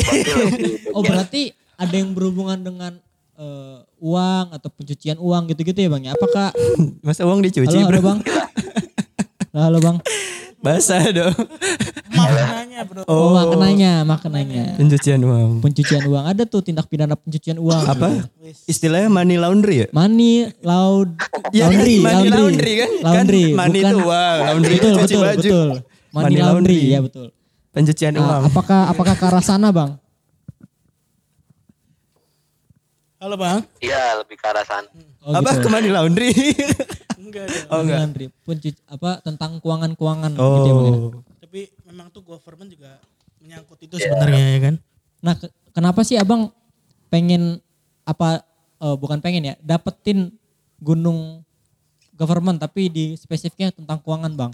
Oh 0.92 1.00
berarti 1.00 1.56
ada 1.80 1.94
yang 1.96 2.12
berhubungan 2.12 2.60
dengan 2.60 2.92
eh, 3.40 3.78
uang 4.00 4.52
atau 4.52 4.68
pencucian 4.68 5.16
uang 5.16 5.48
gitu-gitu 5.52 5.80
ya 5.80 5.88
bang 5.88 6.02
ya? 6.08 6.12
Apakah? 6.12 6.52
Masa 7.00 7.24
uang 7.24 7.40
dicuci 7.40 7.72
Halo, 7.72 7.88
halo 7.88 7.88
bro? 7.88 8.00
bang. 8.04 8.18
Halo 9.54 9.78
bang. 9.80 9.96
Basah 10.60 11.04
dong. 11.12 11.36
Maknanya 12.26 12.80
bro. 12.82 13.00
Oh, 13.04 13.30
maknanya, 13.32 13.92
maknanya. 14.02 14.64
Pencucian 14.74 15.20
uang. 15.20 15.50
Pencucian 15.58 16.02
uang 16.04 16.24
ada 16.24 16.42
tuh 16.42 16.60
tindak 16.60 16.86
pidana 16.86 17.14
pencucian 17.14 17.56
uang. 17.56 17.84
Apa? 17.84 18.26
gitu. 18.40 18.66
Istilahnya 18.66 19.08
money 19.08 19.36
laundry 19.36 19.76
ya? 19.76 19.86
Money 19.90 20.48
laud 20.60 21.14
Ya, 21.50 21.66
laundry, 21.66 21.96
money 21.98 22.28
laundry, 22.28 22.34
laundry 22.34 22.72
kan? 22.76 22.90
Laundry, 23.00 23.44
Kan 23.44 23.56
money 23.56 23.78
bukan 23.78 23.90
itu 23.90 23.96
uang, 24.00 24.38
laundry 24.40 24.74
betul, 24.74 24.84
itu 24.86 24.96
cuci 24.96 25.02
betul, 25.06 25.22
baju. 25.22 25.38
betul. 25.38 25.68
Money, 25.68 25.84
Money 26.14 26.38
laundry, 26.38 26.48
laundry. 26.78 26.80
ya 26.88 27.00
betul. 27.00 27.26
Pencucian 27.70 28.12
Nah, 28.12 28.22
uang. 28.22 28.42
apakah 28.48 28.80
apakah 28.86 29.14
ke 29.14 29.24
arah 29.24 29.42
sana, 29.42 29.68
Bang? 29.68 29.90
Halo 33.16 33.34
bang. 33.34 33.64
Iya 33.80 34.20
lebih 34.20 34.36
ke 34.36 34.44
arah 34.44 34.62
sana. 34.62 34.84
Oh, 35.24 35.32
Apa 35.32 35.56
gitu. 35.56 35.64
ke 35.64 35.68
money 35.68 35.88
laundry? 35.88 36.28
Enggak. 37.24 37.46
Oh 37.66 37.80
enggak. 37.80 37.98
Andri. 38.04 38.26
Pencuci, 38.44 38.76
apa 38.84 39.16
tentang 39.18 39.56
keuangan-keuangan 39.58 40.30
gitu 40.30 40.44
ya 40.60 40.72
Bang 40.72 40.84
ya. 40.84 40.92
Oh. 40.92 41.10
Memang 41.94 42.10
tuh 42.10 42.26
government 42.26 42.74
juga 42.74 42.98
menyangkut 43.38 43.78
itu 43.86 44.02
sebenarnya 44.02 44.42
ya 44.42 44.60
kan. 44.66 44.74
Nah, 45.22 45.34
ke- 45.38 45.54
kenapa 45.70 46.02
sih 46.02 46.18
Abang 46.18 46.50
pengen 47.06 47.62
apa 48.02 48.42
eh, 48.82 48.96
bukan 48.98 49.22
pengen 49.22 49.46
ya, 49.46 49.54
dapetin 49.62 50.34
gunung 50.82 51.46
government 52.18 52.58
tapi 52.58 52.90
di 52.90 53.14
spesifiknya 53.14 53.70
tentang 53.70 54.02
keuangan, 54.02 54.34
Bang? 54.34 54.52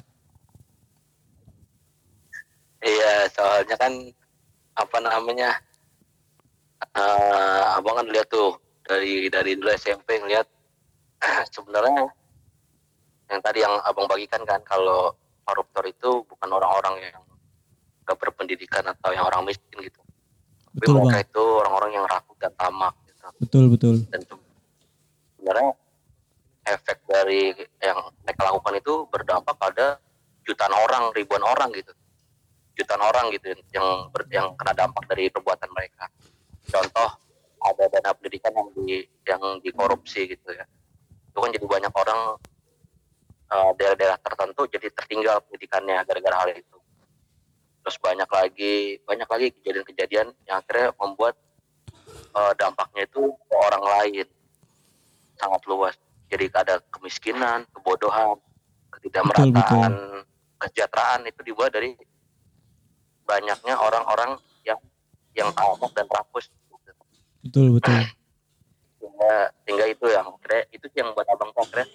Iya, 2.85 3.33
soalnya 3.33 3.77
kan 3.81 3.93
apa 4.77 4.99
namanya? 5.01 5.57
eh 6.81 7.63
abang 7.77 7.93
kan 7.93 8.09
lihat 8.09 8.25
tuh 8.33 8.57
dari 8.83 9.29
dari 9.29 9.53
dulu 9.53 9.69
SMP 9.77 10.17
ngeliat 10.17 10.49
sebenarnya 11.55 12.09
yang 13.29 13.41
tadi 13.45 13.61
yang 13.61 13.79
abang 13.85 14.09
bagikan 14.09 14.43
kan 14.49 14.65
kalau 14.65 15.13
koruptor 15.45 15.85
itu 15.85 16.25
bukan 16.25 16.49
orang-orang 16.51 17.13
yang 17.13 17.23
gak 18.11 18.19
berpendidikan 18.19 18.83
atau 18.83 19.15
yang 19.15 19.23
orang 19.23 19.47
miskin 19.47 19.79
gitu. 19.79 20.03
Tapi 20.75 20.83
Betul, 20.83 20.95
mereka 20.99 21.15
Bang. 21.15 21.27
itu 21.31 21.45
orang-orang 21.63 21.91
yang 21.95 22.05
rapuh 22.11 22.37
dan 22.43 22.53
tamak 22.59 22.95
gitu. 23.07 23.23
Betul, 23.39 23.65
betul. 23.71 23.97
dan 24.11 24.21
se- 24.27 24.47
sebenarnya 25.39 25.71
efek 26.67 26.99
dari 27.07 27.55
yang 27.79 27.99
mereka 28.27 28.51
lakukan 28.51 28.75
itu 28.83 29.07
berdampak 29.07 29.55
pada 29.55 30.03
jutaan 30.43 30.75
orang, 30.75 31.15
ribuan 31.15 31.43
orang 31.47 31.71
gitu, 31.71 31.95
jutaan 32.75 33.03
orang 33.03 33.31
gitu 33.31 33.55
yang 33.71 34.11
ber- 34.11 34.27
yang 34.35 34.51
kena 34.59 34.75
dampak 34.75 35.07
dari 35.07 35.31
perbuatan 35.31 35.71
mereka. 35.71 36.11
Contoh 36.67 37.09
ada 37.61 37.85
dana 37.93 38.11
pendidikan 38.17 38.51
yang 38.57 38.69
di 38.75 39.05
yang 39.29 39.43
dikorupsi 39.61 40.27
gitu 40.27 40.51
ya, 40.51 40.65
itu 41.29 41.39
kan 41.39 41.51
jadi 41.53 41.67
banyak 41.67 41.93
orang 41.93 42.21
eh, 43.51 43.71
daerah-daerah 43.79 44.19
tertentu 44.19 44.65
jadi 44.67 44.87
tertinggal 44.91 45.45
pendidikannya 45.47 46.01
gara-gara 46.09 46.37
hal 46.41 46.51
itu. 46.57 46.79
Terus 47.81 47.97
banyak 48.01 48.29
lagi 48.29 49.01
banyak 49.09 49.29
lagi 49.29 49.47
kejadian-kejadian 49.61 50.29
yang 50.45 50.57
akhirnya 50.61 50.93
membuat 51.01 51.35
eh, 52.11 52.53
dampaknya 52.61 53.09
itu 53.09 53.33
ke 53.33 53.57
orang 53.57 53.85
lain 53.85 54.27
sangat 55.41 55.63
luas. 55.65 55.95
Jadi 56.31 56.47
ada 56.55 56.79
kemiskinan, 56.95 57.67
kebodohan, 57.75 58.39
ketidakmerataan, 58.95 60.23
kesejahteraan 60.61 61.27
itu 61.27 61.41
dibuat 61.43 61.75
dari 61.75 61.97
banyaknya 63.27 63.75
orang-orang 63.75 64.39
yang 64.63 64.79
yang 65.35 65.51
tamak 65.57 65.91
dan 65.97 66.07
rakus. 66.07 66.53
Betul, 67.41 67.81
betul. 67.81 67.97
Sehingga, 69.01 69.35
sehingga 69.65 69.87
itu 69.89 70.07
yang 70.13 70.29
akhirnya 70.29 70.63
itu 70.77 70.87
yang 70.93 71.09
buat 71.17 71.27
abang 71.33 71.51
akhirnya 71.57 71.89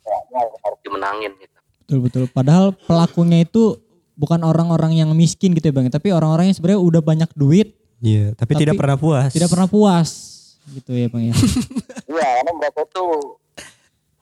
kayaknya 0.00 0.40
harus 0.64 0.80
dimenangin 0.80 1.32
gitu. 1.36 1.58
Betul, 1.84 1.98
betul. 2.04 2.24
Padahal 2.32 2.72
pelakunya 2.72 3.44
itu 3.44 3.76
bukan 4.18 4.42
orang-orang 4.42 4.98
yang 4.98 5.14
miskin 5.14 5.54
gitu 5.54 5.70
ya, 5.70 5.74
Bang, 5.74 5.86
tapi 5.88 6.10
orang-orang 6.10 6.50
yang 6.50 6.56
sebenarnya 6.58 6.82
udah 6.82 7.02
banyak 7.02 7.30
duit, 7.38 7.78
Iya, 7.98 8.30
tapi, 8.38 8.54
Tapi 8.54 8.62
tidak 8.62 8.78
pernah 8.78 8.94
puas. 8.94 9.30
tidak 9.34 9.50
pernah 9.50 9.66
puas. 9.66 10.08
Gitu 10.70 10.90
ya, 10.94 11.06
Bang 11.10 11.22
ya. 11.30 11.34
Iya, 12.10 12.28
karena 12.40 12.52
mereka 12.54 12.82
tuh 12.90 13.38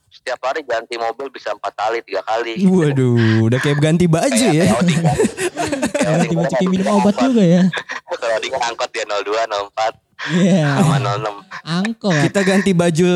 setiap 0.09 0.43
hari 0.43 0.59
ganti 0.65 0.97
mobil 0.97 1.29
bisa 1.29 1.53
empat 1.53 1.71
kali, 1.71 2.01
tiga 2.03 2.19
kali. 2.25 2.65
Waduh, 2.65 3.47
udah 3.47 3.59
kayak 3.61 3.79
ganti 3.79 4.09
baju 4.09 4.45
ya. 4.49 4.65
Kayak 4.73 4.75
Audi 4.75 4.95
kan. 4.97 5.17
Kayak 5.93 6.17
tiba-tiba 6.27 6.43
kayak 6.57 6.71
minum 6.71 6.87
obat 6.97 7.15
juga 7.15 7.43
ya. 7.43 7.61
Kalau 8.07 8.37
kan 8.49 8.61
angkot 8.65 8.89
dia 8.91 9.05
02, 9.05 9.45
04, 9.45 9.93
Iya. 10.33 10.67
sama 10.81 10.97
06. 10.97 11.35
Angkot. 11.63 12.21
Kita 12.27 12.39
ganti 12.41 12.71
baju 12.73 13.09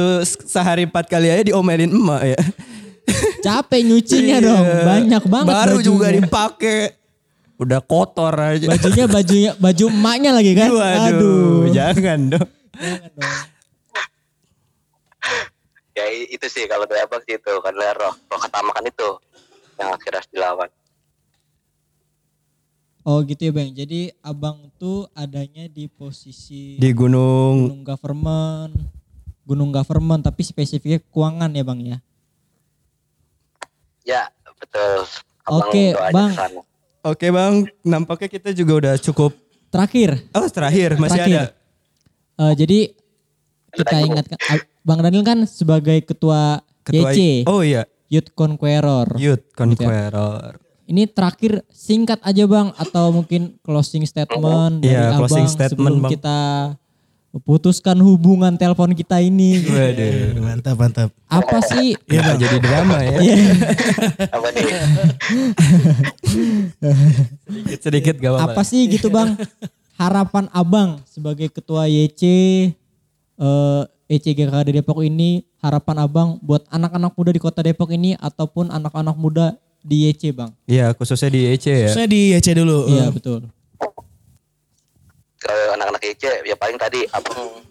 sehari 0.45 0.83
empat 0.85 1.05
kali 1.09 1.27
aja 1.33 1.43
diomelin 1.43 1.89
emak 1.89 2.21
ya. 2.37 2.39
Capek 3.41 3.81
nyucinya 3.81 4.37
Iya. 4.37 4.45
dong. 4.45 4.65
Banyak 4.85 5.23
banget 5.25 5.49
Baru 5.51 5.77
bajunya. 5.77 5.85
juga 5.85 6.07
dipakai. 6.09 6.79
Udah 7.57 7.79
kotor 7.79 8.33
aja. 8.33 8.65
Bajunya 8.67 9.05
bajunya 9.05 9.51
baju 9.53 9.85
emaknya 9.87 10.31
lagi 10.31 10.51
kan. 10.53 10.69
Waduh, 10.71 11.69
jangan 11.69 12.19
dong. 12.31 12.47
Jangan 12.73 13.09
dong. 13.13 13.29
ya 15.91 16.05
itu 16.07 16.47
sih 16.47 16.65
kalau 16.65 16.87
dari 16.87 17.03
abang 17.03 17.21
sih 17.21 17.35
itu 17.35 17.53
karena 17.59 17.93
roh 17.93 18.15
roh 18.25 18.39
ketamakan 18.39 18.87
itu 18.87 19.09
yang 19.75 19.91
akhirnya 19.91 20.17
harus 20.17 20.31
dilawan 20.31 20.69
Oh 23.01 23.25
gitu 23.25 23.49
ya 23.49 23.51
Bang. 23.51 23.73
Jadi 23.73 24.13
abang 24.21 24.69
tuh 24.77 25.09
adanya 25.11 25.65
di 25.65 25.89
posisi 25.89 26.77
Di 26.77 26.93
gunung 26.93 27.65
gunung 27.65 27.81
government. 27.83 28.77
Gunung 29.41 29.73
government 29.73 30.21
tapi 30.21 30.45
spesifiknya 30.45 31.01
keuangan 31.03 31.49
ya 31.49 31.65
Bang 31.65 31.81
ya. 31.81 31.97
Ya 34.03 34.27
betul 34.55 35.05
Oke, 35.43 35.91
doanya 35.91 36.11
Bang. 36.11 36.31
Oke 37.01 37.27
bang, 37.27 37.53
nampaknya 37.81 38.29
kita 38.29 38.49
juga 38.51 38.73
udah 38.77 38.93
cukup. 38.95 39.33
Terakhir. 39.67 40.21
Oh 40.31 40.45
terakhir 40.45 40.95
masih 40.95 41.17
Terakhir. 41.17 41.33
ada. 41.33 41.43
eh, 42.39 42.53
jadi 42.55 42.79
kita 43.71 43.95
ingatkan 44.01 44.37
Bang 44.81 44.99
Daniel 44.99 45.23
kan 45.23 45.39
sebagai 45.43 45.97
ketua, 46.03 46.61
Ketua 46.81 47.09
YC, 47.09 47.45
Oh 47.45 47.61
iya, 47.61 47.85
Youth 48.05 48.29
Conqueror. 48.31 49.17
Youth 49.17 49.49
Conqueror. 49.51 50.61
Ini 50.83 51.07
terakhir 51.07 51.63
singkat 51.67 52.21
aja 52.21 52.45
Bang 52.45 52.69
atau 52.75 53.09
mungkin 53.09 53.55
closing 53.61 54.03
statement 54.03 54.81
dari 54.81 54.91
Iya, 54.91 55.01
Abang 55.09 55.19
closing 55.23 55.47
statement, 55.47 55.71
sebelum 55.73 55.95
Bang. 56.01 56.11
kita 56.11 56.37
putuskan 57.39 57.95
hubungan 58.03 58.59
telepon 58.59 58.91
kita 58.91 59.23
ini. 59.23 59.63
Waduh. 59.63 60.43
Mantap 60.43 60.75
mantap. 60.75 61.09
Apa 61.31 61.63
sih? 61.63 61.95
Iya 62.11 62.35
jadi 62.35 62.57
drama 62.59 62.99
ya. 62.99 63.17
Iya. 63.23 63.37
apa 64.35 64.47
nih 64.51 64.65
Sedikit 67.47 67.79
sedikit 67.79 68.15
gak 68.19 68.31
apa-apa. 68.35 68.51
Apa 68.51 68.61
sih 68.67 68.83
gitu 68.91 69.07
Bang? 69.07 69.39
Harapan 69.95 70.51
Abang 70.51 70.99
sebagai 71.07 71.47
ketua 71.47 71.87
YC 71.87 72.21
eh 73.41 73.83
ECGKD 74.11 74.83
Depok 74.83 74.99
ini 75.07 75.47
harapan 75.63 76.03
Abang 76.03 76.35
buat 76.43 76.67
anak-anak 76.67 77.15
muda 77.15 77.31
di 77.31 77.39
Kota 77.39 77.63
Depok 77.63 77.95
ini 77.95 78.11
ataupun 78.19 78.67
anak-anak 78.67 79.15
muda 79.15 79.55
di 79.79 80.11
YC 80.11 80.35
Bang. 80.35 80.51
Iya 80.67 80.91
khususnya 80.91 81.31
di 81.31 81.47
EC 81.47 81.65
ya. 81.87 81.89
Saya 81.95 82.11
di 82.11 82.35
YC 82.35 82.59
dulu. 82.59 82.91
Iya 82.91 83.07
betul. 83.07 83.47
Kalau 85.41 85.73
anak-anak 85.73 86.01
IC 86.05 86.45
ya 86.45 86.55
paling 86.55 86.77
tadi 86.77 87.01
abang 87.09 87.65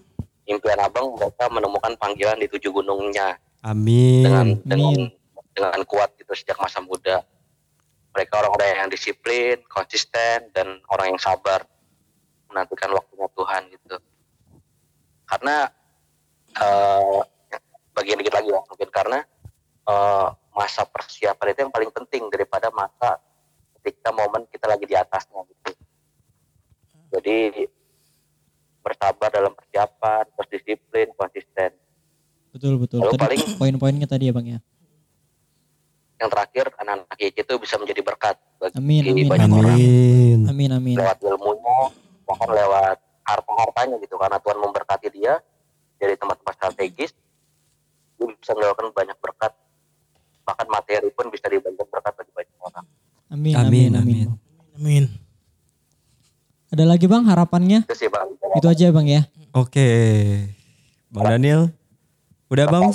impian 0.51 0.83
abang 0.83 1.15
mereka 1.15 1.47
menemukan 1.47 1.95
panggilan 1.95 2.43
di 2.43 2.51
tujuh 2.51 2.75
gunungnya. 2.75 3.39
Dengan 4.27 4.59
Amin. 4.59 4.67
dengan 4.67 4.95
dengan 5.55 5.81
kuat 5.87 6.11
gitu 6.19 6.35
sejak 6.35 6.59
masa 6.59 6.83
muda. 6.83 7.23
Mereka 8.11 8.35
orang-orang 8.43 8.75
yang 8.75 8.91
disiplin 8.91 9.63
konsisten 9.71 10.51
dan 10.51 10.83
orang 10.91 11.15
yang 11.15 11.21
sabar 11.23 11.63
menantikan 12.51 12.91
waktunya 12.91 13.31
Tuhan 13.31 13.63
gitu. 13.71 13.97
Karena 15.31 15.71
eh 16.59 17.19
bagian 17.95 18.19
dikit 18.19 18.35
lagi 18.35 18.51
ya 18.51 18.61
mungkin 18.67 18.91
karena 18.91 19.19
eh, 19.87 20.29
masa 20.51 20.83
persiapan 20.83 21.55
itu 21.55 21.61
yang 21.63 21.73
paling 21.73 21.91
penting 21.95 22.27
daripada 22.27 22.75
masa 22.75 23.23
ketika 23.79 24.11
momen 24.11 24.51
kita 24.51 24.67
lagi 24.67 24.85
di 24.91 24.99
atasnya 24.99 25.47
gitu 25.47 25.80
jadi 27.11 27.67
bersabar 28.81 29.29
dalam 29.29 29.53
persiapan 29.53 30.25
terus 30.31 30.49
disiplin 30.51 31.09
konsisten 31.15 31.71
Betul 32.51 32.83
betul. 32.83 32.99
Lalu 32.99 33.15
Tadi 33.15 33.23
paling- 33.23 33.57
poin-poinnya 33.57 34.07
tadi 34.07 34.27
ya 34.27 34.33
Bang 34.33 34.43
ya. 34.45 34.59
yang 36.17 36.29
terakhir 36.29 36.69
anak-anak 36.77 37.17
YC 37.17 37.37
itu 37.41 37.55
bisa 37.57 37.75
menjadi 37.77 38.03
berkat 38.03 38.37
bagi 38.59 38.77
Amin, 38.77 39.03
amin, 39.07 39.25
banyak 39.25 39.49
orang 39.49 39.73
Amin. 39.73 40.39
Amin 40.45 40.71
amin. 40.71 40.97
lewat 40.97 41.17
ilmunya 41.23 41.79
bahkan 42.25 42.51
lewat 42.51 42.99
harta-hartanya 43.23 43.97
gitu 43.99 44.15
karena 44.15 44.37
Tuhan 44.37 44.59
memberkati 44.59 45.09
dia 45.11 45.41
dari 45.97 46.15
tempat-tempat 46.15 46.55
strategis 46.55 47.17
dia 48.13 48.27
bisa 48.29 48.53
melakukan 48.53 48.93
banyak 48.93 49.17
berkat 49.17 49.53
bahkan 50.43 50.67
materi 50.67 51.09
pun 51.09 51.29
bisa 51.29 51.47
dibagikan 51.47 51.87
berkat 51.87 52.13
bagi 52.13 52.33
banyak 52.35 52.57
orang 52.59 52.85
Amin 53.31 53.55
Amin, 53.55 53.63
amin 53.63 53.91
amin. 53.95 54.27
amin. 54.27 54.29
Amin. 54.77 55.05
Ada 56.71 56.85
lagi 56.87 57.11
Bang 57.11 57.27
harapannya? 57.27 57.83
itu 57.83 57.95
sih 57.99 58.07
bang 58.07 58.31
Itu 58.55 58.67
aja 58.71 58.95
Bang 58.95 59.07
ya. 59.07 59.27
Oke. 59.51 59.87
Bang 61.11 61.27
Daniel. 61.27 61.75
Udah 62.47 62.67
bang? 62.67 62.95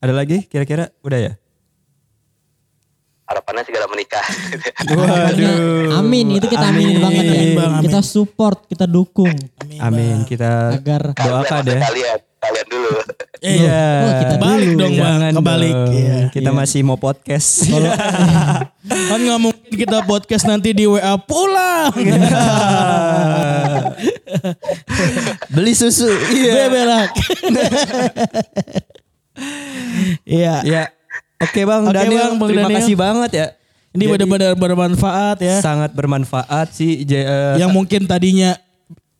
Ada 0.00 0.12
lagi 0.12 0.48
kira-kira? 0.48 0.88
Udah 1.04 1.20
ya? 1.20 1.32
harapannya 3.28 3.60
segera 3.60 3.84
menikah 3.92 4.24
Waduh. 4.88 6.00
Amin, 6.00 6.40
itu 6.40 6.48
kita 6.48 6.64
aminin 6.64 6.96
Amin. 6.96 7.04
banget 7.04 7.24
ya. 7.28 7.34
Amin, 7.36 7.50
Bang, 7.52 7.72
amin. 7.76 7.84
Kita 7.84 8.00
support, 8.00 8.64
kita 8.64 8.88
dukung 8.88 9.36
Amin. 9.84 10.24
Kita 10.24 10.72
agar 10.72 11.12
doakan 11.12 11.62
ya. 11.68 11.80
kalian 11.84 12.18
kalian 12.48 12.66
dulu 12.66 12.90
Iya. 13.38 13.86
Oh, 14.02 14.12
kita 14.18 14.34
dulu. 14.34 14.74
dong 14.74 14.94
bang. 14.94 15.30
Kebalik. 15.30 15.70
dong. 15.70 15.94
Iya. 15.94 16.18
Kita 16.28 16.50
masih 16.50 16.80
mau 16.82 16.98
podcast. 16.98 17.70
Kan 19.08 19.18
nggak 19.20 19.38
mungkin 19.38 19.70
kita 19.70 20.02
podcast 20.02 20.42
nanti 20.42 20.74
di 20.74 20.84
WA 20.84 21.14
pulang. 21.16 21.94
Beli 25.48 25.72
susu. 25.72 26.10
Iya. 26.28 26.52
Bebelak. 26.66 27.10
Iya. 30.26 30.66
Ya. 30.66 30.82
Oke 31.38 31.62
Bang 31.62 31.86
Oke, 31.86 31.94
Daniel, 31.94 32.34
Bang, 32.34 32.42
Bang 32.42 32.48
terima 32.50 32.66
Daniel. 32.66 32.78
kasih 32.82 32.96
banget 32.98 33.30
ya. 33.30 33.46
Ini 33.88 34.04
benar-benar 34.04 34.52
bermanfaat 34.54 35.38
ya. 35.38 35.62
sangat 35.62 35.94
bermanfaat 35.94 36.74
sih. 36.74 37.06
J- 37.06 37.22
eh, 37.22 37.54
Yang 37.62 37.70
mungkin 37.70 38.02
tadinya 38.04 38.58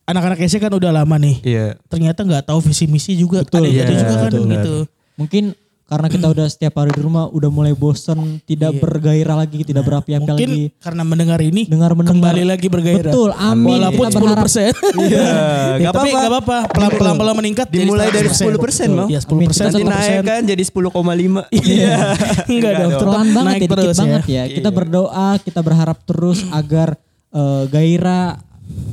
anak-anak 0.09 0.39
SC 0.41 0.57
kan 0.59 0.73
udah 0.73 0.91
lama 0.91 1.15
nih. 1.15 1.37
Iya. 1.43 1.67
Ternyata 1.87 2.25
nggak 2.25 2.45
tahu 2.47 2.65
visi 2.65 2.89
misi 2.89 3.13
juga. 3.15 3.45
Betul, 3.45 3.63
Ada 3.63 3.69
iya, 3.69 3.85
itu 3.85 3.95
juga 3.95 4.15
kan 4.19 4.33
betul. 4.33 4.49
gitu. 4.49 4.75
Mungkin 5.15 5.45
karena 5.85 6.05
kita 6.07 6.29
udah 6.29 6.47
setiap 6.47 6.77
hari 6.77 6.93
di 6.93 7.01
rumah 7.01 7.25
udah 7.27 7.49
mulai 7.49 7.73
bosen, 7.73 8.45
tidak 8.45 8.77
bergairah 8.77 9.33
lagi, 9.35 9.65
tidak 9.65 9.81
berapi-api 9.83 10.21
Mungkin 10.23 10.49
lagi. 10.49 10.65
karena 10.77 11.01
mendengar 11.01 11.41
ini 11.41 11.65
Dengar 11.65 11.97
mendengar. 11.97 12.13
kembali 12.29 12.45
lagi 12.45 12.69
bergairah. 12.69 13.09
Betul, 13.09 13.31
amin. 13.33 13.73
Walaupun 13.81 14.05
Kita 14.05 14.13
10 14.13 14.21
berharap. 14.21 14.43
persen. 14.45 14.73
Iya, 15.01 15.17
Ya, 15.17 15.33
nggak 15.81 15.93
tapi 15.93 15.97
apa-apa. 16.05 16.13
nggak 16.13 16.29
apa-apa. 16.31 16.59
Pelan-pelan 16.69 17.15
pelan 17.17 17.35
meningkat. 17.35 17.67
jadi 17.67 17.81
Dimulai 17.81 18.09
dari 18.11 18.29
100%. 18.29 18.53
10% 18.53 18.89
Bang. 18.91 19.09
Iya 19.09 19.19
10 19.19 19.49
persen. 19.49 19.65
Nanti 19.67 19.83
naik 19.83 20.21
kan 20.23 20.41
jadi 20.45 20.63
10,5. 20.63 21.41
Iya. 21.51 21.97
Enggak 22.53 22.73
dong. 22.75 22.91
tetap 22.93 23.01
Pelan 23.03 23.29
banget 23.33 23.55
ya, 23.55 23.61
dikit 23.63 23.79
ya. 23.81 23.95
banget 23.97 24.23
ya. 24.27 24.43
Kita 24.47 24.69
berdoa, 24.69 25.29
kita 25.41 25.61
berharap 25.63 25.99
terus 26.05 26.39
agar 26.51 26.89
eh, 27.29 27.65
gairah 27.67 28.45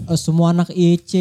eh, 0.06 0.16
semua 0.16 0.52
anak 0.52 0.70
IEC 0.70 1.12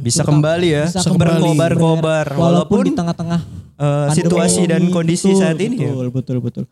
Bisa 0.00 0.20
tetap- 0.20 0.30
kembali 0.30 0.68
ya. 0.68 0.84
bisa 0.86 1.04
Berkobar-kobar. 1.06 2.26
Walaupun 2.30 2.40
Walaupun 2.40 2.78
di 2.82 2.92
tengah-tengah 2.92 3.40
pandemi 3.74 4.14
situasi 4.14 4.62
dan 4.64 4.82
kondisi 4.88 5.28
Betul, 5.28 5.40
saat 5.40 5.58
ini 5.58 5.76
ya. 5.76 5.90
Betul, 5.90 6.06
betul, 6.10 6.36
betul. 6.40 6.64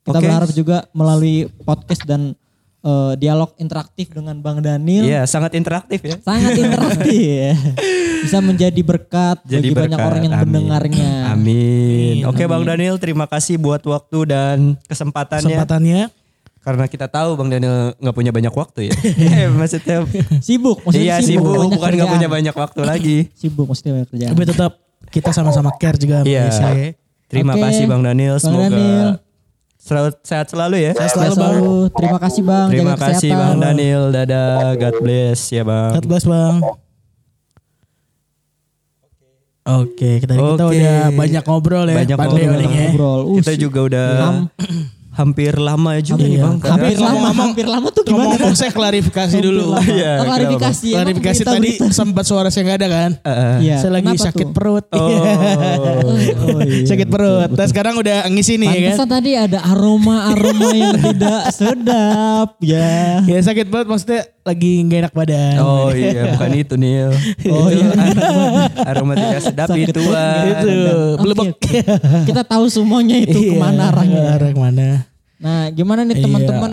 Kita 0.00 0.14
Oke. 0.14 0.24
berharap 0.24 0.50
juga 0.50 0.76
melalui 0.90 1.36
podcast 1.62 2.00
dan 2.02 2.32
eh, 2.78 3.12
dialog 3.16 3.52
interaktif 3.56 4.08
dengan 4.08 4.38
Bang 4.38 4.58
Daniel 4.58 5.04
Iya, 5.04 5.22
sangat 5.24 5.52
interaktif 5.52 6.00
ya. 6.00 6.16
sangat 6.18 6.54
interaktif 6.54 7.12
ya. 7.12 7.52
Bisa 8.24 8.38
menjadi 8.40 8.80
berkat 8.80 9.38
Jadi 9.44 9.68
bagi 9.68 9.78
banyak 9.78 9.94
berkat. 9.94 10.08
orang 10.08 10.22
yang 10.24 10.34
Amin. 10.34 10.44
mendengarnya. 10.44 11.10
Amin. 11.30 12.16
Oke 12.24 12.42
Bang 12.44 12.64
Daniel, 12.64 12.96
terima 12.96 13.26
kasih 13.26 13.54
buat 13.56 13.78
waktu 13.80 14.18
dan 14.26 14.58
kesempatannya. 14.86 15.54
Kesempatannya. 15.54 16.00
Karena 16.68 16.84
kita 16.84 17.08
tahu 17.08 17.32
Bang 17.32 17.48
Daniel 17.48 17.96
nggak 17.96 18.12
punya 18.12 18.28
banyak 18.28 18.52
waktu 18.52 18.80
ya. 18.86 18.94
Eh, 19.00 19.48
maksudnya 19.56 20.04
Sibuk, 20.38 20.84
maksudnya 20.84 21.16
iya 21.16 21.16
sibuk, 21.18 21.48
banyak 21.48 21.72
bukan 21.72 21.90
nggak 21.96 22.10
punya 22.10 22.28
banyak 22.28 22.52
waktu 22.54 22.80
lagi. 22.84 23.18
Sibuk 23.40 23.64
maksudnya 23.64 23.96
banyak 23.96 24.08
kerjaan. 24.10 24.30
Tapi 24.30 24.42
tetap 24.44 24.72
kita 25.08 25.30
sama-sama 25.32 25.72
care 25.74 25.96
juga. 25.96 26.20
sama 26.20 26.28
Iya. 26.28 26.44
SC. 26.46 26.64
Terima 27.26 27.52
Oke, 27.52 27.62
kasih 27.62 27.84
Bang 27.84 28.02
Daniel, 28.02 28.36
Bang 28.36 28.44
semoga 28.44 28.68
Daniel. 28.68 29.08
selalu 29.78 30.10
sehat 30.22 30.46
selalu 30.46 30.76
ya. 30.78 30.92
Sehat 30.92 31.10
Selalu, 31.10 31.32
selalu, 31.32 31.64
Bang. 31.64 31.92
Terima 31.94 32.18
kasih 32.18 32.42
Bang. 32.42 32.66
Terima 32.68 32.84
jaga 32.90 33.00
kasih 33.06 33.30
kesehatan. 33.30 33.48
Bang 33.48 33.58
Daniel, 33.58 34.02
dadah, 34.10 34.52
God 34.76 34.96
bless 35.00 35.40
ya 35.48 35.62
Bang. 35.62 35.90
God 35.94 36.04
bless 36.06 36.24
bang. 36.24 36.56
Oke, 39.68 40.10
kita 40.18 40.32
kita 40.32 40.64
Oke. 40.64 40.80
udah 40.80 41.12
banyak 41.12 41.44
ngobrol 41.44 41.84
ya. 41.84 41.96
Banyak 42.00 42.16
Pandai 42.16 42.40
ngobrol. 42.40 42.56
orangnya. 42.56 42.84
Ngobrol. 42.88 43.20
Uh, 43.22 43.36
Kita 43.38 43.52
juga 43.54 43.80
udah 43.84 44.08
hampir 45.18 45.58
lama 45.58 45.98
juga 45.98 46.22
nih 46.22 46.30
Iya. 46.32 46.44
Bang. 46.44 46.56
hampir 46.62 46.94
Ngomong- 46.94 47.02
lama, 47.02 47.18
ngomong- 47.26 47.48
hampir 47.50 47.66
lama 47.66 47.88
tuh 47.90 48.02
gimana? 48.02 48.24
Ngomong 48.30 48.54
saya 48.54 48.70
klarifikasi 48.70 49.36
dulu. 49.36 49.62
Lama. 49.68 49.82
Iya, 49.82 50.12
Oh, 50.14 50.24
klarifikasi. 50.24 50.86
emang 50.88 50.98
Klarifikasi 51.02 51.40
berita- 51.40 51.52
tadi 51.52 51.70
berita- 51.74 51.92
sempat 51.92 52.24
suara 52.24 52.48
saya 52.48 52.62
nggak 52.64 52.78
ada 52.78 52.88
kan? 52.88 53.10
Eh, 53.18 53.56
Iya, 53.60 53.76
Saya 53.78 53.92
lagi 53.92 54.06
kenapa 54.08 54.24
sakit 54.24 54.46
tuh? 54.46 54.54
perut. 54.54 54.84
Oh. 54.88 54.98
Oh, 55.00 56.14
iya. 56.62 56.86
sakit 56.86 57.08
perut. 57.08 57.50
Dan 57.50 57.66
sekarang 57.66 57.94
udah 57.96 58.18
ngisi 58.28 58.54
nih 58.56 58.68
ya 58.68 58.72
kan? 58.72 58.82
Pantesan 58.94 59.08
tadi 59.10 59.30
ada 59.34 59.58
aroma-aroma 59.64 60.68
yang 60.78 60.96
tidak 60.96 61.42
sedap 61.50 62.48
ya. 62.60 63.20
Ya 63.20 63.38
sakit 63.40 63.66
perut 63.66 63.86
maksudnya 63.86 64.22
lagi 64.40 64.70
nggak 64.80 64.98
enak 65.02 65.12
badan. 65.12 65.54
Oh 65.58 65.90
iya, 65.90 66.32
bukan 66.32 66.50
itu 66.54 66.74
Nil. 66.76 67.10
Oh 67.48 67.68
iya. 67.68 67.90
Aroma 68.88 69.12
tidak 69.12 69.40
sedap 69.42 69.66
Sakit 69.66 69.90
itu. 69.90 70.00
Itu 70.00 70.72
belum 71.18 71.36
oke. 71.48 71.78
Kita 72.24 72.42
tahu 72.42 72.64
semuanya 72.68 73.16
itu 73.18 73.34
Iya, 73.36 73.50
ke 73.50 73.56
mana 73.58 73.82
arahnya. 73.90 74.20
Arah 74.30 74.48
ke 74.48 74.60
mana? 74.60 74.88
Nah, 75.38 75.70
gimana 75.70 76.02
nih 76.02 76.18
Iya. 76.18 76.24
teman-teman 76.24 76.72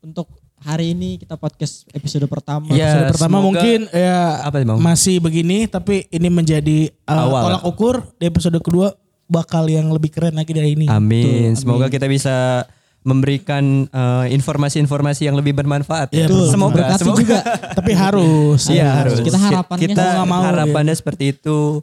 untuk 0.00 0.26
hari 0.58 0.92
ini 0.92 1.16
kita 1.16 1.36
podcast 1.36 1.84
episode 1.90 2.24
pertama. 2.26 2.68
Iya. 2.70 2.88
Episode 2.90 3.12
pertama 3.14 3.36
semoga- 3.38 3.46
mungkin 3.60 3.78
ya 3.90 4.20
Apa 4.40 4.56
Bang? 4.62 4.78
masih 4.78 5.16
begini 5.18 5.64
tapi 5.64 6.04
ini 6.08 6.28
menjadi 6.28 6.78
uh, 7.04 7.16
Awal. 7.22 7.42
tolak 7.46 7.64
ukur 7.66 7.94
di 8.16 8.24
episode 8.24 8.56
kedua 8.58 8.92
bakal 9.24 9.64
yang 9.64 9.88
lebih 9.88 10.10
keren 10.10 10.34
lagi 10.34 10.50
dari 10.50 10.74
ini. 10.74 10.86
Amin. 10.86 11.54
Semoga 11.54 11.86
kita 11.86 12.04
bisa 12.04 12.66
memberikan 13.00 13.86
eh, 13.86 14.26
informasi-informasi 14.30 15.24
yang 15.24 15.36
lebih 15.36 15.52
bermanfaat. 15.52 16.12
Iya, 16.12 16.24
ya. 16.24 16.26
betul. 16.28 16.46
Semoga, 16.48 16.74
Berkati 16.76 17.00
semoga. 17.00 17.18
juga. 17.18 17.38
Tapi 17.72 17.92
harus. 17.92 18.60
Iya 18.68 18.88
harus. 18.94 19.18
Kita 19.18 19.38
harapannya 19.38 19.82
kita 19.82 19.96
mau 19.96 20.12
nggak 20.12 20.26
mau, 20.26 20.42
harapannya 20.44 20.94
seperti 20.94 21.24
itu 21.32 21.80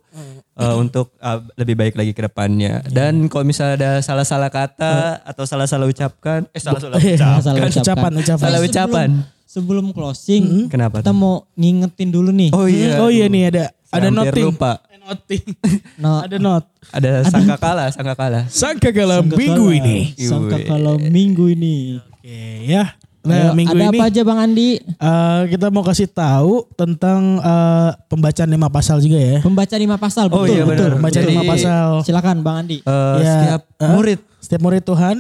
eh, 0.54 0.76
untuk 0.76 1.14
eh, 1.16 1.40
lebih 1.56 1.76
baik 1.76 1.94
lagi 1.94 2.14
ke 2.14 2.22
depannya. 2.22 2.86
Dan 2.86 3.26
kalau 3.28 3.44
misalnya 3.44 3.76
ada 3.76 3.92
salah-salah 4.00 4.50
kata 4.50 5.26
atau 5.26 5.44
salah-salah 5.44 5.86
ucapkan, 5.86 6.46
eh 6.52 6.62
salah-salah 6.62 7.02
Iya, 7.02 7.18
ucapkan. 7.18 7.42
Salah 7.42 7.58
ucapkan. 7.58 7.82
Ucapan, 7.82 8.12
ucapan. 8.14 8.38
Salah 8.40 8.60
Sebelum- 8.60 8.70
ucapan. 8.70 9.10
Sebelum 9.48 9.86
closing, 9.90 10.68
Kenapa? 10.68 11.00
kita 11.00 11.10
tuh? 11.10 11.18
mau 11.18 11.48
ngingetin 11.56 12.12
dulu 12.12 12.30
nih. 12.30 12.52
Oh 12.52 12.68
iya. 12.68 13.00
Oh 13.00 13.08
iya 13.08 13.26
nih 13.26 13.44
ada 13.48 13.64
ada 13.90 14.12
noting. 14.12 14.44
lupa. 14.44 14.84
Ada 15.08 15.16
noting. 15.16 15.44
No, 16.04 16.12
ada 16.20 16.36
not. 16.38 16.64
Ada 16.90 17.12
sangka 17.26 17.56
kalah, 17.58 17.88
sangka 17.90 18.14
kalah. 18.14 18.44
Sangka 18.48 18.90
kalah 18.92 19.20
sangka 19.20 19.36
minggu 19.36 19.66
kalah. 19.66 19.80
ini. 19.80 19.98
Sangka 20.16 20.58
Yui. 20.58 20.68
kalau 20.68 20.94
minggu 21.00 21.46
ini. 21.50 21.78
Oke 21.98 22.40
ya. 22.66 22.84
Ayo, 23.20 23.26
Nah 23.26 23.52
minggu 23.52 23.72
ada 23.74 23.84
ini 23.84 23.98
apa 23.98 24.04
aja 24.08 24.22
Bang 24.22 24.40
Andi? 24.40 24.70
eh, 24.80 25.42
kita 25.50 25.68
mau 25.68 25.82
kasih 25.82 26.08
tahu 26.08 26.64
tentang 26.74 27.20
eh, 27.38 27.90
pembacaan 28.08 28.48
lima 28.48 28.68
pasal 28.68 29.00
juga 29.00 29.16
ya. 29.16 29.38
Pembaca 29.42 29.76
lima 29.76 29.96
pasal, 29.96 30.26
Oh 30.28 30.44
betul, 30.44 30.54
iya, 30.54 30.64
betul. 30.64 30.90
Pembacaan 30.96 31.26
lima 31.26 31.44
pasal. 31.46 31.88
Silakan 32.04 32.38
Bang 32.40 32.58
Andi. 32.62 32.78
Eh, 32.80 33.16
Ya, 33.18 33.32
setiap 33.34 33.62
murid 33.90 34.20
Setiap 34.40 34.62
murid 34.62 34.84
Tuhan. 34.84 35.16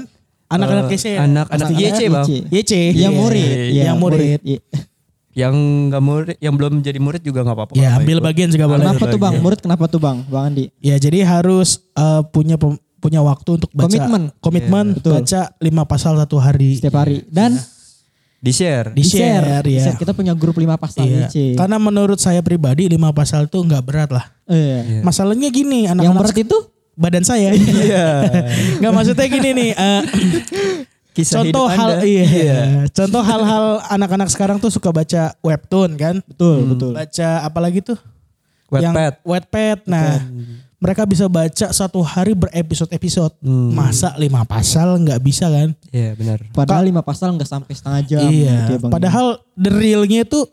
Anak-anak 0.47 0.87
YC 0.87 1.05
ya. 1.09 1.19
anak-anak. 1.21 1.67
YC, 1.69 2.01
Bang. 2.07 2.27
YC. 2.47 2.71
Yang 2.95 3.13
murid, 3.13 3.51
Iya, 3.67 3.83
yang 3.83 3.97
murid. 3.99 4.39
Iya. 4.41 4.59
Yang 5.37 5.53
nggak 5.87 6.01
murid, 6.01 6.35
yang 6.39 6.51
belum 6.51 6.81
jadi 6.81 6.97
murid 6.97 7.21
juga 7.21 7.45
nggak 7.45 7.53
apa-apa. 7.53 7.71
Ya 7.71 7.93
Nggak 7.93 7.97
ambil 8.01 8.17
ikut. 8.17 8.25
bagian 8.25 8.49
juga 8.49 8.65
boleh. 8.65 8.81
Kenapa 8.81 9.03
tuh 9.05 9.19
Bang? 9.19 9.33
Murid 9.37 9.59
kenapa 9.61 9.83
tuh 9.85 9.99
Bang? 10.01 10.17
Bang 10.25 10.43
Andi. 10.49 10.65
Ya 10.79 10.97
jadi 10.97 11.21
harus 11.21 11.85
eh, 11.93 12.21
punya 12.27 12.57
pem- 12.57 12.75
punya 12.97 13.21
waktu 13.21 13.49
untuk 13.55 13.69
baca 13.71 13.85
Komitmen. 13.87 14.23
komitmen 14.39 14.85
Betul. 14.97 15.13
baca 15.15 15.41
lima 15.59 15.85
pasal 15.85 16.17
satu 16.17 16.37
hari. 16.37 16.75
Setiap 16.75 16.97
hari. 16.97 17.21
Dan 17.27 17.53
Di 18.37 18.49
share. 18.49 18.89
Di 18.91 19.01
share, 19.01 19.61
Di 19.61 19.77
ya. 19.77 19.83
share. 19.83 19.97
Kita 19.97 20.13
punya 20.13 20.33
grup 20.33 20.53
lima 20.55 20.73
pasal 20.75 21.05
Iya. 21.05 21.25
IC. 21.27 21.53
Karena 21.53 21.77
menurut 21.77 22.17
saya 22.17 22.41
pribadi 22.41 22.85
lima 22.85 23.09
pasal 23.09 23.45
tuh 23.45 23.61
nggak 23.61 23.81
berat 23.81 24.09
lah. 24.09 24.25
Iya. 24.45 25.01
Masalahnya 25.01 25.49
gini 25.49 25.85
Yang 25.85 25.93
anak-anak 25.95 26.21
berat 26.23 26.37
itu 26.39 26.57
badan 26.93 27.21
saya. 27.21 27.49
Iya. 27.51 28.05
Nggak 28.79 28.89
maksudnya 28.91 29.25
gini 29.27 29.49
nih. 29.53 29.69
eh, 29.71 30.01
Kisah 31.17 31.41
contoh 31.41 31.65
hidup 31.65 31.77
hal 31.81 31.89
Anda. 31.97 32.05
iya. 32.05 32.59
Contoh 32.93 33.23
hal-hal 33.25 33.65
anak-anak 33.89 34.29
sekarang 34.29 34.61
tuh 34.61 34.69
suka 34.69 34.93
baca 34.93 35.33
webtoon 35.41 35.97
kan. 35.97 36.15
betul, 36.23 36.57
betul. 36.69 36.91
Baca 36.93 37.27
apa 37.41 37.57
lagi 37.57 37.81
tuh? 37.81 37.97
Wattpad. 38.69 38.83
Yang 38.85 39.25
Wattpad. 39.25 39.77
Nah, 39.87 40.21
mereka 40.77 41.09
bisa 41.09 41.25
baca 41.25 41.73
satu 41.73 42.05
hari 42.05 42.37
berepisode-episode. 42.37 43.33
Hmm. 43.41 43.73
Masa 43.73 44.13
lima 44.15 44.45
pasal 44.45 45.01
nggak 45.01 45.17
bisa 45.19 45.49
kan? 45.49 45.73
Iya 45.89 46.13
benar. 46.13 46.37
Padahal 46.53 46.85
lima 46.85 47.01
pasal 47.01 47.33
nggak 47.33 47.49
sampai 47.49 47.73
setengah 47.73 48.01
jam. 48.05 48.29
iya. 48.29 48.69
gitu 48.69 48.77
ya, 48.77 48.79
Bang. 48.85 48.91
Padahal 48.93 49.27
the 49.57 49.73
realnya 49.73 50.21
itu 50.21 50.45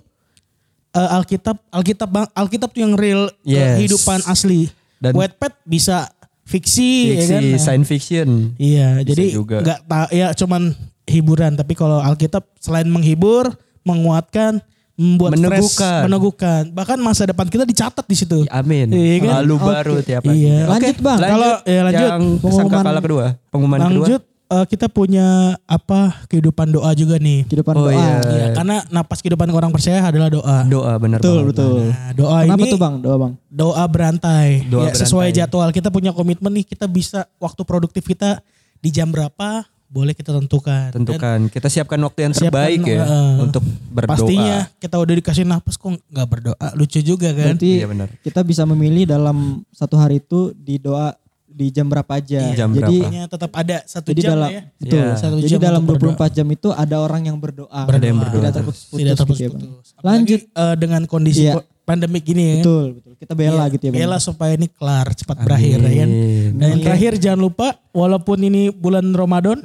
eh, 0.91 1.11
Alkitab, 1.13 1.61
Alkitab 1.69 2.09
bang, 2.09 2.27
Alkitab 2.33 2.73
tuh 2.73 2.81
yang 2.81 2.97
real 2.97 3.29
Yes. 3.45 3.77
kehidupan 3.77 4.25
asli. 4.25 4.73
Dan- 4.97 5.13
Wattpad 5.13 5.61
bisa 5.69 6.09
fiksi, 6.45 7.17
ya 7.17 7.25
kan? 7.27 7.41
Fiksi, 7.41 7.51
Nah, 7.51 7.61
science 7.61 7.89
fiction. 7.89 8.29
Iya, 8.57 8.89
jadi 9.03 9.25
juga. 9.33 9.57
nggak 9.61 9.79
ya 10.11 10.31
cuman 10.33 10.77
hiburan, 11.05 11.53
tapi 11.55 11.73
kalau 11.73 12.01
Alkitab 12.01 12.45
selain 12.57 12.89
menghibur, 12.89 13.53
menguatkan, 13.85 14.61
membuat 14.95 15.35
Meneguhkan. 15.35 15.61
fresh, 15.67 16.05
meneguhkan. 16.07 16.63
Bahkan 16.71 16.99
masa 17.03 17.27
depan 17.27 17.49
kita 17.49 17.67
dicatat 17.67 18.05
di 18.05 18.17
situ. 18.17 18.47
Amin. 18.49 18.89
Iya 18.95 19.17
kan? 19.21 19.43
Oke. 19.45 19.59
baru 19.61 19.95
tiap 20.01 20.23
hari. 20.23 20.47
Iya. 20.47 20.59
Lanjut, 20.71 20.97
Bang. 21.03 21.19
Kalau- 21.19 21.61
ya, 21.67 21.81
lanjut. 21.83 22.09
Yang 22.09 22.23
sangka 22.55 22.79
kedua. 23.03 23.25
Pengumuman 23.51 23.79
kedua. 23.83 24.07
Lanjut 24.07 24.23
eh, 24.47 24.67
kita 24.67 24.87
punya 24.87 25.27
apa 25.63 26.25
kehidupan 26.27 26.69
doa 26.69 26.93
juga 26.93 27.17
nih. 27.17 27.45
kehidupan 27.45 27.75
Oh, 27.75 27.85
doa. 27.85 27.93
iya. 27.93 28.15
Iya, 28.21 28.47
karena 28.53 28.77
napas 28.89 29.19
kehidupan 29.19 29.49
orang 29.49 29.71
percaya 29.71 30.01
adalah 30.01 30.29
doa. 30.29 30.59
Doa 30.65 30.93
benar 30.97 31.19
Betul, 31.19 31.33
banget. 31.41 31.49
betul. 31.51 31.75
Nah, 31.87 32.11
doa 32.13 32.39
Kenapa 32.41 32.57
ini 32.57 32.65
tuh 32.69 32.79
Bang? 32.79 32.95
Doa 32.99 33.17
Bang. 33.17 33.33
doa 33.47 33.83
berantai. 33.85 34.49
Doa 34.67 34.85
ya, 34.85 34.93
sesuai 34.95 35.29
berantai. 35.29 35.39
jadwal 35.43 35.69
kita 35.71 35.89
punya 35.89 36.11
komitmen 36.11 36.53
nih 36.53 36.65
kita 36.67 36.85
bisa 36.87 37.25
waktu 37.37 37.63
produktif 37.63 38.05
kita 38.05 38.45
di 38.79 38.89
jam 38.89 39.09
berapa 39.09 39.65
boleh 39.87 40.11
kita 40.11 40.35
tentukan. 40.35 40.91
Dan 40.91 41.07
Tentukan. 41.07 41.39
Kita 41.49 41.71
siapkan 41.71 42.01
waktu 42.01 42.21
yang 42.21 42.35
Siapkan, 42.35 42.51
terbaik 42.51 42.81
ya 42.83 43.07
eh, 43.07 43.35
untuk 43.41 43.63
berdoa. 43.89 44.11
pastinya 44.13 44.67
kita 44.77 44.99
udah 44.99 45.15
dikasih 45.15 45.45
napas 45.45 45.75
kok 45.75 45.95
nggak 46.05 46.27
berdoa 46.27 46.67
lucu 46.75 46.99
juga 46.99 47.31
kan. 47.31 47.55
Berarti 47.55 47.79
Iya, 47.79 47.87
benar. 47.87 48.09
kita 48.19 48.43
bisa 48.43 48.63
memilih 48.65 49.07
dalam 49.07 49.63
satu 49.71 49.95
hari 49.95 50.19
itu 50.19 50.51
di 50.53 50.77
doa 50.77 51.15
di 51.55 51.71
jam 51.71 51.87
berapa 51.87 52.11
aja. 52.11 52.51
Jam 52.53 52.69
jadi 52.69 52.83
berapa? 52.83 53.07
Hanya 53.07 53.23
tetap 53.31 53.53
ada 53.55 53.77
satu 53.87 54.11
jadi 54.11 54.21
jam 54.21 54.31
dalam 54.35 54.51
ya. 54.51 54.63
betul. 54.75 54.99
Iya. 54.99 55.15
Satu 55.15 55.35
jadi 55.39 55.51
jam 55.55 55.61
dalam 55.63 55.81
untuk 55.83 55.97
24 56.03 56.35
jam 56.35 56.47
itu 56.51 56.69
ada 56.69 56.97
orang 56.99 57.23
yang 57.25 57.39
berdoa. 57.39 57.71
Ada 57.87 58.03
yang 58.03 58.19
berdoa 58.19 58.41
Tidak 58.43 58.53
terputus. 58.53 58.81
Tidak 58.85 58.91
gitu 58.91 59.07
ya, 59.07 59.15
Bang. 59.15 59.19
terputus-putus. 59.23 59.87
Apalagi, 59.95 60.11
Lanjut. 60.19 60.41
eh, 60.51 60.75
dengan 60.77 61.03
kondisi 61.07 61.43
Iya. 61.47 61.55
ko- 61.55 61.67
pandemik 61.85 62.25
gini 62.25 62.43
ya. 62.43 62.55
Betul, 62.59 62.87
betul. 62.97 63.13
Kita 63.15 63.33
bela 63.33 63.63
Iya, 63.63 63.73
gitu 63.73 63.83
ya, 63.85 63.91
Bang. 63.93 64.01
Bela 64.03 64.17
supaya 64.19 64.53
ini 64.53 64.67
kelar 64.67 65.07
cepat 65.13 65.37
berakhir 65.39 65.79
ya 65.79 65.93
kan. 65.95 66.09
Amin. 66.11 66.51
Dan 66.57 66.67
yang 66.67 66.81
terakhir 66.83 67.13
jangan 67.17 67.41
lupa 67.41 67.67
walaupun 67.93 68.39
ini 68.41 68.63
bulan 68.69 69.07
Ramadan 69.07 69.63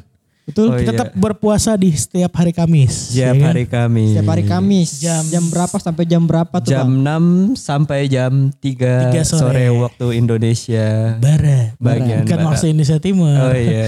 Betul. 0.50 0.66
Oh, 0.66 0.74
kita 0.74 0.84
iya. 0.84 0.98
tetap 0.98 1.10
berpuasa 1.14 1.72
di 1.74 1.90
setiap 1.92 2.34
hari 2.34 2.50
Kamis. 2.50 3.14
Setiap 3.14 3.22
ya 3.30 3.40
kan? 3.40 3.48
hari 3.48 3.66
Kamis. 3.66 4.10
Setiap 4.12 4.28
hari 4.28 4.44
Kamis 4.44 4.90
Jam- 4.98 5.30
jam, 5.30 5.44
berapa 5.46 5.76
sampai 5.78 6.04
jam 6.04 6.24
berapa 6.24 6.56
tuh, 6.58 6.68
jam 6.68 6.90
Bang? 7.00 7.54
6 7.54 7.62
sampai 7.62 8.00
jam 8.06 8.32
3, 8.52 8.60
Tiga 9.06 9.22
sore. 9.22 9.46
sore. 9.46 9.66
waktu 9.80 10.06
Indonesia. 10.16 10.88
Barat. 11.16 11.78
Bagian 11.78 12.26
Bukan 12.26 12.34
barat. 12.36 12.48
waktu 12.50 12.66
Indonesia 12.68 12.98
Timur. 12.98 13.30
Oh 13.32 13.54
iya. 13.54 13.86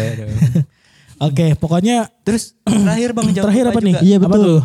Oke, 1.22 1.54
pokoknya 1.54 2.10
Terus 2.22 2.58
terakhir 2.64 3.10
Bang 3.12 3.28
jangan 3.28 3.42
terakhir 3.46 3.66
apa 3.68 3.80
nih? 3.80 3.94
juga, 3.94 4.04
Iya, 4.04 4.16
Apa 4.18 4.26
betul. 4.28 4.46
tuh? 4.46 4.62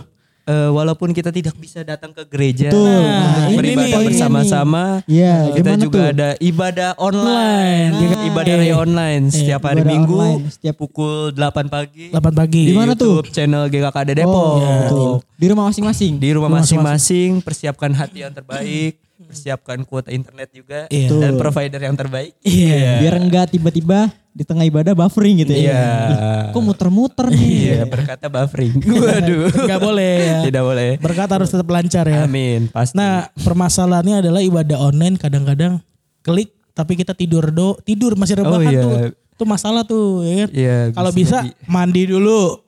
Eh, 0.47 0.70
walaupun 0.70 1.11
kita 1.11 1.28
tidak 1.28 1.55
bisa 1.55 1.82
datang 1.82 2.11
ke 2.11 2.22
gereja 2.24 2.70
Betul. 2.70 3.03
Nah, 3.03 3.47
ini 3.47 3.57
beribadah 3.57 4.01
bersama-sama, 4.01 4.84
Iya, 5.05 5.51
kita 5.53 5.74
juga 5.76 5.99
tuh? 6.01 6.12
ada 6.14 6.28
ibadah 6.38 6.90
online. 6.97 7.90
Nah, 7.92 8.24
ibadah 8.24 8.55
Iya. 8.55 8.62
raya 8.62 8.74
online 8.78 9.22
setiap 9.28 9.61
hari 9.62 9.82
ibadah 9.82 9.90
Minggu 9.92 10.14
online 10.16 10.42
setiap- 10.49 10.76
pukul 10.76 11.30
8 11.30 11.66
pagi 11.66 12.05
8 12.09 12.32
pagi. 12.32 12.62
di 12.64 12.74
mana 12.74 12.94
tuh? 12.94 13.26
Channel 13.26 13.66
GKKD 13.66 14.11
Depok. 14.16 14.57
Oh, 14.57 14.78
betul. 14.80 15.12
Di 15.34 15.47
rumah 15.47 15.64
masing-masing. 15.66 16.12
Di 16.16 16.28
rumah 16.32 16.51
masing-masing, 16.51 17.42
persiapkan 17.42 17.92
hati 17.92 18.22
yang 18.22 18.32
terbaik, 18.32 18.97
persiapkan 19.16 19.80
kuota 19.82 20.12
internet 20.12 20.52
juga 20.52 20.84
Iya. 20.92 21.08
dan 21.08 21.32
provider 21.36 21.80
yang 21.80 21.96
terbaik. 21.96 22.36
Iya. 22.44 23.00
Biar 23.00 23.14
enggak 23.16 23.46
tiba-tiba 23.50 24.12
di 24.30 24.44
tengah 24.44 24.68
ibadah 24.68 24.92
buffering 24.92 25.40
gitu 25.40 25.56
ya. 25.56 25.60
Iya. 25.64 25.80
Ih, 25.80 26.18
Kok 26.52 26.60
muter-muter 26.60 27.26
nih? 27.32 27.40
Iya, 27.40 27.80
berkata 27.88 28.28
buffering. 28.28 28.76
Waduh. 29.04 29.48
Enggak 29.64 29.80
boleh 29.80 30.12
ya. 30.20 30.38
Tidak 30.44 30.62
boleh. 30.62 30.88
Berkat 31.00 31.28
harus 31.32 31.48
tetap 31.48 31.68
lancar 31.72 32.04
ya. 32.04 32.28
Amin, 32.28 32.68
pasti. 32.68 33.00
Nah, 33.00 33.32
permasalahannya 33.40 34.20
adalah 34.20 34.44
ibadah 34.44 34.76
online 34.76 35.16
kadang-kadang 35.16 35.80
klik 36.20 36.52
tapi 36.76 36.92
kita 36.92 37.16
tidur 37.16 37.48
do 37.48 37.72
tidur 37.80 38.20
masih 38.20 38.44
rebahan 38.44 38.60
Oh, 38.60 38.68
iya. 38.68 38.82
tuh. 38.84 38.96
Itu 39.32 39.44
masalah 39.48 39.80
tuh 39.84 40.20
ya 40.24 40.34
kan? 40.44 40.48
Iya, 40.52 40.76
Kalau 40.92 41.10
bisa 41.16 41.38
bisa 41.40 41.64
mandi 41.64 42.04
dulu. 42.04 42.60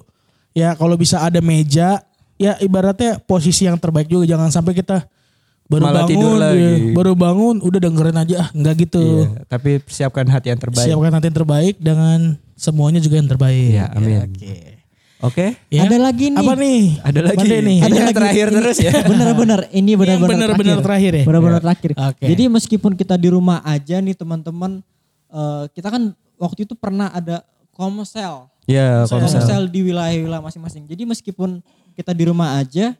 Ya, 0.57 0.72
kalau 0.74 0.96
bisa 0.96 1.20
ada 1.22 1.38
meja, 1.38 2.03
ya 2.34 2.57
ibaratnya 2.59 3.20
posisi 3.20 3.68
yang 3.68 3.76
terbaik 3.76 4.09
juga 4.09 4.24
jangan 4.26 4.49
sampai 4.49 4.72
kita 4.74 5.05
baru 5.69 5.85
Malah 5.85 5.95
bangun 6.01 6.11
tidur 6.11 6.33
ya, 6.33 6.41
lagi. 6.41 6.69
baru 6.97 7.12
bangun 7.12 7.57
udah 7.61 7.79
dengerin 7.79 8.19
aja 8.19 8.35
ah 8.41 8.49
enggak 8.51 8.75
gitu. 8.83 9.05
Iya, 9.05 9.45
tapi 9.45 9.71
persiapkan 9.79 10.25
hati 10.27 10.49
yang 10.49 10.57
terbaik. 10.59 10.87
Siapkan 10.89 11.11
nanti 11.12 11.27
yang 11.29 11.37
terbaik 11.37 11.75
dengan 11.77 12.19
semuanya 12.57 12.99
juga 12.99 13.21
yang 13.21 13.29
terbaik. 13.29 13.69
Iya, 13.71 13.85
amin. 13.93 14.19
Oke. 14.27 14.57
Oke. 15.19 15.47
Ya. 15.69 15.85
Ada 15.85 15.99
lagi 15.99 16.31
nih. 16.31 16.39
Apa 16.39 16.53
nih? 16.55 16.81
Ada 17.03 17.21
lagi. 17.21 17.37
Apa 17.37 17.43
nih? 17.45 17.59
Ada 17.59 17.85
Ada 17.85 17.93
yang 17.93 18.07
lagi. 18.07 18.16
terakhir 18.16 18.47
Ini- 18.47 18.57
terus 18.57 18.77
ya. 18.79 18.93
Bener-bener 19.11 19.61
ini 19.71 19.93
bener-bener 19.93 20.31
bener-bener 20.49 20.79
terakhir 20.81 21.12
ya? 21.12 21.25
Bener-bener 21.27 21.61
terakhir. 21.61 21.91
Oke. 21.93 22.25
Jadi 22.25 22.43
meskipun 22.47 22.93
kita 22.95 23.14
di 23.14 23.29
rumah 23.29 23.59
aja 23.61 23.99
nih 23.99 24.14
teman-teman, 24.14 24.79
eh, 25.29 25.64
kita 25.75 25.91
kan 25.91 26.03
waktu 26.39 26.64
itu 26.64 26.73
pernah 26.73 27.11
ada 27.11 27.43
komsel, 27.75 28.47
Ya, 28.64 29.03
komsel, 29.05 29.39
komsel. 29.39 29.62
di 29.66 29.81
wilayah-wilayah 29.85 30.39
masing-masing. 30.41 30.87
Jadi 30.87 31.03
meskipun 31.05 31.61
kita 31.93 32.14
di 32.14 32.25
rumah 32.25 32.57
aja, 32.57 32.95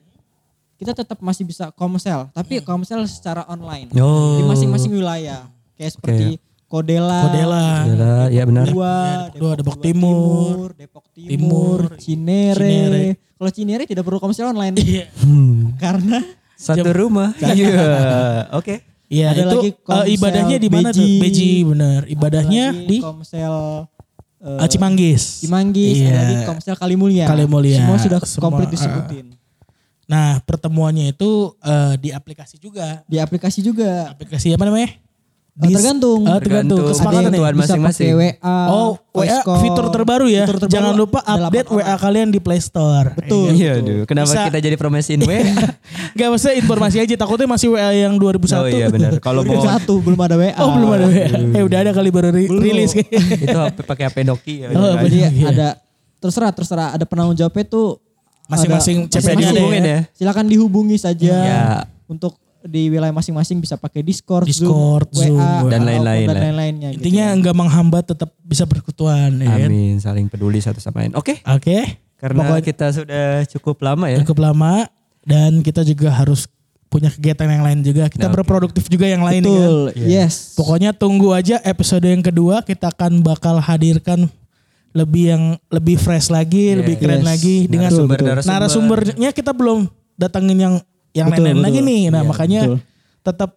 kita 0.79 0.95
tetap 0.95 1.18
masih 1.18 1.43
bisa 1.43 1.74
komsel, 1.74 2.31
tapi 2.31 2.62
komsel 2.62 3.03
secara 3.05 3.43
online 3.51 3.91
Oh. 3.99 4.39
di 4.39 4.47
masing-masing 4.47 4.95
wilayah. 4.95 5.51
Kayak 5.74 5.93
seperti 5.99 6.26
Kodela, 6.68 7.24
Kodela. 7.26 7.66
Gila, 7.83 8.16
ya 8.29 8.43
benar. 8.45 8.66
Dua, 8.68 8.95
Dua, 9.33 9.53
Depok 9.57 9.76
Dua 9.81 9.85
Timur, 9.89 10.66
Depok 10.76 11.05
Timur, 11.11 11.29
Timur, 11.33 11.79
Cinere. 11.97 12.68
Cinere. 12.68 13.05
Kalau 13.35 13.51
Cinere 13.51 13.83
tidak 13.89 14.05
perlu 14.05 14.20
komsel 14.20 14.53
online 14.53 14.76
Iya. 14.76 15.09
Hmm. 15.24 15.72
karena 15.83 16.20
Satu 16.55 16.91
rumah. 16.91 17.33
Iya. 17.39 18.53
Oke. 18.55 18.83
Iya, 19.09 19.33
Ada 19.33 19.41
itu 19.41 19.49
lagi 19.49 19.68
eh, 19.70 19.74
komsel 19.81 20.07
ibadahnya 20.12 20.57
di 20.61 20.68
mana 20.68 20.89
tuh? 20.93 21.01
Beji. 21.01 21.18
Beji 21.22 21.51
bener. 21.64 22.01
Ibadahnya 22.05 22.64
di 22.85 22.97
komsel 23.01 23.55
eh, 24.45 24.61
eh, 24.61 24.68
Cimanggis. 24.68 25.22
Cimanggis, 25.41 25.97
Iya. 26.05 26.12
ada 26.12 26.22
di 26.29 26.37
Komsel 26.45 26.76
Kalimulya. 26.76 27.24
Kalimulya. 27.24 27.79
Semua 27.81 27.97
sudah 27.97 28.20
Semua, 28.29 28.45
komplit 28.45 28.68
eh, 28.68 28.72
disebutin. 28.76 29.26
Nah, 30.09 30.41
pertemuannya 30.41 31.13
itu 31.13 31.31
eh, 31.61 31.95
di 31.97 32.09
aplikasi 32.11 32.57
juga. 32.57 33.05
Di 33.05 33.21
aplikasi 33.21 33.61
juga. 33.61 34.09
Aplikasi 34.09 34.51
apa 34.51 34.65
namanya? 34.65 34.97
Eh, 35.59 35.69
tergantung. 35.69 36.23
Eh, 36.23 36.39
tergantung 36.39 36.79
Tergantung. 36.79 36.87
kesepakatan 36.87 37.31
bisa 37.35 37.51
masing-masing. 37.75 38.09
pakai 38.15 38.39
WA. 38.39 38.57
Oh, 38.71 38.91
WA 39.13 39.39
call. 39.43 39.59
fitur 39.59 39.87
terbaru 39.91 40.27
ya. 40.31 40.47
Fitur 40.47 40.59
terbaru 40.63 40.71
Jangan 40.73 40.93
lupa 40.95 41.19
update 41.21 41.69
WA 41.69 41.95
kalian 41.99 42.29
di 42.31 42.39
Play 42.39 42.63
Store. 42.63 43.11
Betul. 43.13 43.53
Iya, 43.53 43.83
aduh. 43.83 44.07
Kenapa 44.07 44.31
Bisa- 44.31 44.47
kita 44.47 44.59
jadi 44.63 44.77
promesin 44.79 45.19
W? 45.21 45.31
Gak 46.17 46.29
maksudnya 46.31 46.57
informasi 46.57 46.97
aja 47.03 47.15
takutnya 47.19 47.51
masih 47.51 47.69
WA 47.69 47.91
yang 47.93 48.15
2001. 48.15 48.55
oh 48.55 48.69
iya 48.71 48.87
benar. 48.87 49.13
Kalau 49.19 49.43
mau 49.51 49.59
Satu 49.59 49.99
belum 49.99 50.17
ada 50.17 50.39
WA. 50.39 50.55
Oh 50.57 50.71
belum 50.73 50.89
ada 50.89 51.05
WA. 51.05 51.27
Eh 51.53 51.63
udah 51.67 51.79
ada 51.83 51.91
kali 51.91 52.09
baru 52.09 52.31
ri- 52.31 52.49
rilis 52.49 52.95
itu 52.95 53.51
HP 53.51 53.83
pakai 53.83 54.05
HP 54.07 54.17
Nokia. 54.23 54.71
Oh? 54.71 54.95
Jadi 54.97 55.19
Iya. 55.21 55.53
ada 55.53 55.69
terserah 56.17 56.55
terserah 56.55 56.89
ada 56.95 57.03
penanggung 57.03 57.35
jawabnya 57.35 57.67
tuh 57.67 57.99
Masing-masing 58.49 58.96
CPD 59.07 59.42
ada 59.44 59.61
ya. 59.61 59.78
ya. 59.78 59.99
Silakan 60.12 60.46
dihubungi 60.46 60.96
saja 60.96 61.34
Ya. 61.36 61.62
untuk 62.05 62.34
di 62.61 62.88
wilayah 62.88 63.12
masing-masing 63.12 63.61
bisa 63.61 63.76
pakai 63.76 64.01
Discord, 64.01 64.42
Discord, 64.42 65.07
Zoom, 65.11 65.36
Zoom, 65.36 65.38
WA, 65.38 65.70
dan 65.70 65.84
lain-lain 65.84 66.26
dan 66.26 66.36
lain-lainnya. 66.42 66.88
gitu 66.90 66.99
Intinya 67.01 67.26
ya. 67.28 67.38
nggak 67.38 67.55
menghambat 67.55 68.05
tetap 68.09 68.34
bisa 68.40 68.64
berkutuan 68.64 69.36
ya 69.36 69.46
kan? 69.55 69.68
Amin, 69.68 69.94
saling 69.99 70.26
peduli 70.26 70.59
satu 70.59 70.76
sama 70.76 71.07
lain. 71.07 71.14
Oke, 71.14 71.38
Oke. 71.44 72.01
karena 72.16 72.40
Pokoknya 72.42 72.64
kita 72.64 72.86
sudah 72.90 73.26
cukup 73.46 73.76
lama 73.80 74.11
ya. 74.11 74.18
cukup 74.20 74.42
lama 74.42 74.90
dan 75.22 75.62
kita 75.62 75.86
juga 75.86 76.11
harus 76.11 76.51
punya 76.88 77.12
kegiatan 77.12 77.46
yang 77.46 77.62
lain 77.62 77.78
juga. 77.84 78.09
Kita 78.09 78.26
Nah, 78.26 78.34
berproduktif 78.34 78.88
juga 78.88 79.05
yang 79.05 79.20
lain 79.20 79.38
ya 79.38 79.46
kan? 79.46 79.55
Betul. 79.55 79.80
Yes. 79.94 80.57
Pokoknya 80.57 80.90
tunggu 80.90 81.30
aja 81.30 81.61
episode 81.62 82.03
yang 82.03 82.24
kedua 82.24 82.64
kita 82.64 82.88
akan 82.90 83.20
bakal 83.20 83.61
hadirkan 83.61 84.26
lebih 84.99 85.24
yang 85.28 85.42
lebih 85.68 85.96
fresh 85.96 86.28
lagi, 86.28 86.74
lebih 86.74 86.99
keren 86.99 87.22
Yes. 87.22 87.28
lagi 87.28 87.57
dengan 87.64 87.88
Narasumber- 87.88 88.18
narasumber. 88.20 88.51
narasumbernya 88.51 89.30
kita 89.30 89.53
belum 89.53 89.86
datangin 90.14 90.59
yang 90.59 90.74
yang 91.12 91.30
Betul, 91.30 91.44
lain-lain 91.46 91.62
lagi 91.62 91.78
betul. 91.78 91.88
nih. 91.88 92.03
Nah, 92.09 92.20
Iya, 92.20 92.28
makanya 92.28 92.61
betul. 92.62 92.78
tetap 93.22 93.51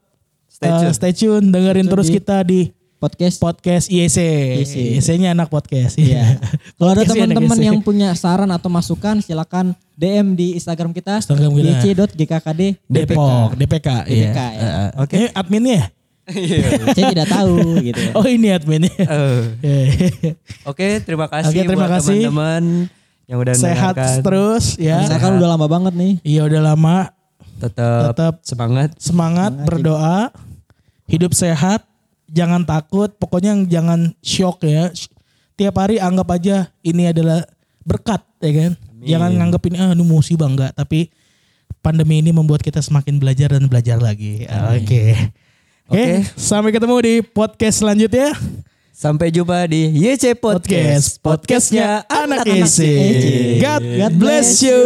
Stay 0.47 0.69
uh, 0.69 0.77
tune. 0.79 0.93
stay 0.93 1.11
tune 1.11 1.45
dengerin 1.47 1.83
Tune 1.83 1.91
terus 1.91 2.07
di 2.07 2.13
kita 2.15 2.37
di 2.43 2.61
Podcast. 2.95 3.41
podcast 3.41 3.89
IEC. 3.89 4.17
IEC. 4.61 4.75
IEC-nya 4.93 5.33
anak 5.33 5.49
podcast. 5.49 5.97
Iya. 5.97 6.37
Kalau 6.77 6.93
ada 6.93 7.01
ya, 7.01 7.09
teman-teman 7.09 7.57
IEC. 7.57 7.65
yang 7.65 7.77
punya 7.81 8.13
saran 8.13 8.45
atau 8.47 8.69
masukan 8.69 9.17
silakan 9.19 9.73
DM 9.97 10.37
di 10.37 10.53
Instagram 10.53 10.93
kita 10.93 11.17
Instagram 11.17 11.49
kita. 11.49 11.81
yc.gkkd 11.81 12.61
Depok, 12.85 13.57
DPK, 13.57 13.87
iya. 14.05 14.29
DPK, 14.29 14.39
ya. 14.53 14.69
Uh, 14.69 14.89
Oke, 15.01 15.17
adminnya. 15.33 15.89
Saya 16.91 17.05
tidak 17.11 17.27
tahu 17.29 17.55
gitu. 17.81 17.99
ya. 17.99 18.11
Oh, 18.15 18.25
ini 18.25 18.47
adminnya. 18.49 18.91
Iya. 19.61 20.33
Oke, 20.65 20.99
terima 21.01 21.27
kasih 21.27 21.51
Oke, 21.53 21.61
terima 21.63 21.85
buat 21.85 21.93
kasih. 21.99 22.27
teman-teman 22.27 22.63
yang 23.25 23.37
udah 23.39 23.53
Sehat 23.55 23.93
mendengarkan. 23.95 24.23
terus 24.25 24.65
ya. 24.75 24.97
Saya 25.05 25.19
kan 25.19 25.31
udah 25.35 25.49
lama 25.49 25.67
banget 25.67 25.93
nih. 25.95 26.13
Iya 26.21 26.41
udah 26.45 26.61
lama 26.73 26.97
Tetap, 27.57 28.17
Tetap 28.17 28.33
semangat. 28.41 28.89
semangat 28.97 29.53
berdoa, 29.53 30.33
hidup 31.05 31.29
sehat, 31.31 31.85
jangan 32.25 32.65
takut, 32.65 33.13
pokoknya 33.15 33.53
jangan 33.69 34.17
shock 34.19 34.65
ya. 34.65 34.89
Tiap 35.53 35.77
hari 35.77 36.01
anggap 36.01 36.25
aja 36.33 36.73
ini 36.81 37.13
adalah 37.13 37.45
berkat 37.85 38.25
ya 38.41 38.51
kan. 38.51 38.71
Jangan 39.01 39.29
nganggap 39.33 39.61
ini 39.69 39.77
ah 39.77 39.93
ini 39.93 40.01
musibah 40.01 40.49
enggak, 40.49 40.73
tapi 40.73 41.13
pandemi 41.81 42.17
ini 42.17 42.29
membuat 42.29 42.61
kita 42.61 42.81
semakin 42.81 43.17
belajar 43.17 43.53
dan 43.53 43.69
belajar 43.69 43.97
lagi. 43.97 44.45
Oke. 44.73 45.13
Oke, 45.91 46.23
Oke. 46.23 46.39
sampai 46.39 46.71
ketemu 46.71 46.95
di 47.03 47.13
podcast 47.19 47.83
selanjutnya. 47.83 48.31
Sampai 48.95 49.27
jumpa 49.27 49.67
di 49.67 49.91
YC 49.91 50.39
Podcast. 50.39 51.19
Podcast, 51.19 51.19
podcastnya 51.19 52.07
anak 52.07 52.47
Anak 52.47 52.63
EC. 52.63 52.79
EC. 52.79 53.25
God, 53.59 53.83
God 53.99 54.13
bless 54.15 54.63
you. 54.63 54.79